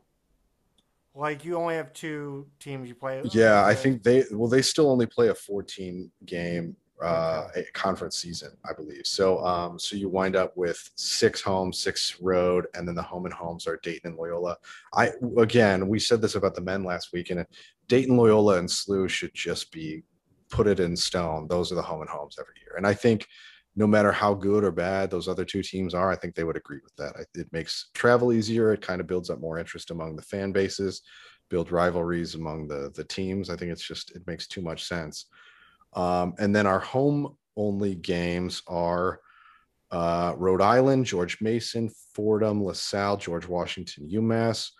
Like 1.15 1.43
you 1.43 1.55
only 1.55 1.75
have 1.75 1.91
two 1.91 2.47
teams 2.59 2.87
you 2.87 2.95
play. 2.95 3.21
yeah, 3.31 3.65
I 3.65 3.73
think 3.73 4.03
they 4.03 4.23
well 4.31 4.47
they 4.47 4.61
still 4.61 4.89
only 4.89 5.05
play 5.05 5.29
a 5.29 5.35
14 5.35 6.09
game 6.25 6.75
uh, 7.01 7.47
a 7.55 7.63
conference 7.73 8.17
season, 8.17 8.51
I 8.69 8.73
believe. 8.73 9.05
So, 9.05 9.43
um, 9.45 9.79
so 9.79 9.95
you 9.95 10.09
wind 10.09 10.35
up 10.35 10.55
with 10.57 10.89
six 10.95 11.41
home, 11.41 11.71
six 11.71 12.19
road, 12.19 12.67
and 12.73 12.87
then 12.87 12.95
the 12.95 13.01
home 13.01 13.25
and 13.25 13.33
homes 13.33 13.67
are 13.67 13.79
Dayton 13.83 14.11
and 14.11 14.17
Loyola. 14.17 14.57
I 14.93 15.11
again, 15.37 15.87
we 15.87 15.99
said 15.99 16.21
this 16.21 16.35
about 16.35 16.55
the 16.55 16.61
men 16.61 16.83
last 16.83 17.13
week, 17.13 17.29
and 17.29 17.45
Dayton, 17.87 18.17
Loyola, 18.17 18.57
and 18.59 18.67
SLU 18.67 19.09
should 19.09 19.33
just 19.33 19.71
be 19.71 20.03
put 20.49 20.67
it 20.67 20.79
in 20.79 20.95
stone. 20.95 21.47
Those 21.47 21.71
are 21.71 21.75
the 21.75 21.81
home 21.81 22.01
and 22.01 22.09
homes 22.09 22.37
every 22.39 22.55
year, 22.61 22.75
and 22.77 22.85
I 22.87 22.93
think 22.93 23.27
no 23.75 23.87
matter 23.87 24.11
how 24.11 24.33
good 24.33 24.63
or 24.63 24.71
bad 24.71 25.09
those 25.09 25.27
other 25.27 25.45
two 25.45 25.63
teams 25.63 25.93
are, 25.93 26.11
I 26.11 26.15
think 26.15 26.35
they 26.35 26.43
would 26.43 26.57
agree 26.57 26.79
with 26.83 26.95
that. 26.97 27.25
It 27.33 27.47
makes 27.53 27.89
travel 27.93 28.33
easier. 28.33 28.73
It 28.73 28.81
kind 28.81 28.99
of 28.99 29.07
builds 29.07 29.29
up 29.29 29.39
more 29.39 29.59
interest 29.59 29.91
among 29.91 30.15
the 30.15 30.21
fan 30.21 30.51
bases, 30.51 31.01
build 31.49 31.71
rivalries 31.71 32.35
among 32.35 32.67
the 32.67 32.91
the 32.95 33.03
teams. 33.03 33.49
I 33.49 33.55
think 33.55 33.71
it's 33.71 33.87
just 33.87 34.11
it 34.11 34.25
makes 34.27 34.47
too 34.47 34.61
much 34.61 34.85
sense. 34.85 35.25
Um, 35.93 36.33
and 36.39 36.55
then 36.55 36.67
our 36.67 36.79
home 36.79 37.35
only 37.55 37.95
games 37.95 38.61
are 38.67 39.19
uh, 39.91 40.33
Rhode 40.37 40.61
Island, 40.61 41.05
George 41.05 41.41
Mason, 41.41 41.89
Fordham, 42.13 42.63
LaSalle, 42.63 43.17
George 43.17 43.47
Washington, 43.47 44.09
UMass. 44.09 44.71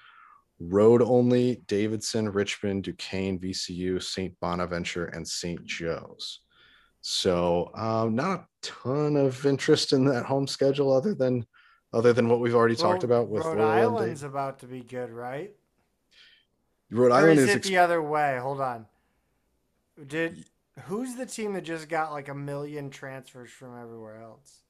Road 0.60 1.01
only, 1.01 1.62
Davidson, 1.68 2.30
Richmond, 2.30 2.84
Duquesne, 2.84 3.39
VCU, 3.39 4.01
St. 4.01 4.38
Bonaventure, 4.39 5.05
and 5.05 5.28
St. 5.28 5.64
Joe's. 5.66 6.41
So 7.01 7.72
um, 7.76 8.16
not 8.16 8.41
a 8.41 8.45
ton 8.62 9.16
of 9.16 9.45
interest 9.45 9.93
in 9.93 10.03
that 10.05 10.26
home 10.26 10.47
schedule 10.47 10.91
other 10.91 11.14
than 11.14 11.45
other 11.93 12.14
than 12.14 12.30
what 12.30 12.39
we've 12.39 12.53
already 12.53 12.76
well, 12.76 12.91
talked 12.91 13.03
about 13.03 13.30
with 13.30 13.45
Rhode 13.45 13.62
Island's 13.62 14.24
about 14.24 14.60
to 14.60 14.68
be 14.68 14.82
good, 14.82 15.10
right? 15.10 15.51
Rhode 16.91 17.12
Island 17.12 17.39
is, 17.39 17.49
is 17.49 17.55
it 17.55 17.64
the 17.64 17.78
other 17.78 18.01
way. 18.01 18.38
Hold 18.39 18.62
on. 18.62 18.86
Did 20.07 20.45
who's 20.84 21.16
the 21.16 21.26
team 21.26 21.53
that 21.53 21.64
just 21.64 21.88
got 21.88 22.12
like 22.12 22.30
a 22.30 22.36
million 22.36 22.89
transfers 22.89 23.49
from 23.49 23.80
everywhere 23.80 24.22
else? 24.22 24.62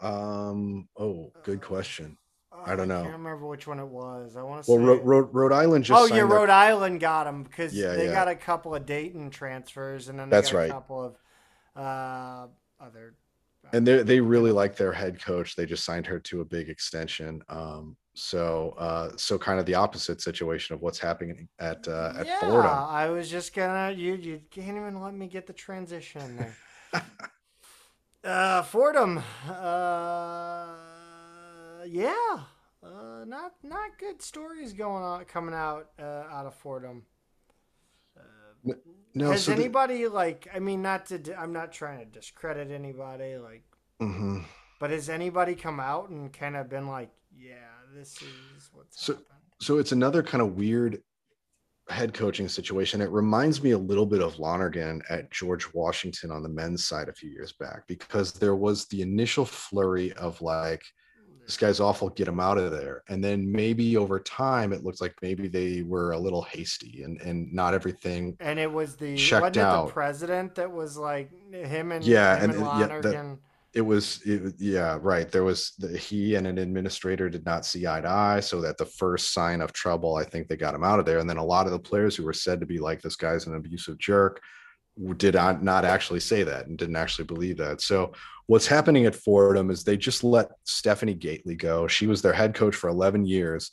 Um. 0.00 0.88
Oh, 0.96 1.32
good 1.42 1.60
question. 1.60 2.16
I 2.52 2.76
don't 2.76 2.88
know. 2.88 3.00
I 3.00 3.02
can't 3.02 3.12
remember 3.12 3.46
which 3.46 3.66
one 3.66 3.78
it 3.78 3.86
was. 3.86 4.36
I 4.36 4.42
want 4.42 4.64
to 4.64 4.70
well, 4.70 4.80
say. 4.80 5.02
Rhode, 5.02 5.34
Rhode, 5.34 5.52
Island 5.52 5.84
just. 5.84 6.00
Oh 6.00 6.14
yeah, 6.14 6.22
Rhode 6.22 6.50
Island 6.50 7.00
got 7.00 7.24
them 7.24 7.42
because 7.42 7.74
yeah, 7.74 7.94
they 7.94 8.06
yeah. 8.06 8.12
got 8.12 8.28
a 8.28 8.34
couple 8.34 8.74
of 8.74 8.86
Dayton 8.86 9.30
transfers, 9.30 10.08
and 10.08 10.18
then 10.18 10.30
that's 10.30 10.52
right. 10.52 10.70
a 10.70 10.72
couple 10.72 11.02
of 11.04 11.16
uh, 11.76 12.46
other. 12.80 13.14
Uh, 13.64 13.68
and 13.74 13.86
they 13.86 14.02
they 14.02 14.20
really 14.20 14.50
like 14.50 14.76
their 14.76 14.92
head 14.92 15.22
coach. 15.22 15.56
They 15.56 15.66
just 15.66 15.84
signed 15.84 16.06
her 16.06 16.18
to 16.20 16.40
a 16.40 16.44
big 16.44 16.68
extension. 16.68 17.42
Um, 17.48 17.96
so 18.14 18.74
uh, 18.78 19.10
so 19.16 19.38
kind 19.38 19.60
of 19.60 19.66
the 19.66 19.74
opposite 19.74 20.20
situation 20.20 20.74
of 20.74 20.82
what's 20.82 20.98
happening 20.98 21.48
at 21.58 21.86
uh, 21.86 22.14
at 22.18 22.26
yeah, 22.26 22.40
Fordham. 22.40 22.66
I 22.66 23.08
was 23.10 23.30
just 23.30 23.54
gonna 23.54 23.92
you 23.92 24.14
you 24.14 24.40
can't 24.50 24.76
even 24.76 25.00
let 25.00 25.14
me 25.14 25.28
get 25.28 25.46
the 25.46 25.52
transition 25.52 26.36
there. 26.36 27.04
uh, 28.24 28.62
Fordham, 28.62 29.22
uh, 29.48 30.74
yeah, 31.84 32.40
uh, 32.82 33.24
not 33.26 33.52
not 33.62 33.98
good 33.98 34.22
stories 34.22 34.72
going 34.72 35.02
on 35.02 35.24
coming 35.24 35.54
out 35.54 35.90
uh, 35.98 36.24
out 36.30 36.46
of 36.46 36.54
Fordham. 36.54 37.04
Uh, 38.16 38.72
no, 39.14 39.30
has 39.30 39.44
so 39.44 39.52
anybody 39.52 40.04
the... 40.04 40.10
like? 40.10 40.48
I 40.54 40.58
mean, 40.58 40.82
not 40.82 41.06
to. 41.06 41.34
I'm 41.38 41.52
not 41.52 41.72
trying 41.72 41.98
to 41.98 42.04
discredit 42.04 42.70
anybody, 42.70 43.36
like. 43.36 43.64
Mm-hmm. 44.00 44.40
But 44.80 44.90
has 44.90 45.08
anybody 45.08 45.56
come 45.56 45.80
out 45.80 46.08
and 46.08 46.32
kind 46.32 46.56
of 46.56 46.68
been 46.68 46.86
like, 46.86 47.10
"Yeah, 47.36 47.68
this 47.94 48.22
is 48.22 48.70
what's 48.72 49.04
so, 49.04 49.14
happened"? 49.14 49.28
So 49.60 49.78
it's 49.78 49.92
another 49.92 50.22
kind 50.22 50.40
of 50.40 50.56
weird 50.56 51.02
head 51.88 52.14
coaching 52.14 52.48
situation. 52.48 53.00
It 53.00 53.10
reminds 53.10 53.62
me 53.62 53.72
a 53.72 53.78
little 53.78 54.06
bit 54.06 54.22
of 54.22 54.38
Lonergan 54.38 55.02
at 55.08 55.30
George 55.30 55.72
Washington 55.72 56.30
on 56.30 56.42
the 56.42 56.48
men's 56.48 56.84
side 56.84 57.08
a 57.08 57.12
few 57.12 57.30
years 57.30 57.52
back 57.52 57.86
because 57.86 58.32
there 58.32 58.56
was 58.56 58.86
the 58.86 59.02
initial 59.02 59.44
flurry 59.44 60.12
of 60.14 60.40
like 60.42 60.82
this 61.48 61.56
guy's 61.56 61.80
awful, 61.80 62.10
get 62.10 62.28
him 62.28 62.40
out 62.40 62.58
of 62.58 62.70
there. 62.70 63.02
And 63.08 63.24
then 63.24 63.50
maybe 63.50 63.96
over 63.96 64.20
time, 64.20 64.70
it 64.74 64.84
looks 64.84 65.00
like 65.00 65.14
maybe 65.22 65.48
they 65.48 65.80
were 65.80 66.12
a 66.12 66.18
little 66.18 66.42
hasty 66.42 67.02
and 67.04 67.18
and 67.22 67.50
not 67.50 67.72
everything. 67.72 68.36
And 68.38 68.58
it 68.58 68.70
was 68.70 68.96
the 68.96 69.16
checked 69.16 69.56
out. 69.56 69.86
the 69.86 69.92
president 69.92 70.54
that 70.56 70.70
was 70.70 70.98
like 70.98 71.30
him 71.50 71.92
and 71.92 72.04
yeah, 72.04 72.36
him 72.36 72.50
and, 72.50 72.60
and 72.60 72.80
yeah, 72.80 73.00
that, 73.00 73.38
it 73.72 73.80
was 73.80 74.20
it, 74.26 74.54
yeah 74.58 74.98
right 75.00 75.30
there 75.30 75.44
was 75.44 75.72
the, 75.78 75.96
he 75.96 76.34
and 76.34 76.46
an 76.46 76.58
administrator 76.58 77.28
did 77.28 77.44
not 77.44 77.64
see 77.64 77.86
eye 77.86 78.00
to 78.00 78.08
eye 78.08 78.40
so 78.40 78.60
that 78.62 78.78
the 78.78 78.84
first 78.84 79.34
sign 79.34 79.60
of 79.60 79.74
trouble 79.74 80.16
i 80.16 80.24
think 80.24 80.48
they 80.48 80.56
got 80.56 80.74
him 80.74 80.82
out 80.82 80.98
of 80.98 81.04
there 81.04 81.18
and 81.18 81.28
then 81.28 81.36
a 81.36 81.44
lot 81.44 81.66
of 81.66 81.72
the 81.72 81.78
players 81.78 82.16
who 82.16 82.24
were 82.24 82.32
said 82.32 82.60
to 82.60 82.66
be 82.66 82.78
like 82.78 83.02
this 83.02 83.14
guy's 83.14 83.46
an 83.46 83.54
abusive 83.54 83.98
jerk 83.98 84.40
did 85.18 85.34
not, 85.34 85.62
not 85.62 85.84
actually 85.84 86.18
say 86.18 86.42
that 86.42 86.66
and 86.66 86.78
didn't 86.78 86.96
actually 86.96 87.26
believe 87.26 87.58
that 87.58 87.82
so 87.82 88.10
what's 88.48 88.66
happening 88.66 89.06
at 89.06 89.14
fordham 89.14 89.70
is 89.70 89.84
they 89.84 89.96
just 89.96 90.24
let 90.24 90.50
stephanie 90.64 91.14
gaitley 91.14 91.56
go. 91.56 91.86
She 91.86 92.08
was 92.08 92.20
their 92.20 92.32
head 92.32 92.54
coach 92.54 92.74
for 92.74 92.88
11 92.88 93.24
years. 93.24 93.70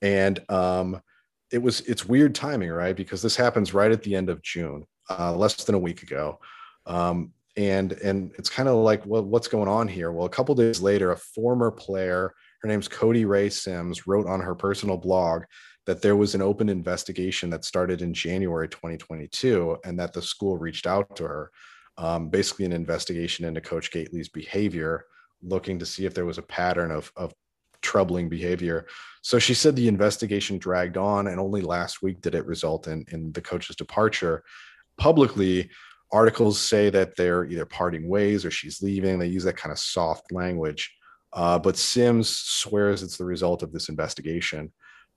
And 0.00 0.40
um, 0.48 1.02
it 1.52 1.58
was 1.58 1.80
it's 1.82 2.06
weird 2.06 2.34
timing 2.34 2.70
right? 2.70 2.96
Because 2.96 3.20
this 3.20 3.36
happens 3.36 3.74
right 3.74 3.90
at 3.90 4.02
the 4.02 4.14
end 4.14 4.30
of 4.30 4.42
june 4.42 4.86
uh, 5.10 5.36
less 5.36 5.64
than 5.64 5.74
a 5.74 5.78
week 5.78 6.02
ago. 6.02 6.40
Um, 6.86 7.32
and 7.56 7.92
and 7.92 8.32
it's 8.38 8.48
kind 8.48 8.68
of 8.68 8.76
like 8.76 9.04
well 9.06 9.22
what's 9.22 9.48
going 9.48 9.68
on 9.68 9.88
here? 9.88 10.12
Well 10.12 10.26
a 10.26 10.30
couple 10.30 10.54
days 10.54 10.80
later 10.80 11.10
a 11.10 11.16
former 11.16 11.70
player 11.70 12.32
her 12.62 12.68
name's 12.68 12.88
cody 12.88 13.24
ray 13.24 13.50
sims 13.50 14.06
wrote 14.06 14.28
on 14.28 14.40
her 14.40 14.54
personal 14.54 14.96
blog 14.96 15.42
that 15.84 16.00
there 16.02 16.16
was 16.16 16.34
an 16.34 16.42
open 16.42 16.68
investigation 16.68 17.48
that 17.50 17.64
started 17.64 18.02
in 18.02 18.12
january 18.12 18.68
2022 18.68 19.78
and 19.84 19.98
that 19.98 20.12
the 20.12 20.20
school 20.20 20.56
reached 20.56 20.86
out 20.86 21.14
to 21.14 21.24
her 21.24 21.50
um, 21.98 22.28
basically 22.28 22.64
an 22.64 22.72
investigation 22.72 23.44
into 23.44 23.60
coach 23.60 23.90
gaitley's 23.90 24.28
behavior 24.28 25.06
looking 25.42 25.78
to 25.78 25.86
see 25.86 26.06
if 26.06 26.14
there 26.14 26.26
was 26.26 26.38
a 26.38 26.42
pattern 26.42 26.90
of, 26.90 27.12
of 27.16 27.32
troubling 27.82 28.28
behavior 28.28 28.86
so 29.22 29.38
she 29.38 29.54
said 29.54 29.76
the 29.76 29.88
investigation 29.88 30.58
dragged 30.58 30.96
on 30.96 31.28
and 31.28 31.38
only 31.38 31.60
last 31.60 32.02
week 32.02 32.20
did 32.20 32.34
it 32.34 32.46
result 32.46 32.88
in 32.88 33.04
in 33.12 33.30
the 33.32 33.40
coach's 33.40 33.76
departure 33.76 34.42
publicly 34.96 35.70
articles 36.12 36.60
say 36.60 36.90
that 36.90 37.16
they're 37.16 37.44
either 37.44 37.66
parting 37.66 38.08
ways 38.08 38.44
or 38.44 38.50
she's 38.50 38.82
leaving. 38.82 39.18
They 39.18 39.26
use 39.26 39.44
that 39.44 39.56
kind 39.56 39.72
of 39.72 39.78
soft 39.78 40.32
language. 40.32 40.94
Uh, 41.32 41.58
but 41.58 41.76
Sims 41.76 42.28
swears 42.28 43.02
it's 43.02 43.16
the 43.16 43.24
result 43.24 43.62
of 43.62 43.72
this 43.72 43.88
investigation. 43.88 44.72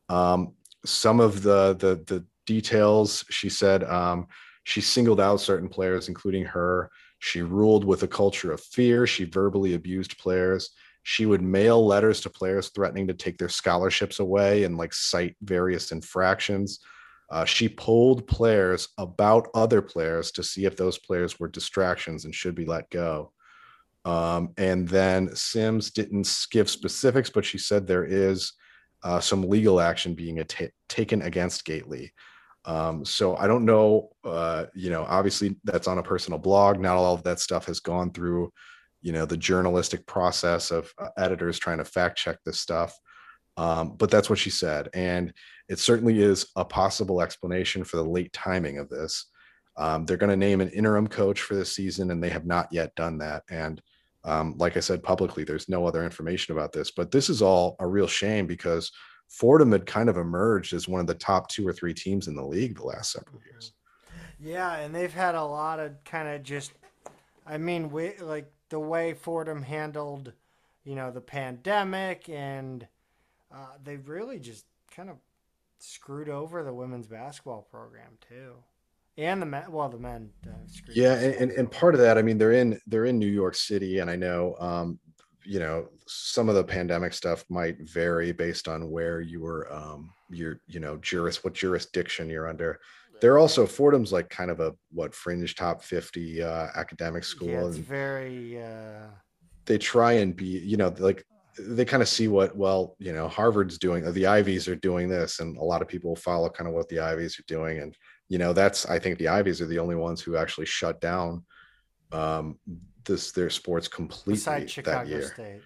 Um, 0.10 0.54
some 0.86 1.20
of 1.20 1.44
the, 1.44 1.76
the, 1.76 2.04
the 2.08 2.26
details 2.46 3.24
she 3.30 3.50
said 3.50 3.84
um, 3.84 4.28
she 4.70 4.82
singled 4.82 5.20
out 5.20 5.42
certain 5.42 5.68
players, 5.68 6.10
including 6.10 6.46
her. 6.46 6.92
She 7.18 7.42
ruled 7.42 7.84
with 7.84 8.04
a 8.04 8.08
culture 8.08 8.52
of 8.52 8.62
fear. 8.62 9.08
She 9.08 9.24
verbally 9.24 9.74
abused 9.74 10.20
players. 10.20 10.70
She 11.02 11.26
would 11.26 11.42
mail 11.42 11.84
letters 11.84 12.22
to 12.22 12.30
players 12.30 12.70
threatening 12.70 13.08
to 13.08 13.16
take 13.16 13.40
their 13.40 13.50
scholarships 13.50 14.20
away 14.20 14.66
and 14.66 14.78
like 14.78 14.94
cite 14.94 15.36
various 15.42 15.92
infractions. 15.92 16.82
Uh, 17.32 17.46
she 17.46 17.68
polled 17.68 18.28
players 18.28 18.90
about 19.00 19.48
other 19.56 19.82
players 19.82 20.32
to 20.34 20.44
see 20.44 20.66
if 20.66 20.78
those 20.78 21.00
players 21.00 21.40
were 21.40 21.48
distractions 21.48 22.26
and 22.26 22.36
should 22.36 22.54
be 22.54 22.66
let 22.66 22.88
go. 22.92 23.32
Um, 24.06 24.54
and 24.56 24.88
then 24.88 25.36
Sims 25.36 25.90
didn't 25.90 26.32
give 26.52 26.70
specifics, 26.70 27.32
but 27.32 27.44
she 27.44 27.58
said 27.58 27.88
there 27.88 28.06
is 28.06 28.54
uh, 29.02 29.20
some 29.20 29.42
legal 29.50 29.80
action 29.80 30.14
being 30.14 30.40
taken 30.90 31.24
against 31.24 31.66
Gaitley. 31.66 32.12
Um, 32.70 33.04
so 33.04 33.36
I 33.36 33.48
don't 33.48 33.66
know. 33.66 34.12
Uh, 34.24 34.66
you 34.76 34.92
know, 34.92 35.04
obviously 35.10 35.56
that's 35.64 35.88
on 35.88 35.98
a 35.98 36.04
personal 36.04 36.38
blog. 36.38 36.80
Not 36.80 36.98
all 36.98 37.16
of 37.16 37.24
that 37.24 37.40
stuff 37.40 37.66
has 37.66 37.80
gone 37.80 38.12
through, 38.12 38.54
you 39.02 39.12
know, 39.12 39.26
the 39.26 39.38
journalistic 39.38 40.06
process 40.06 40.70
of 40.70 40.94
uh, 41.00 41.10
editors 41.18 41.58
trying 41.58 41.80
to 41.80 41.86
fact 41.86 42.20
check 42.20 42.38
this 42.46 42.60
stuff. 42.60 42.96
Um, 43.58 43.96
but 43.98 44.12
that's 44.12 44.30
what 44.30 44.38
she 44.38 44.52
said. 44.52 44.88
And 44.94 45.34
it 45.68 45.80
certainly 45.80 46.22
is 46.22 46.46
a 46.56 46.64
possible 46.64 47.24
explanation 47.24 47.84
for 47.84 47.98
the 47.98 48.04
late 48.04 48.32
timing 48.34 48.78
of 48.78 48.88
this. 48.88 49.26
Um, 49.76 50.06
they're 50.06 50.18
going 50.18 50.30
to 50.30 50.38
name 50.38 50.62
an 50.62 50.70
interim 50.70 51.08
coach 51.08 51.42
for 51.42 51.56
this 51.56 51.76
season, 51.76 52.12
and 52.12 52.24
they 52.24 52.30
have 52.30 52.46
not 52.46 52.68
yet 52.72 52.94
done 52.94 53.18
that. 53.18 53.44
And 53.50 53.82
um, 54.24 54.54
like 54.60 54.78
I 54.78 54.82
said 54.82 55.02
publicly, 55.02 55.44
there's 55.44 55.70
no 55.70 55.88
other 55.88 56.04
information 56.04 56.54
about 56.54 56.72
this. 56.72 56.92
But 56.92 57.10
this 57.10 57.32
is 57.32 57.42
all 57.42 57.78
a 57.80 57.88
real 57.88 58.08
shame 58.08 58.46
because 58.46 58.92
Fordham 59.30 59.72
had 59.72 59.86
kind 59.86 60.10
of 60.10 60.18
emerged 60.18 60.74
as 60.74 60.88
one 60.88 61.00
of 61.00 61.08
the 61.08 61.16
top 61.16 61.48
two 61.48 61.66
or 61.66 61.72
three 61.72 61.94
teams 61.94 62.28
in 62.28 62.36
the 62.36 62.44
league 62.44 62.76
the 62.76 62.86
last 62.86 63.14
several 63.14 63.42
years. 63.50 63.72
Yeah, 64.40 64.76
and 64.76 64.94
they've 64.94 65.14
had 65.14 65.36
a 65.36 65.44
lot 65.44 65.80
of 65.80 66.04
kind 66.04 66.28
of 66.28 66.44
just, 66.44 66.74
I 67.46 67.58
mean, 67.58 67.90
we, 67.90 68.18
like 68.18 68.52
the 68.70 68.80
way 68.80 69.14
Fordham 69.14 69.62
handled, 69.62 70.34
you 70.84 70.96
know, 70.96 71.12
the 71.12 71.22
pandemic 71.22 72.28
and 72.30 72.88
uh, 73.54 73.74
they 73.84 73.98
really 73.98 74.40
just 74.40 74.66
kind 74.96 75.10
of 75.10 75.18
screwed 75.80 76.30
over 76.30 76.64
the 76.64 76.74
women's 76.74 77.08
basketball 77.08 77.68
program 77.70 78.18
too, 78.28 78.54
and 79.18 79.42
the 79.42 79.46
men. 79.46 79.72
Well, 79.72 79.90
the 79.90 79.98
men. 79.98 80.30
Uh, 80.46 80.52
yeah, 80.94 81.14
and, 81.14 81.36
and, 81.36 81.52
and 81.52 81.72
part 81.72 81.96
of 81.96 82.02
that, 82.02 82.18
I 82.18 82.22
mean, 82.22 82.38
they're 82.38 82.52
in 82.52 82.80
they're 82.88 83.06
in 83.06 83.18
New 83.18 83.28
York 83.28 83.56
City, 83.56 84.00
and 84.00 84.10
I 84.10 84.16
know, 84.16 84.56
um, 84.60 85.00
you 85.50 85.60
know, 85.60 85.88
some 86.06 86.48
of 86.48 86.54
the 86.54 86.64
pandemic 86.64 87.12
stuff 87.12 87.44
might 87.50 87.76
vary 87.82 88.32
based 88.32 88.68
on 88.68 88.92
where 88.92 89.20
you 89.20 89.42
were, 89.42 89.72
um, 89.74 90.12
your 90.30 90.62
you 90.68 90.80
know, 90.80 90.98
juris 90.98 91.44
what 91.44 91.56
jurisdiction 91.56 92.30
you're 92.30 92.48
under. 92.48 92.80
they're 93.20 93.40
also 93.40 93.66
Fordham's 93.66 94.14
like 94.14 94.30
kind 94.30 94.52
of 94.52 94.60
a 94.60 94.76
what 94.92 95.16
fringe 95.16 95.56
top 95.56 95.82
50 95.82 96.44
uh 96.44 96.68
academic 96.76 97.24
school 97.24 97.50
Yeah, 97.50 97.66
it's 97.66 97.78
and 97.78 97.86
very. 97.86 98.62
Uh, 98.62 99.08
they 99.66 99.80
try 99.80 100.14
and 100.14 100.36
be 100.36 100.46
you 100.46 100.78
know 100.78 100.94
like 101.00 101.26
they 101.60 101.84
kind 101.84 102.04
of 102.04 102.10
see 102.10 102.28
what 102.28 102.56
well 102.56 102.96
you 103.00 103.12
know 103.12 103.28
harvard's 103.28 103.78
doing 103.78 104.02
the 104.14 104.28
ivies 104.28 104.68
are 104.68 104.76
doing 104.76 105.10
this 105.10 105.40
and 105.40 105.58
a 105.58 105.64
lot 105.64 105.82
of 105.82 105.88
people 105.88 106.16
follow 106.16 106.50
kind 106.50 106.68
of 106.68 106.74
what 106.74 106.88
the 106.90 107.00
ivies 107.00 107.38
are 107.40 107.48
doing 107.48 107.80
and 107.80 107.96
you 108.30 108.38
know 108.38 108.54
that's 108.54 108.86
i 108.86 108.98
think 108.98 109.18
the 109.18 109.28
ivies 109.28 109.62
are 109.62 109.68
the 109.68 109.80
only 109.80 109.96
ones 109.96 110.22
who 110.22 110.38
actually 110.38 110.66
shut 110.66 111.02
down 111.02 111.44
um 112.12 112.58
this 113.06 113.32
their 113.32 113.50
sports 113.50 113.88
completely 113.88 114.34
beside 114.34 114.70
that 114.86 115.08
year 115.08 115.34
State. 115.34 115.62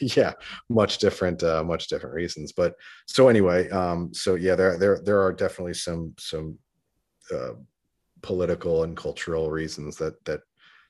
yeah 0.16 0.32
much 0.68 0.98
different 0.98 1.42
uh 1.42 1.62
much 1.62 1.88
different 1.88 2.14
reasons 2.14 2.52
but 2.52 2.74
so 3.06 3.28
anyway 3.28 3.68
um 3.70 4.12
so 4.12 4.34
yeah 4.34 4.54
there 4.54 4.76
there 4.78 5.00
there 5.04 5.20
are 5.20 5.32
definitely 5.32 5.74
some 5.74 6.12
some 6.18 6.58
uh 7.32 7.52
political 8.22 8.84
and 8.84 8.96
cultural 8.96 9.50
reasons 9.50 9.96
that 9.96 10.22
that 10.24 10.40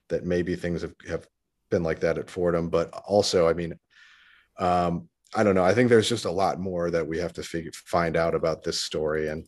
that 0.08 0.24
maybe 0.24 0.56
things 0.56 0.82
have 0.82 0.94
have 1.08 1.26
been 1.70 1.82
like 1.82 2.00
that 2.00 2.18
at 2.18 2.30
Fordham 2.30 2.68
but 2.68 2.90
also 3.06 3.48
I 3.48 3.54
mean 3.54 3.78
um 4.58 5.08
I 5.34 5.42
don't 5.42 5.54
know 5.54 5.64
I 5.64 5.74
think 5.74 5.88
there's 5.88 6.08
just 6.08 6.26
a 6.26 6.30
lot 6.30 6.60
more 6.60 6.90
that 6.90 7.06
we 7.06 7.18
have 7.18 7.32
to 7.34 7.42
figure 7.42 7.70
find 7.72 8.16
out 8.16 8.34
about 8.34 8.62
this 8.62 8.80
story 8.80 9.28
and 9.28 9.46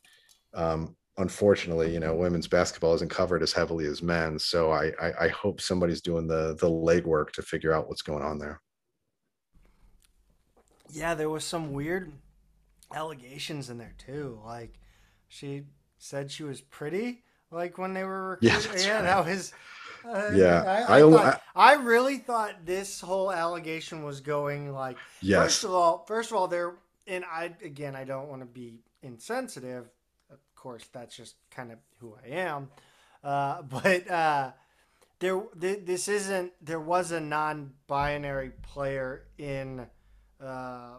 um 0.54 0.96
unfortunately 1.18 1.92
you 1.92 2.00
know 2.00 2.14
women's 2.14 2.48
basketball 2.48 2.92
isn't 2.94 3.10
covered 3.10 3.42
as 3.42 3.52
heavily 3.52 3.86
as 3.86 4.02
men's 4.02 4.44
so 4.44 4.72
I 4.72 4.92
I, 5.00 5.12
I 5.26 5.28
hope 5.28 5.60
somebody's 5.60 6.00
doing 6.00 6.26
the 6.26 6.56
the 6.56 6.68
legwork 6.68 7.30
to 7.32 7.42
figure 7.42 7.72
out 7.72 7.88
what's 7.88 8.02
going 8.02 8.22
on 8.24 8.38
there 8.38 8.60
Yeah, 10.90 11.14
there 11.14 11.30
was 11.30 11.44
some 11.44 11.72
weird 11.72 12.12
allegations 12.94 13.70
in 13.70 13.78
there 13.78 13.94
too. 13.98 14.38
Like 14.44 14.78
she 15.28 15.62
said 15.98 16.30
she 16.30 16.44
was 16.44 16.60
pretty. 16.60 17.22
Like 17.50 17.78
when 17.78 17.94
they 17.94 18.04
were 18.04 18.38
Yeah, 18.42 18.56
recruiting. 18.56 18.86
yeah, 18.86 18.94
right. 18.96 19.02
that 19.02 19.24
was. 19.26 19.52
Uh, 20.06 20.30
Yeah, 20.34 20.62
I, 20.62 20.82
I, 20.82 20.96
I 20.98 21.10
thought- 21.10 21.42
I 21.56 21.74
really 21.74 22.18
thought 22.18 22.64
this 22.66 23.00
whole 23.00 23.32
allegation 23.32 24.02
was 24.04 24.20
going 24.20 24.72
like. 24.72 24.96
yes 25.22 25.42
First 25.44 25.64
of 25.64 25.70
all, 25.72 26.04
first 26.06 26.30
of 26.30 26.36
all, 26.36 26.46
there 26.48 26.74
and 27.06 27.24
I 27.24 27.54
again, 27.62 27.96
I 27.96 28.04
don't 28.04 28.28
want 28.28 28.42
to 28.42 28.46
be 28.46 28.74
insensitive. 29.02 29.88
Of 30.64 30.70
course, 30.70 30.88
that's 30.94 31.14
just 31.14 31.34
kind 31.50 31.72
of 31.72 31.78
who 32.00 32.16
I 32.24 32.36
am. 32.36 32.70
Uh, 33.22 33.60
but 33.68 34.10
uh, 34.10 34.52
there, 35.18 35.42
th- 35.60 35.84
this 35.84 36.08
isn't. 36.08 36.52
There 36.62 36.80
was 36.80 37.12
a 37.12 37.20
non-binary 37.20 38.52
player 38.62 39.24
in 39.36 39.86
uh, 40.42 40.94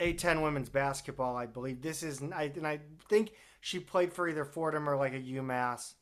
A10 0.00 0.42
women's 0.42 0.70
basketball, 0.70 1.36
I 1.36 1.46
believe. 1.46 1.82
This 1.82 2.02
is, 2.02 2.20
I, 2.34 2.50
and 2.56 2.66
I 2.66 2.80
think 3.08 3.30
she 3.60 3.78
played 3.78 4.12
for 4.12 4.28
either 4.28 4.44
Fordham 4.44 4.88
or 4.90 4.96
like 4.96 5.14
a 5.14 5.20
UMass. 5.20 5.94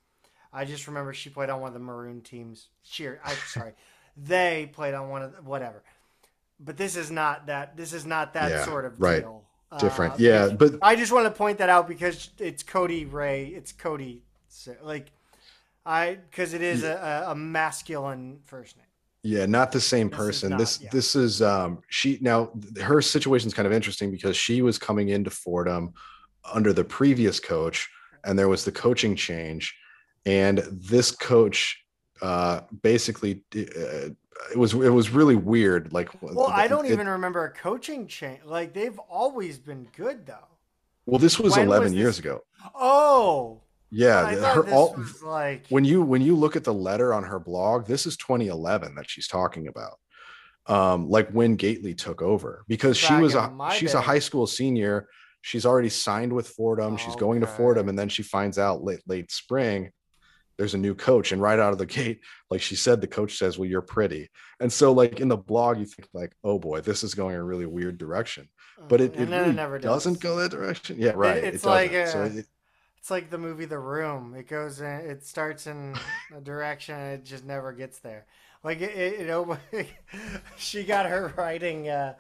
I 0.51 0.65
just 0.65 0.87
remember 0.87 1.13
she 1.13 1.29
played 1.29 1.51
on 1.51 1.61
one 1.61 1.69
of 1.69 1.75
the 1.75 1.81
maroon 1.81 2.23
teams. 2.23 2.69
Cheer, 2.89 3.21
I'm 3.23 3.37
sorry, 3.47 3.75
they 4.17 4.71
played 4.73 4.95
on 4.95 5.11
one 5.11 5.21
of 5.21 5.37
the, 5.37 5.43
whatever. 5.43 5.83
But 6.59 6.79
this 6.79 6.97
is 6.97 7.11
not 7.11 7.49
that. 7.49 7.77
This 7.77 7.93
is 7.93 8.07
not 8.07 8.33
that 8.33 8.51
Yeah, 8.51 8.65
sort 8.65 8.87
of 8.87 8.99
right. 8.99 9.21
deal. 9.21 9.44
Different 9.79 10.15
Uh, 10.15 10.17
yeah 10.19 10.49
but 10.49 10.75
I 10.83 10.97
just 10.97 11.13
want 11.13 11.27
to 11.27 11.31
point 11.31 11.59
that 11.59 11.69
out 11.69 11.89
because 11.89 12.31
it's 12.39 12.63
Cody 12.63 13.05
Ray. 13.05 13.47
It's 13.47 13.73
Cody, 13.73 14.23
like 14.83 15.11
I 15.87 16.19
because 16.31 16.55
it 16.55 16.63
is 16.63 16.83
a, 16.83 17.27
a 17.29 17.35
masculine 17.35 18.39
first 18.45 18.77
name. 18.77 18.87
Yeah, 19.23 19.47
not 19.47 19.73
the 19.73 19.81
same 19.81 20.11
This 20.11 20.17
person. 20.19 20.51
not, 20.51 20.59
this 20.59 20.81
yeah. 20.83 20.91
this 20.93 21.17
is 21.17 21.43
um 21.43 21.83
she 21.89 22.19
now 22.21 22.51
her 22.83 23.01
situation 23.01 23.49
is 23.49 23.55
kind 23.55 23.67
of 23.67 23.73
interesting 23.73 24.11
because 24.11 24.37
she 24.37 24.63
was 24.63 24.79
coming 24.79 25.09
into 25.11 25.31
Fordham 25.31 25.95
under 26.53 26.73
the 26.73 26.85
previous 26.85 27.41
coach 27.41 27.89
and 28.25 28.39
there 28.39 28.49
was 28.49 28.65
the 28.65 28.73
coaching 28.73 29.17
change 29.17 29.75
and 30.27 30.59
this 30.71 31.11
coach 31.11 31.85
uh 32.23 32.61
basically 32.83 33.43
uh, 33.57 34.11
it 34.53 34.59
was 34.59 34.75
it 34.75 34.91
was 34.91 35.11
really 35.11 35.37
weird 35.37 35.93
like 35.93 36.11
Well, 36.23 36.47
I 36.49 36.69
don't 36.69 36.87
it- 36.87 36.93
even 36.93 37.09
remember 37.09 37.45
a 37.45 37.51
coaching 37.53 38.07
change. 38.07 38.41
Like 38.45 38.73
they've 38.75 38.99
always 39.09 39.59
been 39.59 39.87
good 39.97 40.27
though. 40.27 40.49
well 41.07 41.19
this 41.19 41.39
was 41.39 41.57
when 41.57 41.67
11 41.67 41.85
was 41.85 41.93
years 41.95 42.19
ago 42.19 42.41
Oh, 42.75 43.61
yeah 43.91 44.35
her 44.55 44.69
all 44.73 44.97
like 45.23 45.67
when 45.69 45.85
you 45.85 46.03
when 46.03 46.21
you 46.23 46.35
look 46.37 46.57
at 46.57 46.65
the 46.65 46.75
letter 46.75 47.13
on 47.15 47.23
her 47.25 47.39
blog 47.39 47.87
this 47.87 48.07
is 48.07 48.17
2011 48.17 48.95
that 48.97 49.09
she's 49.09 49.29
talking 49.29 49.69
about 49.69 49.99
um 50.67 51.09
like 51.09 51.29
when 51.31 51.57
gaitley 51.57 51.97
took 51.97 52.23
over 52.23 52.65
because 52.67 52.97
she 52.97 53.15
was 53.15 53.35
a 53.35 53.53
she's 53.75 53.95
a 53.95 54.01
high 54.01 54.19
school 54.19 54.47
senior 54.47 55.07
she's 55.43 55.67
already 55.67 55.91
signed 55.91 56.33
with 56.33 56.49
fordham 56.49 56.97
she's 56.97 57.15
going 57.17 57.41
to 57.43 57.47
fordham 57.47 57.89
and 57.91 57.99
then 57.99 58.09
she 58.09 58.23
finds 58.23 58.59
out 58.59 58.83
late 58.83 59.03
late 59.07 59.31
spring 59.31 59.91
there's 60.57 60.75
a 60.75 60.79
new 60.79 60.95
coach 60.95 61.33
and 61.33 61.41
right 61.43 61.59
out 61.59 61.73
of 61.73 61.79
the 61.79 61.87
gate 61.87 62.21
like 62.51 62.61
she 62.63 62.77
said 62.77 63.01
the 63.01 63.07
coach 63.07 63.37
says 63.39 63.59
well 63.59 63.69
you're 63.69 63.81
pretty 63.83 64.31
and 64.61 64.73
so 64.73 64.93
like 64.93 65.21
in 65.21 65.29
the 65.29 65.37
blog 65.37 65.79
you 65.79 65.87
think 65.87 66.09
like 66.13 66.35
oh 66.45 66.59
boy 66.59 66.81
this 66.81 67.03
is 67.05 67.15
going 67.15 67.35
a 67.37 67.43
really 67.43 67.67
weird 67.67 67.99
direction 67.99 68.49
but 68.89 69.01
it, 69.01 69.15
it 69.17 69.29
then 69.29 69.31
really 69.31 69.53
never 69.53 69.79
does. 69.79 70.05
doesn't 70.05 70.21
go 70.21 70.37
that 70.37 70.51
direction 70.51 70.97
yeah 70.99 71.13
right 71.15 71.43
it's 71.45 71.65
it 71.65 71.69
like, 71.69 71.93
uh, 71.93 72.07
so 72.07 72.23
it, 72.25 72.47
It's 72.99 73.11
like 73.11 73.29
the 73.29 73.37
movie 73.37 73.67
The 73.67 73.79
Room. 73.79 74.35
It 74.35 74.49
goes 74.49 74.81
in, 74.81 74.87
it 74.87 75.27
starts 75.27 75.67
in 75.67 75.95
a 76.35 76.41
direction 76.53 76.95
and 76.95 77.13
it 77.21 77.25
just 77.27 77.45
never 77.45 77.71
gets 77.75 77.99
there. 77.99 78.25
Like 78.63 78.81
it, 78.81 78.97
it, 78.97 79.29
it 79.73 79.87
she 80.57 80.85
got 80.85 81.05
her 81.05 81.31
writing, 81.37 81.91
uh, 81.91 82.15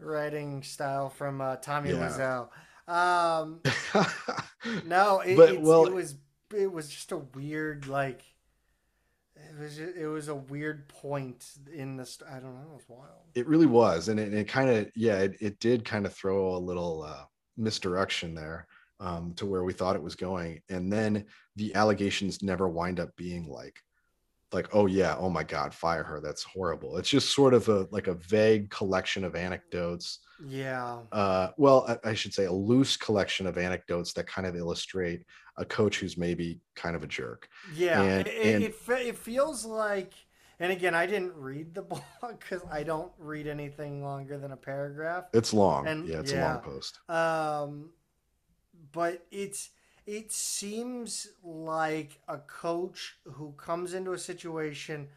writing 0.00 0.64
style 0.64 1.08
from 1.08 1.40
uh, 1.40 1.54
Tommy 1.56 1.90
Yeah. 1.90 2.08
Wiseau. 2.08 2.48
Um, 2.92 3.60
no, 4.86 5.20
it, 5.20 5.36
But, 5.36 5.50
it's, 5.54 5.62
well- 5.62 5.86
it 5.86 5.92
was 5.94 6.16
it 6.54 6.72
was 6.72 6.88
just 6.88 7.12
a 7.12 7.18
weird 7.18 7.86
like. 7.86 8.22
It 9.36 9.58
was 9.58 9.76
ju- 9.76 9.94
it 9.96 10.06
was 10.06 10.28
a 10.28 10.34
weird 10.34 10.88
point 10.88 11.44
in 11.72 11.96
the 11.96 12.06
st- 12.06 12.30
I 12.30 12.34
don't 12.34 12.54
know 12.54 12.70
it 12.70 12.74
was 12.76 12.88
wild. 12.88 13.24
it 13.34 13.48
really 13.48 13.66
was 13.66 14.08
and 14.08 14.20
it, 14.20 14.32
it 14.32 14.46
kind 14.46 14.70
of 14.70 14.88
yeah 14.94 15.18
it, 15.18 15.36
it 15.40 15.58
did 15.58 15.84
kind 15.84 16.06
of 16.06 16.14
throw 16.14 16.54
a 16.54 16.58
little 16.58 17.02
uh, 17.02 17.24
misdirection 17.56 18.34
there 18.34 18.66
um, 19.00 19.34
to 19.34 19.44
where 19.44 19.64
we 19.64 19.72
thought 19.72 19.96
it 19.96 20.02
was 20.02 20.14
going 20.14 20.60
and 20.68 20.92
then 20.92 21.24
the 21.56 21.74
allegations 21.74 22.42
never 22.44 22.68
wind 22.68 23.00
up 23.00 23.10
being 23.16 23.48
like 23.48 23.76
like 24.54 24.68
oh 24.72 24.86
yeah 24.86 25.16
oh 25.18 25.28
my 25.28 25.42
god 25.42 25.74
fire 25.74 26.02
her 26.04 26.20
that's 26.20 26.42
horrible. 26.44 26.96
It's 26.96 27.10
just 27.10 27.34
sort 27.34 27.52
of 27.52 27.68
a 27.68 27.86
like 27.90 28.06
a 28.06 28.14
vague 28.14 28.70
collection 28.70 29.24
of 29.24 29.34
anecdotes 29.34 30.20
Yeah, 30.46 31.00
uh, 31.12 31.48
well 31.58 31.84
I, 31.88 32.10
I 32.10 32.14
should 32.14 32.32
say 32.32 32.44
a 32.46 32.52
loose 32.52 32.96
collection 32.96 33.46
of 33.46 33.58
anecdotes 33.58 34.12
that 34.14 34.26
kind 34.26 34.46
of 34.46 34.56
illustrate 34.56 35.24
a 35.58 35.64
coach 35.64 35.98
who's 35.98 36.16
maybe 36.16 36.60
kind 36.74 36.96
of 36.96 37.02
a 37.02 37.06
jerk. 37.06 37.48
Yeah, 37.76 38.00
And- 38.00 38.26
it, 38.26 38.30
it, 38.32 38.54
and- 38.54 38.64
it, 38.64 38.74
it 39.06 39.16
feels 39.18 39.64
like, 39.64 40.12
and 40.58 40.72
again, 40.72 40.94
I 40.94 41.06
didn't 41.06 41.34
read 41.34 41.74
the 41.74 41.82
blog 41.90 42.38
because 42.40 42.62
I 42.70 42.82
don't 42.82 43.12
read 43.18 43.46
anything 43.46 44.02
longer 44.02 44.38
than 44.38 44.52
a 44.52 44.56
paragraph. 44.56 45.24
it's 45.32 45.52
long. 45.52 45.86
And- 45.88 46.08
yeah 46.08 46.20
it's 46.20 46.32
a 46.32 46.40
long 46.40 46.58
post. 46.60 46.98
Um, 47.08 47.90
but 48.92 49.24
it's 49.30 49.70
it 50.06 50.32
seems 50.32 51.28
like 51.42 52.20
a 52.28 52.38
coach 52.38 53.16
who 53.24 53.52
comes 53.52 53.94
into 53.94 54.12
a 54.12 54.18
situation, 54.18 55.08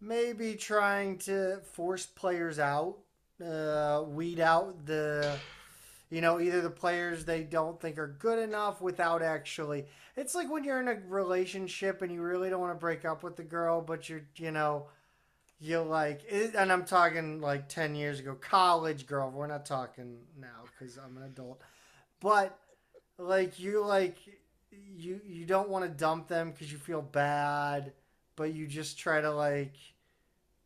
maybe 0.00 0.54
trying 0.54 1.18
to 1.18 1.60
force 1.72 2.06
players 2.06 2.58
out, 2.58 2.96
uh, 3.44 4.02
weed 4.06 4.40
out 4.40 4.86
the, 4.86 5.38
you 6.10 6.20
know, 6.20 6.40
either 6.40 6.60
the 6.60 6.70
players 6.70 7.24
they 7.24 7.42
don't 7.44 7.80
think 7.80 7.98
are 7.98 8.16
good 8.18 8.38
enough 8.40 8.80
without 8.80 9.22
actually. 9.22 9.86
It's 10.16 10.34
like 10.34 10.50
when 10.50 10.64
you're 10.64 10.80
in 10.80 10.88
a 10.88 11.00
relationship 11.06 12.02
and 12.02 12.12
you 12.12 12.20
really 12.20 12.50
don't 12.50 12.60
want 12.60 12.74
to 12.74 12.80
break 12.80 13.04
up 13.04 13.22
with 13.22 13.36
the 13.36 13.44
girl, 13.44 13.80
but 13.80 14.08
you're, 14.08 14.22
you 14.36 14.50
know. 14.50 14.86
You 15.60 15.80
like, 15.80 16.22
it, 16.28 16.54
and 16.54 16.70
I'm 16.70 16.84
talking 16.84 17.40
like 17.40 17.68
10 17.68 17.96
years 17.96 18.20
ago, 18.20 18.36
college 18.40 19.08
girl. 19.08 19.28
We're 19.28 19.48
not 19.48 19.66
talking 19.66 20.18
now 20.40 20.66
because 20.78 20.96
I'm 20.96 21.16
an 21.16 21.24
adult. 21.24 21.60
But 22.20 22.56
like 23.18 23.58
you 23.58 23.84
like 23.84 24.16
you 24.70 25.20
you 25.26 25.44
don't 25.44 25.68
want 25.68 25.84
to 25.84 25.90
dump 25.90 26.28
them 26.28 26.50
because 26.50 26.70
you 26.72 26.78
feel 26.78 27.02
bad, 27.02 27.92
but 28.36 28.54
you 28.54 28.66
just 28.66 28.98
try 28.98 29.20
to 29.20 29.30
like 29.30 29.74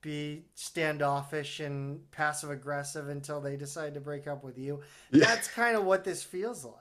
be 0.02 0.44
standoffish 0.54 1.60
and 1.60 2.10
passive 2.10 2.50
aggressive 2.50 3.08
until 3.08 3.40
they 3.40 3.56
decide 3.56 3.94
to 3.94 4.00
break 4.00 4.26
up 4.26 4.42
with 4.42 4.58
you. 4.58 4.80
Yeah. 5.12 5.24
That's 5.26 5.48
kind 5.48 5.76
of 5.76 5.84
what 5.84 6.04
this 6.04 6.22
feels 6.22 6.64
like, 6.64 6.74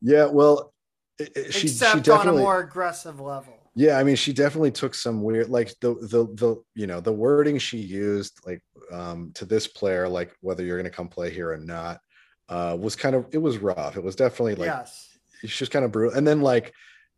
yeah 0.00 0.26
well 0.26 0.72
it- 1.18 1.32
it- 1.36 1.52
she, 1.54 1.60
she 1.60 1.66
except 1.68 2.08
on 2.08 2.28
a 2.28 2.32
more 2.32 2.60
aggressive 2.60 3.20
level. 3.20 3.54
Yeah, 3.74 3.96
I 3.96 4.02
mean, 4.02 4.16
she 4.16 4.32
definitely 4.32 4.72
took 4.72 4.92
some 4.92 5.22
weird, 5.22 5.48
like 5.50 5.72
the 5.80 5.94
the 5.94 6.26
the 6.34 6.60
you 6.74 6.88
know 6.88 7.00
the 7.00 7.12
wording 7.12 7.58
she 7.58 7.78
used, 7.78 8.40
like 8.44 8.60
um 8.90 9.30
to 9.34 9.44
this 9.44 9.68
player, 9.68 10.08
like 10.08 10.32
whether 10.40 10.64
you're 10.64 10.76
going 10.78 10.90
to 10.90 10.96
come 10.96 11.06
play 11.08 11.30
here 11.30 11.52
or 11.52 11.56
not, 11.58 12.00
uh, 12.48 12.76
was 12.78 12.96
kind 12.96 13.14
of 13.14 13.26
it 13.32 13.38
was 13.38 13.58
rough. 13.58 13.96
It 13.96 14.04
was 14.04 14.16
definitely 14.16 14.56
like 14.56 14.66
yes. 14.66 15.18
it's 15.42 15.56
just 15.56 15.72
kind 15.72 15.84
of 15.84 15.92
brutal. 15.92 16.16
And 16.16 16.26
then 16.26 16.40
like 16.40 16.72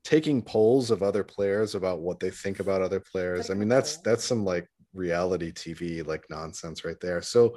taking 0.04 0.42
polls 0.42 0.90
of 0.90 1.02
other 1.02 1.22
players 1.22 1.74
about 1.74 2.00
what 2.00 2.20
they 2.20 2.30
think 2.30 2.60
about 2.60 2.82
other 2.82 3.00
players. 3.00 3.50
I 3.50 3.54
mean, 3.54 3.68
that's 3.68 3.98
that's 3.98 4.24
some 4.24 4.44
like 4.44 4.68
reality 4.92 5.52
TV 5.52 6.06
like 6.06 6.24
nonsense 6.30 6.84
right 6.84 7.00
there. 7.00 7.22
So 7.22 7.56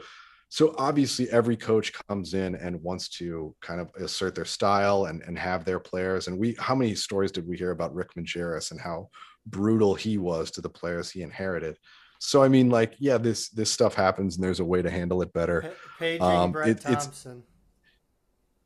so 0.54 0.76
obviously 0.78 1.28
every 1.32 1.58
coach 1.58 1.92
comes 2.08 2.36
in 2.36 2.54
and 2.54 2.80
wants 2.84 3.10
to 3.10 3.56
kind 3.60 3.82
of 3.82 3.90
assert 3.96 4.36
their 4.36 4.46
style 4.46 5.06
and, 5.06 5.24
and 5.24 5.36
have 5.36 5.66
their 5.66 5.80
players. 5.80 6.28
And 6.28 6.38
we, 6.38 6.56
how 6.60 6.76
many 6.76 6.94
stories 6.94 7.32
did 7.32 7.48
we 7.48 7.58
hear 7.58 7.72
about 7.72 7.96
Rick 7.96 8.10
Majerus 8.16 8.70
and 8.70 8.80
how 8.80 9.10
brutal 9.48 9.96
he 9.96 10.20
was 10.20 10.52
to 10.52 10.62
the 10.62 10.70
players 10.70 11.10
he 11.10 11.24
inherited? 11.24 11.80
So 12.20 12.44
I 12.44 12.50
mean, 12.50 12.70
like, 12.70 12.94
yeah, 13.00 13.18
this 13.18 13.50
this 13.50 13.72
stuff 13.72 13.96
happens, 13.96 14.36
and 14.36 14.44
there's 14.44 14.60
a 14.60 14.66
way 14.66 14.84
to 14.84 14.92
handle 14.92 15.24
it 15.24 15.34
better. 15.34 15.74
Paging 15.98 16.22
um, 16.22 16.52
Brett 16.52 16.70
it, 16.70 16.82
Thompson. 16.82 17.42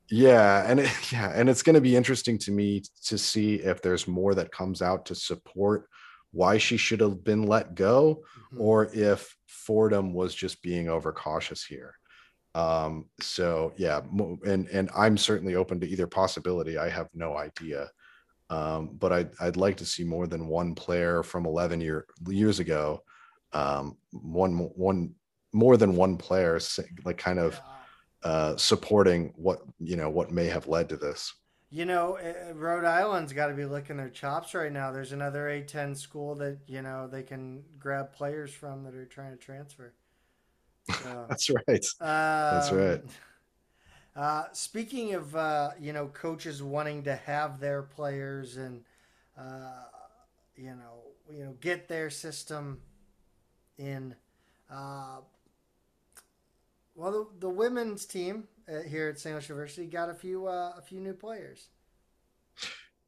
Yeah, 0.09 0.63
and 0.69 0.79
it, 0.79 0.91
yeah, 1.11 1.31
and 1.33 1.49
it's 1.49 1.63
going 1.63 1.75
to 1.75 1.81
be 1.81 1.95
interesting 1.95 2.37
to 2.39 2.51
me 2.51 2.83
to 3.05 3.17
see 3.17 3.55
if 3.55 3.81
there's 3.81 4.07
more 4.07 4.35
that 4.35 4.51
comes 4.51 4.81
out 4.81 5.05
to 5.07 5.15
support 5.15 5.87
why 6.31 6.57
she 6.57 6.77
should 6.77 6.99
have 6.99 7.23
been 7.23 7.43
let 7.43 7.75
go, 7.75 8.23
mm-hmm. 8.53 8.61
or 8.61 8.89
if 8.93 9.35
Fordham 9.47 10.13
was 10.13 10.35
just 10.35 10.61
being 10.61 10.89
overcautious 10.89 11.63
here. 11.63 11.95
Um, 12.55 13.05
so 13.21 13.73
yeah, 13.77 14.01
and 14.45 14.67
and 14.67 14.89
I'm 14.95 15.17
certainly 15.17 15.55
open 15.55 15.79
to 15.79 15.87
either 15.87 16.07
possibility. 16.07 16.77
I 16.77 16.89
have 16.89 17.07
no 17.13 17.37
idea, 17.37 17.89
um, 18.49 18.95
but 18.97 19.13
I'd 19.13 19.29
I'd 19.39 19.57
like 19.57 19.77
to 19.77 19.85
see 19.85 20.03
more 20.03 20.25
than 20.25 20.47
one 20.47 20.73
player 20.73 21.21
from 21.21 21.45
11 21.45 21.81
year 21.81 22.05
years 22.27 22.59
ago, 22.59 23.03
um, 23.53 23.97
one 24.11 24.53
one 24.53 25.13
more 25.53 25.77
than 25.77 25.95
one 25.95 26.17
player, 26.17 26.59
like 27.05 27.17
kind 27.17 27.39
of 27.39 27.59
uh, 28.23 28.57
supporting 28.57 29.33
what 29.35 29.59
you 29.79 29.95
know 29.95 30.09
what 30.09 30.31
may 30.31 30.47
have 30.47 30.67
led 30.67 30.89
to 30.89 30.97
this. 30.97 31.33
You 31.69 31.85
know, 31.85 32.15
eh, 32.15 32.33
eh, 32.35 32.53
Rhode 32.55 32.85
Island's 32.85 33.33
got 33.33 33.47
to 33.47 33.53
be 33.53 33.65
licking 33.65 33.97
their 33.97 34.09
chops 34.09 34.53
right 34.53 34.71
now. 34.71 34.91
There's 34.91 35.11
another 35.11 35.47
A10 35.47 35.97
school 35.97 36.35
that 36.35 36.59
you 36.67 36.81
know 36.81 37.07
they 37.07 37.23
can 37.23 37.63
grab 37.77 38.13
players 38.13 38.53
from 38.53 38.83
that 38.83 38.95
are 38.95 39.05
trying 39.05 39.31
to 39.31 39.37
transfer. 39.37 39.93
So, 40.89 41.25
That's 41.29 41.49
right. 41.49 41.85
Um, 41.99 42.59
That's 42.59 42.71
right. 42.71 43.01
Uh, 44.15 44.45
speaking 44.51 45.13
of 45.13 45.35
uh, 45.35 45.69
you 45.79 45.93
know 45.93 46.07
coaches 46.07 46.63
wanting 46.63 47.03
to 47.03 47.15
have 47.15 47.59
their 47.59 47.83
players 47.83 48.57
and 48.57 48.83
uh, 49.37 49.83
you 50.55 50.71
know 50.71 51.03
you 51.31 51.43
know 51.45 51.55
get 51.61 51.87
their 51.87 52.09
system 52.09 52.79
in. 53.77 54.15
Well, 56.97 57.11
the, 57.11 57.27
the 57.41 57.49
women's 57.49 58.05
team 58.05 58.45
uh, 58.67 58.81
here 58.81 59.07
at 59.07 59.19
St. 59.19 59.35
Louis 59.35 59.47
University 59.47 59.85
got 59.85 60.09
a 60.09 60.15
few 60.15 60.47
uh, 60.47 60.73
a 60.75 60.81
few 60.81 60.99
new 60.99 61.13
players. 61.13 61.69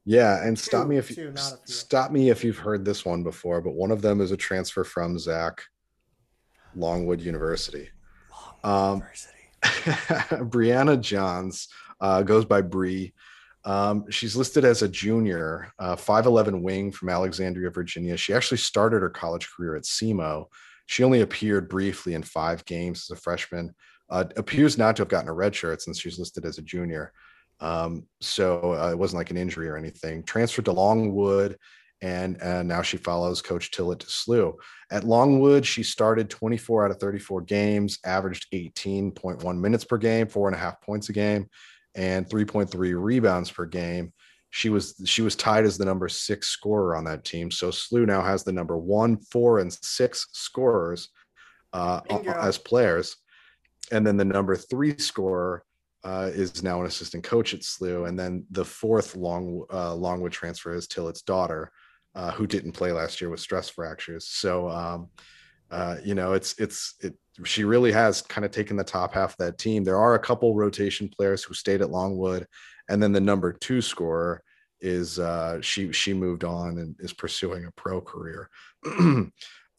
Yeah, 0.04 0.46
and 0.46 0.56
two, 0.56 0.62
stop 0.62 0.86
me 0.86 0.96
if 0.96 1.14
you 1.14 1.34
stop 1.64 2.12
me 2.12 2.30
if 2.30 2.44
you've 2.44 2.56
heard 2.56 2.84
this 2.84 3.04
one 3.04 3.24
before, 3.24 3.60
but 3.60 3.74
one 3.74 3.90
of 3.90 4.00
them 4.00 4.20
is 4.20 4.30
a 4.30 4.36
transfer 4.36 4.84
from 4.84 5.18
Zach 5.18 5.64
Longwood 6.76 7.20
University. 7.20 7.90
Longwood 8.62 8.64
um, 8.64 8.94
University. 8.94 10.44
Brianna 10.50 11.00
Johns 11.00 11.68
uh, 12.00 12.22
goes 12.22 12.44
by 12.44 12.62
Bree. 12.62 13.12
Um, 13.64 14.08
she's 14.08 14.36
listed 14.36 14.64
as 14.64 14.82
a 14.82 14.88
junior, 14.88 15.70
uh, 15.80 15.96
5'11 15.96 16.62
wing 16.62 16.92
from 16.92 17.10
Alexandria, 17.10 17.70
Virginia. 17.70 18.16
She 18.16 18.32
actually 18.32 18.56
started 18.58 19.02
her 19.02 19.10
college 19.10 19.50
career 19.50 19.76
at 19.76 19.82
SEMO. 19.82 20.46
She 20.90 21.04
only 21.04 21.20
appeared 21.20 21.68
briefly 21.68 22.14
in 22.14 22.24
five 22.24 22.64
games 22.64 23.06
as 23.06 23.16
a 23.16 23.20
freshman 23.20 23.72
uh, 24.10 24.24
appears 24.36 24.76
not 24.76 24.96
to 24.96 25.02
have 25.02 25.08
gotten 25.08 25.28
a 25.28 25.32
red 25.32 25.54
shirt 25.54 25.80
since 25.80 26.00
she's 26.00 26.18
listed 26.18 26.44
as 26.44 26.58
a 26.58 26.62
junior. 26.62 27.12
Um, 27.60 28.08
so 28.20 28.74
uh, 28.74 28.90
it 28.90 28.98
wasn't 28.98 29.18
like 29.18 29.30
an 29.30 29.36
injury 29.36 29.68
or 29.68 29.76
anything. 29.76 30.24
Transferred 30.24 30.64
to 30.64 30.72
Longwood, 30.72 31.56
and, 32.02 32.42
and 32.42 32.66
now 32.66 32.82
she 32.82 32.96
follows 32.96 33.40
Coach 33.40 33.70
Tillett 33.70 34.00
to 34.00 34.06
SLU. 34.06 34.54
At 34.90 35.04
Longwood, 35.04 35.64
she 35.64 35.84
started 35.84 36.28
24 36.28 36.86
out 36.86 36.90
of 36.90 36.96
34 36.96 37.42
games, 37.42 38.00
averaged 38.04 38.48
18.1 38.52 39.60
minutes 39.60 39.84
per 39.84 39.96
game, 39.96 40.26
four 40.26 40.48
and 40.48 40.56
a 40.56 40.58
half 40.58 40.80
points 40.80 41.08
a 41.08 41.12
game, 41.12 41.48
and 41.94 42.28
3.3 42.28 43.00
rebounds 43.00 43.48
per 43.48 43.64
game. 43.64 44.12
She 44.50 44.68
was 44.68 45.00
she 45.04 45.22
was 45.22 45.36
tied 45.36 45.64
as 45.64 45.78
the 45.78 45.84
number 45.84 46.08
six 46.08 46.48
scorer 46.48 46.96
on 46.96 47.04
that 47.04 47.24
team. 47.24 47.50
So 47.50 47.70
SLU 47.70 48.06
now 48.06 48.22
has 48.22 48.42
the 48.42 48.52
number 48.52 48.76
one, 48.76 49.16
four, 49.16 49.60
and 49.60 49.72
six 49.72 50.26
scorers 50.32 51.08
uh, 51.72 52.00
as 52.40 52.58
players 52.58 53.16
and 53.90 54.06
then 54.06 54.16
the 54.16 54.24
number 54.24 54.56
three 54.56 54.96
scorer 54.98 55.64
uh, 56.04 56.30
is 56.32 56.62
now 56.62 56.80
an 56.80 56.86
assistant 56.86 57.24
coach 57.24 57.52
at 57.52 57.60
SLU, 57.60 58.08
and 58.08 58.18
then 58.18 58.44
the 58.50 58.64
fourth 58.64 59.16
long 59.16 59.64
uh, 59.72 59.94
Longwood 59.94 60.32
transfer 60.32 60.72
is 60.72 60.86
Tillett's 60.86 61.22
daughter, 61.22 61.70
uh, 62.14 62.30
who 62.30 62.46
didn't 62.46 62.72
play 62.72 62.92
last 62.92 63.20
year 63.20 63.28
with 63.28 63.40
stress 63.40 63.68
fractures. 63.68 64.26
So, 64.26 64.68
um, 64.70 65.08
uh, 65.70 65.96
you 66.02 66.14
know, 66.14 66.32
it's 66.32 66.54
it's 66.58 66.94
it. 67.00 67.14
She 67.44 67.64
really 67.64 67.92
has 67.92 68.22
kind 68.22 68.44
of 68.44 68.50
taken 68.50 68.76
the 68.76 68.84
top 68.84 69.14
half 69.14 69.32
of 69.32 69.36
that 69.38 69.58
team. 69.58 69.84
There 69.84 69.98
are 69.98 70.14
a 70.14 70.18
couple 70.18 70.54
rotation 70.54 71.08
players 71.08 71.42
who 71.42 71.54
stayed 71.54 71.80
at 71.80 71.90
Longwood, 71.90 72.46
and 72.90 73.02
then 73.02 73.12
the 73.12 73.20
number 73.20 73.52
two 73.52 73.80
scorer 73.80 74.42
is 74.80 75.18
uh, 75.18 75.60
she 75.60 75.92
she 75.92 76.12
moved 76.12 76.44
on 76.44 76.78
and 76.78 76.96
is 76.98 77.12
pursuing 77.12 77.64
a 77.64 77.70
pro 77.72 78.00
career. 78.00 78.50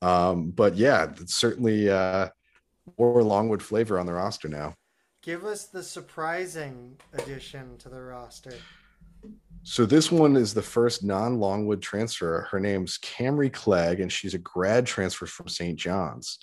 um, 0.01 0.51
but 0.51 0.75
yeah, 0.75 1.11
certainly 1.25 1.89
uh, 1.89 2.29
more 2.97 3.21
Longwood 3.21 3.61
flavor 3.61 3.99
on 3.99 4.05
the 4.05 4.13
roster 4.13 4.47
now. 4.47 4.73
Give 5.21 5.45
us 5.45 5.65
the 5.65 5.83
surprising 5.83 6.97
addition 7.13 7.77
to 7.79 7.89
the 7.89 8.01
roster. 8.01 8.53
So 9.63 9.85
this 9.85 10.11
one 10.11 10.35
is 10.35 10.55
the 10.55 10.63
first 10.63 11.03
non-Longwood 11.03 11.83
transfer. 11.83 12.47
Her 12.49 12.59
name's 12.59 12.97
Camry 12.97 13.53
Clegg, 13.53 13.99
and 13.99 14.11
she's 14.11 14.33
a 14.33 14.39
grad 14.39 14.87
transfer 14.87 15.27
from 15.27 15.47
St. 15.47 15.77
John's. 15.77 16.39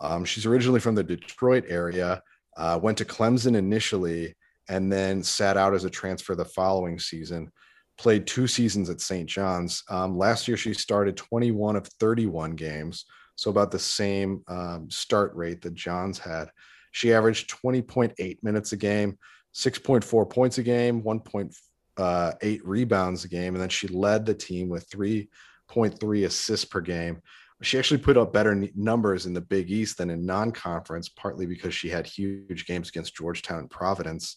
Um, 0.00 0.24
she's 0.24 0.46
originally 0.46 0.78
from 0.78 0.94
the 0.94 1.02
Detroit 1.02 1.64
area, 1.66 2.22
uh, 2.56 2.78
went 2.80 2.96
to 2.98 3.04
Clemson 3.04 3.56
initially, 3.56 4.36
and 4.70 4.90
then 4.90 5.20
sat 5.20 5.56
out 5.56 5.74
as 5.74 5.84
a 5.84 5.90
transfer 5.90 6.36
the 6.36 6.44
following 6.44 6.98
season. 6.98 7.50
Played 7.98 8.26
two 8.26 8.46
seasons 8.46 8.88
at 8.88 9.00
St. 9.00 9.28
John's. 9.28 9.82
Um, 9.90 10.16
last 10.16 10.46
year, 10.46 10.56
she 10.56 10.72
started 10.72 11.16
21 11.16 11.74
of 11.74 11.86
31 11.98 12.52
games, 12.52 13.04
so 13.34 13.50
about 13.50 13.72
the 13.72 13.80
same 13.80 14.42
um, 14.46 14.88
start 14.88 15.34
rate 15.34 15.60
that 15.62 15.74
Johns 15.74 16.20
had. 16.20 16.50
She 16.92 17.12
averaged 17.12 17.50
20.8 17.50 18.38
minutes 18.42 18.72
a 18.72 18.76
game, 18.76 19.18
6.4 19.54 20.30
points 20.30 20.58
a 20.58 20.62
game, 20.62 21.02
1.8 21.02 21.52
uh, 21.98 22.32
rebounds 22.64 23.24
a 23.24 23.28
game, 23.28 23.54
and 23.54 23.60
then 23.60 23.68
she 23.68 23.88
led 23.88 24.24
the 24.24 24.34
team 24.34 24.68
with 24.68 24.88
3.3 24.88 26.24
assists 26.26 26.64
per 26.64 26.80
game. 26.80 27.20
She 27.62 27.76
actually 27.76 27.98
put 27.98 28.16
up 28.16 28.32
better 28.32 28.54
numbers 28.76 29.26
in 29.26 29.34
the 29.34 29.40
Big 29.40 29.70
East 29.70 29.98
than 29.98 30.10
in 30.10 30.24
non-conference, 30.24 31.08
partly 31.10 31.44
because 31.44 31.74
she 31.74 31.88
had 31.88 32.06
huge 32.06 32.66
games 32.66 32.88
against 32.88 33.16
Georgetown 33.16 33.58
and 33.58 33.70
Providence. 33.70 34.36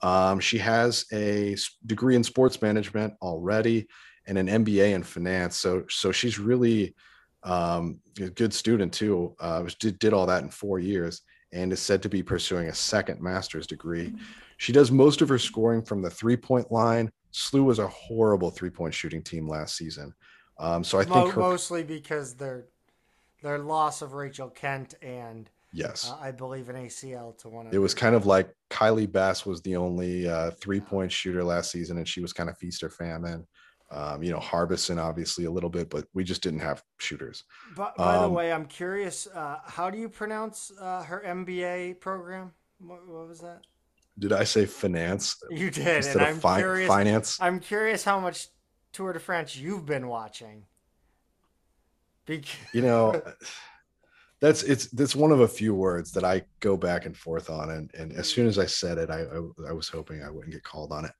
Um, 0.00 0.40
she 0.40 0.58
has 0.58 1.04
a 1.12 1.56
degree 1.86 2.16
in 2.16 2.22
sports 2.22 2.62
management 2.62 3.14
already 3.20 3.88
and 4.26 4.38
an 4.38 4.46
MBA 4.46 4.92
in 4.92 5.02
finance. 5.02 5.56
So, 5.56 5.84
so 5.88 6.12
she's 6.12 6.38
really 6.38 6.94
um, 7.42 7.98
a 8.20 8.28
good 8.30 8.52
student 8.52 8.92
too. 8.92 9.34
Uh, 9.40 9.64
did, 9.78 9.98
did 9.98 10.12
all 10.12 10.26
that 10.26 10.42
in 10.42 10.50
four 10.50 10.78
years 10.78 11.22
and 11.52 11.72
is 11.72 11.80
said 11.80 12.02
to 12.02 12.08
be 12.08 12.22
pursuing 12.22 12.68
a 12.68 12.74
second 12.74 13.20
master's 13.20 13.66
degree. 13.66 14.12
She 14.58 14.72
does 14.72 14.90
most 14.90 15.22
of 15.22 15.28
her 15.28 15.38
scoring 15.38 15.82
from 15.82 16.02
the 16.02 16.10
three 16.10 16.36
point 16.36 16.70
line. 16.70 17.10
SLU 17.32 17.64
was 17.64 17.78
a 17.78 17.88
horrible 17.88 18.50
three 18.50 18.70
point 18.70 18.94
shooting 18.94 19.22
team 19.22 19.48
last 19.48 19.76
season. 19.76 20.14
Um, 20.58 20.82
so 20.82 20.98
I 20.98 21.04
think 21.04 21.32
her... 21.32 21.40
mostly 21.40 21.84
because 21.84 22.34
their 22.34 22.66
their 23.42 23.58
loss 23.58 24.02
of 24.02 24.14
Rachel 24.14 24.48
Kent 24.48 24.94
and 25.00 25.48
yes, 25.72 26.10
uh, 26.10 26.18
I 26.20 26.30
believe 26.30 26.68
an 26.68 26.76
ACL 26.76 27.36
to 27.38 27.48
one. 27.48 27.66
Of 27.66 27.74
it 27.74 27.78
was 27.78 27.94
kind 27.94 28.14
of 28.14 28.26
like 28.26 28.54
Kylie 28.70 29.10
Bass 29.10 29.46
was 29.46 29.62
the 29.62 29.76
only 29.76 30.28
uh, 30.28 30.50
three 30.52 30.80
point 30.80 31.12
shooter 31.12 31.44
last 31.44 31.70
season, 31.70 31.98
and 31.98 32.08
she 32.08 32.20
was 32.20 32.32
kind 32.32 32.48
of 32.48 32.56
feast 32.58 32.82
or 32.82 32.90
famine. 32.90 33.46
Um, 33.90 34.22
you 34.22 34.30
know, 34.30 34.38
Harbison 34.38 34.98
obviously 34.98 35.46
a 35.46 35.50
little 35.50 35.70
bit, 35.70 35.88
but 35.88 36.04
we 36.12 36.22
just 36.22 36.42
didn't 36.42 36.60
have 36.60 36.82
shooters. 36.98 37.44
But 37.74 37.96
by 37.96 38.16
um, 38.16 38.24
the 38.24 38.30
way, 38.30 38.52
I'm 38.52 38.66
curious, 38.66 39.26
uh, 39.28 39.60
how 39.64 39.88
do 39.88 39.96
you 39.96 40.10
pronounce 40.10 40.70
uh, 40.78 41.02
her 41.04 41.22
MBA 41.26 41.98
program? 42.00 42.52
What, 42.80 43.08
what, 43.08 43.28
was 43.28 43.40
that? 43.40 43.62
Did 44.18 44.32
I 44.32 44.44
say 44.44 44.66
finance? 44.66 45.36
You 45.50 45.70
did, 45.70 45.96
instead 45.96 46.16
and 46.16 46.26
I'm 46.26 46.38
fi- 46.38 46.58
curious. 46.58 46.88
Finance. 46.88 47.38
I'm 47.40 47.60
curious 47.60 48.04
how 48.04 48.20
much 48.20 48.48
Tour 48.92 49.14
de 49.14 49.20
France 49.20 49.56
you've 49.56 49.86
been 49.86 50.06
watching. 50.06 50.64
Because... 52.26 52.50
you 52.74 52.82
know, 52.82 53.22
that's 54.40 54.62
it's 54.62 54.86
that's 54.88 55.16
one 55.16 55.32
of 55.32 55.40
a 55.40 55.48
few 55.48 55.74
words 55.74 56.12
that 56.12 56.24
I 56.24 56.42
go 56.60 56.76
back 56.76 57.06
and 57.06 57.16
forth 57.16 57.50
on, 57.50 57.70
and 57.70 57.90
and 57.94 58.12
as 58.12 58.28
soon 58.28 58.46
as 58.46 58.58
I 58.58 58.66
said 58.66 58.98
it, 58.98 59.10
I 59.10 59.22
I, 59.22 59.70
I 59.70 59.72
was 59.72 59.88
hoping 59.88 60.22
I 60.22 60.30
wouldn't 60.30 60.52
get 60.52 60.62
called 60.62 60.92
on 60.92 61.04
it. 61.04 61.12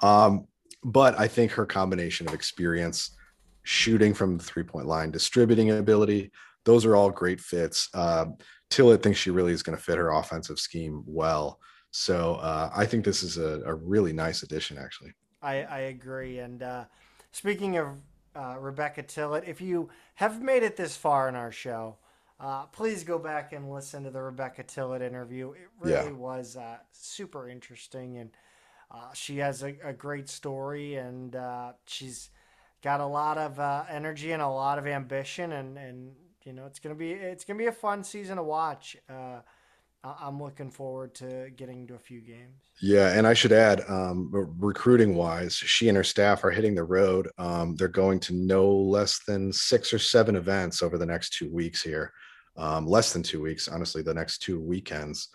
Um, 0.00 0.46
but 0.84 1.18
I 1.18 1.28
think 1.28 1.52
her 1.52 1.66
combination 1.66 2.28
of 2.28 2.34
experience, 2.34 3.16
shooting 3.64 4.14
from 4.14 4.38
the 4.38 4.44
three 4.44 4.62
point 4.62 4.86
line, 4.86 5.10
distributing 5.10 5.70
ability, 5.70 6.30
those 6.64 6.84
are 6.84 6.96
all 6.96 7.10
great 7.10 7.40
fits. 7.40 7.88
Uh, 7.92 8.26
Tillett 8.70 9.02
thinks 9.02 9.18
she 9.18 9.30
really 9.30 9.52
is 9.52 9.62
going 9.62 9.76
to 9.76 9.82
fit 9.82 9.98
her 9.98 10.10
offensive 10.10 10.58
scheme 10.58 11.02
well. 11.06 11.58
So 11.90 12.36
uh, 12.36 12.70
I 12.74 12.86
think 12.86 13.04
this 13.04 13.22
is 13.22 13.36
a, 13.36 13.62
a, 13.66 13.74
really 13.74 14.12
nice 14.12 14.44
addition, 14.44 14.78
actually. 14.78 15.12
I, 15.42 15.62
I 15.64 15.78
agree. 15.78 16.38
And 16.38 16.62
uh, 16.62 16.84
speaking 17.32 17.78
of 17.78 17.88
uh, 18.36 18.56
Rebecca 18.60 19.02
Tillett, 19.02 19.48
if 19.48 19.60
you 19.60 19.88
have 20.14 20.40
made 20.40 20.62
it 20.62 20.76
this 20.76 20.96
far 20.96 21.28
in 21.28 21.34
our 21.34 21.50
show, 21.50 21.96
uh, 22.40 22.64
please 22.66 23.04
go 23.04 23.18
back 23.18 23.52
and 23.52 23.70
listen 23.70 24.02
to 24.04 24.10
the 24.10 24.22
Rebecca 24.22 24.64
Tillett 24.64 25.02
interview. 25.02 25.52
It 25.52 25.68
really 25.78 25.92
yeah. 25.92 26.10
was 26.10 26.56
uh, 26.56 26.78
super 26.90 27.50
interesting, 27.50 28.16
and 28.16 28.30
uh, 28.90 29.12
she 29.12 29.36
has 29.38 29.62
a, 29.62 29.74
a, 29.84 29.92
great 29.92 30.26
story, 30.26 30.94
and 30.94 31.36
uh, 31.36 31.72
she's 31.86 32.30
got 32.82 33.00
a 33.00 33.06
lot 33.06 33.36
of 33.36 33.60
uh, 33.60 33.84
energy 33.90 34.32
and 34.32 34.40
a 34.40 34.48
lot 34.48 34.78
of 34.78 34.86
ambition, 34.86 35.52
and, 35.52 35.76
and 35.76 36.12
you 36.44 36.54
know 36.54 36.64
it's 36.64 36.78
gonna 36.78 36.94
be 36.94 37.12
it's 37.12 37.44
gonna 37.44 37.58
be 37.58 37.66
a 37.66 37.72
fun 37.72 38.02
season 38.02 38.36
to 38.38 38.42
watch. 38.42 38.96
Uh, 39.08 39.40
I'm 40.02 40.42
looking 40.42 40.70
forward 40.70 41.14
to 41.16 41.50
getting 41.54 41.86
to 41.88 41.94
a 41.94 41.98
few 41.98 42.22
games. 42.22 42.62
Yeah, 42.80 43.12
and 43.12 43.26
I 43.26 43.34
should 43.34 43.52
add, 43.52 43.82
um, 43.86 44.30
recruiting 44.32 45.14
wise, 45.14 45.54
she 45.56 45.88
and 45.88 45.96
her 45.96 46.02
staff 46.02 46.42
are 46.42 46.50
hitting 46.50 46.74
the 46.74 46.84
road. 46.84 47.28
Um, 47.36 47.76
they're 47.76 47.86
going 47.86 48.18
to 48.20 48.32
no 48.32 48.66
less 48.66 49.18
than 49.28 49.52
six 49.52 49.92
or 49.92 49.98
seven 49.98 50.36
events 50.36 50.82
over 50.82 50.96
the 50.96 51.04
next 51.04 51.34
two 51.34 51.52
weeks 51.52 51.82
here 51.82 52.14
um, 52.56 52.86
less 52.86 53.12
than 53.12 53.22
two 53.22 53.40
weeks, 53.40 53.68
honestly, 53.68 54.02
the 54.02 54.14
next 54.14 54.38
two 54.38 54.60
weekends. 54.60 55.28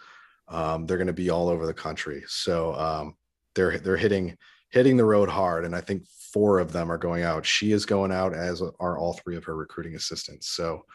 Um, 0.48 0.86
they're 0.86 0.98
going 0.98 1.08
to 1.08 1.14
be 1.14 1.30
all 1.30 1.50
over 1.50 1.66
the 1.66 1.74
country. 1.74 2.24
So 2.28 2.76
um, 2.76 3.16
they're 3.56 3.80
they're 3.80 3.98
hitting 3.98 4.38
hitting 4.70 4.98
the 4.98 5.06
road 5.06 5.30
hard, 5.30 5.66
and 5.66 5.76
I 5.76 5.82
think 5.82 6.06
four 6.34 6.60
of 6.60 6.72
them 6.72 6.92
are 6.92 6.98
going 6.98 7.24
out. 7.24 7.46
She 7.46 7.72
is 7.72 7.86
going 7.86 8.12
out, 8.12 8.34
as 8.34 8.62
are 8.62 8.98
all 8.98 9.14
three 9.14 9.38
of 9.38 9.44
her 9.46 9.56
recruiting 9.56 9.96
assistants. 9.96 10.50
So 10.50 10.86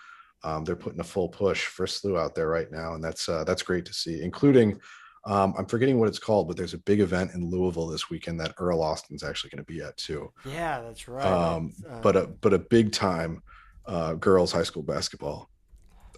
um, 0.45 0.65
they're 0.65 0.77
putting 0.77 1.01
a 1.01 1.05
full 1.05 1.29
push 1.29 1.67
for 1.67 1.87
SLU 1.87 2.19
out 2.19 2.35
there 2.35 2.49
right 2.49 2.71
now, 2.71 2.95
and 2.95 3.03
that's 3.03 3.29
uh, 3.29 3.45
that's 3.45 3.63
great 3.63 3.85
to 3.87 3.93
see. 3.93 4.23
Including, 4.23 4.79
um, 5.27 5.55
I'm 5.59 5.67
forgetting 5.67 5.99
what 5.99 6.09
it's 6.09 6.19
called, 6.19 6.47
but 6.47 6.57
there's 6.57 6.75
a 6.75 6.79
big 6.79 7.01
event 7.01 7.33
in 7.35 7.51
Louisville 7.51 7.89
this 7.89 8.09
weekend 8.11 8.39
that 8.41 8.55
Earl 8.59 8.83
Austin's 8.83 9.23
actually 9.23 9.51
going 9.51 9.65
to 9.65 9.73
be 9.73 9.83
at 9.83 9.97
too. 9.97 10.33
Yeah, 10.45 10.81
that's 10.81 11.09
right. 11.09 11.27
Um, 11.27 11.73
uh, 11.89 12.01
but 12.01 12.17
a 12.17 12.27
but 12.27 12.53
a 12.53 12.59
big 12.59 12.93
time 12.93 13.43
uh, 13.87 14.15
girls 14.15 14.53
high 14.53 14.63
school 14.63 14.83
basketball 14.83 15.51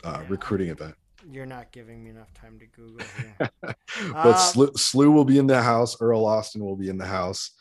uh, 0.04 0.18
yeah. 0.20 0.26
recruiting 0.28 0.68
event. 0.68 0.94
You're 1.30 1.46
not 1.46 1.70
giving 1.70 2.02
me 2.02 2.10
enough 2.10 2.32
time 2.34 2.58
to 2.58 2.66
Google 2.66 3.06
here. 3.16 3.50
but 3.60 3.76
uh, 4.14 4.34
SLU, 4.34 4.72
SLU 4.72 5.12
will 5.12 5.24
be 5.24 5.38
in 5.38 5.46
the 5.46 5.62
house. 5.62 5.96
Earl 6.00 6.24
Austin 6.24 6.64
will 6.64 6.76
be 6.76 6.88
in 6.88 6.98
the 6.98 7.06
house, 7.06 7.52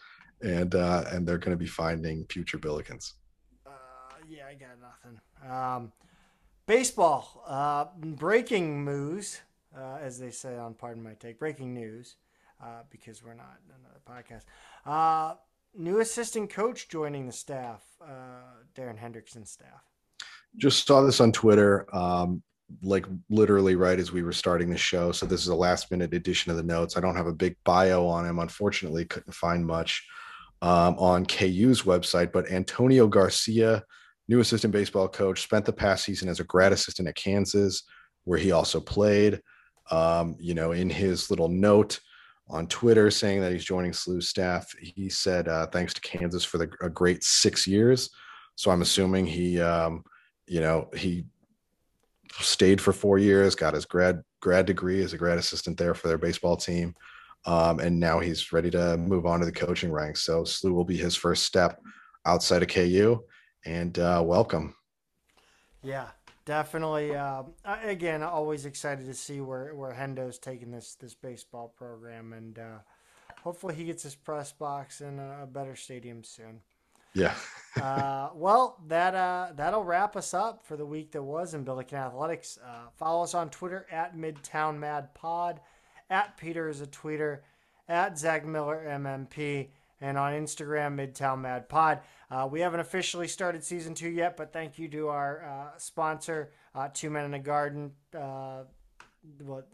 and 0.42 0.74
uh, 0.74 1.04
and 1.12 1.28
they're 1.28 1.38
going 1.38 1.56
to 1.56 1.60
be 1.60 1.68
finding 1.68 2.26
future 2.26 2.58
Billikens. 2.58 3.14
Uh, 3.66 3.70
yeah, 4.28 4.44
I 4.50 4.56
got 4.56 4.80
nothing. 4.82 5.20
Um, 5.50 5.92
baseball, 6.66 7.44
uh, 7.48 7.86
breaking 7.98 8.84
news, 8.84 9.42
uh, 9.78 9.98
as 10.02 10.20
they 10.20 10.32
say 10.32 10.58
on 10.58 10.74
Pardon 10.74 11.04
My 11.04 11.14
Take, 11.14 11.38
breaking 11.38 11.74
news, 11.74 12.16
uh, 12.64 12.82
because 12.90 13.24
we're 13.24 13.36
not 13.36 13.60
another 13.70 14.02
podcast. 14.08 14.46
Uh, 14.86 15.36
new 15.76 16.00
assistant 16.00 16.50
coach 16.50 16.90
joining 16.90 17.28
the 17.28 17.32
staff, 17.32 17.84
uh, 18.02 18.64
Darin 18.74 18.98
Hendrickson's 18.98 19.52
staff 19.52 19.91
just 20.58 20.86
saw 20.86 21.02
this 21.02 21.20
on 21.20 21.32
Twitter, 21.32 21.88
um, 21.96 22.42
like 22.82 23.06
literally 23.30 23.76
right 23.76 24.00
as 24.00 24.12
we 24.12 24.24
were 24.24 24.32
starting 24.32 24.70
the 24.70 24.78
show. 24.78 25.12
So 25.12 25.26
this 25.26 25.42
is 25.42 25.48
a 25.48 25.56
last 25.56 25.92
minute 25.92 26.14
edition 26.14 26.52
of 26.52 26.58
the 26.58 26.64
notes. 26.64 26.96
I 26.96 27.02
don't 27.02 27.16
have 27.16 27.28
a 27.28 27.34
big 27.34 27.56
bio 27.64 28.06
on 28.06 28.26
him. 28.26 28.40
Unfortunately, 28.40 29.06
couldn't 29.06 29.34
find 29.34 29.66
much 29.66 30.06
um, 30.62 30.98
on 30.98 31.26
KU's 31.26 31.84
website. 31.84 32.32
But 32.32 32.50
Antonio 32.52 33.08
Garcia, 33.08 33.84
new 34.28 34.40
assistant 34.40 34.74
baseball 34.74 35.08
coach, 35.08 35.42
spent 35.42 35.66
the 35.66 35.74
past 35.74 36.06
season 36.06 36.30
as 36.30 36.40
a 36.40 36.46
grad 36.46 36.72
assistant 36.72 37.08
at 37.08 37.16
Kansas, 37.16 37.84
where 38.24 38.40
he 38.40 38.52
also 38.52 38.80
played. 38.80 39.42
Um, 39.90 40.38
you 40.40 40.54
know, 40.54 40.72
in 40.72 40.90
his 40.90 41.30
little 41.30 41.50
note 41.50 42.00
on 42.50 42.68
Twitter 42.68 43.12
saying 43.12 43.42
that 43.42 43.52
he's 43.52 43.66
joining 43.66 43.92
SLU 43.92 44.22
staff, 44.24 44.72
he 44.80 45.10
said, 45.10 45.48
uh, 45.48 45.68
"Thanks 45.68 45.94
to 45.94 46.02
Kansas 46.02 46.44
for 46.44 46.58
the, 46.58 46.70
a 46.82 46.90
great 46.90 47.24
six 47.24 47.68
years." 47.68 48.10
So 48.56 48.72
I'm 48.72 48.82
assuming 48.82 49.26
he 49.26 49.60
um, 49.60 50.04
you 50.52 50.60
know, 50.60 50.90
he 50.94 51.24
stayed 52.42 52.82
for 52.82 52.92
four 52.92 53.18
years, 53.18 53.56
got 53.56 53.74
his 53.74 53.86
grad 53.86 54.22
grad 54.42 54.66
degree 54.66 55.02
as 55.02 55.14
a 55.14 55.18
grad 55.18 55.38
assistant 55.38 55.78
there 55.78 55.94
for 55.94 56.10
their 56.10 56.18
baseball 56.18 56.58
team. 56.58 56.94
Um, 57.46 57.80
and 57.80 57.98
now 57.98 58.20
he's 58.20 58.52
ready 58.52 58.70
to 58.72 58.98
move 58.98 59.26
on 59.26 59.40
to 59.40 59.46
the 59.46 59.52
coaching 59.54 59.94
ranks. 59.94 60.24
So 60.24 60.44
SLU 60.44 60.74
will 60.74 60.84
be 60.84 60.98
his 60.98 61.16
first 61.16 61.44
step 61.44 61.82
outside 62.26 62.64
of 62.64 62.68
KU, 62.68 63.24
and 63.66 63.98
uh, 63.98 64.22
welcome. 64.26 64.76
Yeah, 65.84 66.08
definitely. 66.44 67.16
Uh, 67.16 67.44
again, 67.64 68.22
always 68.22 68.66
excited 68.66 69.06
to 69.06 69.14
see 69.14 69.40
where 69.40 69.74
where 69.74 69.94
Hendo's 69.94 70.38
taking 70.38 70.70
this 70.70 70.96
this 70.96 71.14
baseball 71.14 71.74
program, 71.78 72.34
and 72.34 72.60
uh, 72.60 72.80
hopefully 73.42 73.76
he 73.76 73.86
gets 73.86 74.04
his 74.04 74.16
press 74.16 74.52
box 74.52 75.00
in 75.00 75.18
a, 75.18 75.44
a 75.44 75.48
better 75.48 75.78
stadium 75.78 76.26
soon. 76.26 76.60
Yeah. 77.14 77.34
uh, 77.82 78.30
well, 78.34 78.78
that 78.88 79.16
uh, 79.16 79.50
that'll 79.56 79.84
wrap 79.84 80.16
us 80.16 80.34
up 80.34 80.66
for 80.66 80.76
the 80.76 80.86
week 80.86 81.12
that 81.12 81.24
was 81.24 81.54
in 81.54 81.64
Billiken 81.64 81.98
Athletics. 81.98 82.60
Uh, 82.64 82.90
follow 82.98 83.24
us 83.24 83.34
on 83.34 83.50
Twitter 83.50 83.86
at 83.92 84.16
Midtown 84.16 84.78
Mad 84.78 85.14
Pod, 85.14 85.60
at 86.10 86.38
Peter 86.38 86.68
is 86.68 86.82
a 86.82 86.88
tweeter, 86.88 87.40
at 87.88 88.18
Zach 88.18 88.46
Miller 88.46 88.84
MMP, 88.88 89.70
and 90.02 90.18
on 90.18 90.34
Instagram 90.34 90.96
Midtown 90.96 91.42
Mad 91.42 91.70
Pod. 91.70 92.00
Uh, 92.30 92.48
we 92.50 92.60
haven't 92.60 92.80
officially 92.82 93.28
started 93.28 93.64
season 93.64 93.94
two 93.94 94.10
yet, 94.10 94.36
but 94.36 94.52
thank 94.52 94.78
you 94.78 94.88
to 94.90 95.08
our 95.08 95.44
uh, 95.44 95.78
sponsor, 95.78 96.52
uh, 96.76 96.90
Two 96.94 97.10
Men 97.10 97.26
in 97.26 97.34
a 97.34 97.40
Garden. 97.40 97.92
well, 98.14 98.68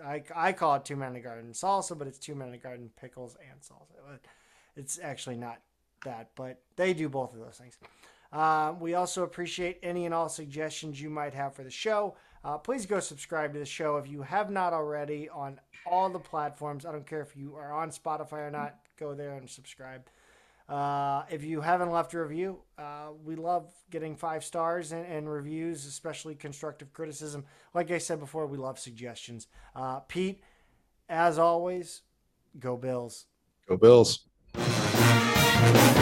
I, 0.06 0.24
I 0.36 0.52
call 0.54 0.76
it 0.76 0.86
Two 0.86 0.96
Men 0.96 1.12
in 1.12 1.16
a 1.18 1.22
Garden 1.22 1.52
salsa, 1.52 1.98
but 1.98 2.08
it's 2.08 2.20
Two 2.20 2.36
Men 2.36 2.50
in 2.50 2.54
a 2.56 2.60
Garden 2.60 2.92
pickles 3.00 3.38
and 3.40 3.60
salsa. 3.62 4.20
It's 4.76 5.00
actually 5.02 5.38
not 5.38 5.60
that, 6.04 6.30
but 6.36 6.62
they 6.76 6.94
do 6.94 7.10
both 7.10 7.34
of 7.34 7.40
those 7.40 7.58
things. 7.58 7.78
Uh, 8.32 8.74
we 8.80 8.94
also 8.94 9.24
appreciate 9.24 9.80
any 9.84 10.06
and 10.06 10.14
all 10.14 10.30
suggestions 10.30 11.02
you 11.02 11.10
might 11.10 11.34
have 11.34 11.54
for 11.56 11.64
the 11.64 11.70
show. 11.70 12.16
Uh, 12.44 12.58
please 12.58 12.86
go 12.86 13.00
subscribe 13.00 13.54
to 13.54 13.60
the 13.60 13.66
show 13.66 13.98
if 13.98 14.08
you 14.08 14.22
have 14.22 14.50
not 14.50 14.74
already 14.74 15.30
on 15.30 15.60
all 15.86 16.10
the 16.10 16.20
platforms. 16.20 16.86
I 16.86 16.92
don't 16.92 17.06
care 17.06 17.22
if 17.22 17.36
you 17.36 17.56
are 17.56 17.72
on 17.72 17.90
Spotify 17.90 18.48
or 18.48 18.52
not, 18.52 18.76
go 18.98 19.14
there 19.14 19.34
and 19.34 19.50
subscribe. 19.50 20.08
Uh, 20.70 21.24
if 21.30 21.44
you 21.44 21.62
haven't 21.62 21.92
left 21.92 22.14
a 22.14 22.22
review, 22.22 22.60
uh, 22.78 23.10
we 23.24 23.36
love 23.36 23.72
getting 23.90 24.18
five 24.18 24.44
stars 24.44 24.92
and, 24.92 25.06
and, 25.06 25.30
reviews, 25.30 25.86
especially 25.86 26.36
constructive 26.36 26.92
criticism. 26.92 27.46
Like 27.74 27.90
I 27.90 28.00
said 28.00 28.20
before, 28.20 28.46
we 28.48 28.58
love 28.58 28.78
suggestions. 28.78 29.48
Uh, 29.74 30.02
Pete, 30.02 30.44
as 31.08 31.40
always, 31.40 32.02
go 32.60 32.76
Bills. 32.76 33.28
Go 33.68 33.78
Bills. 33.78 34.28
Thank 35.60 35.92
you. 35.92 35.97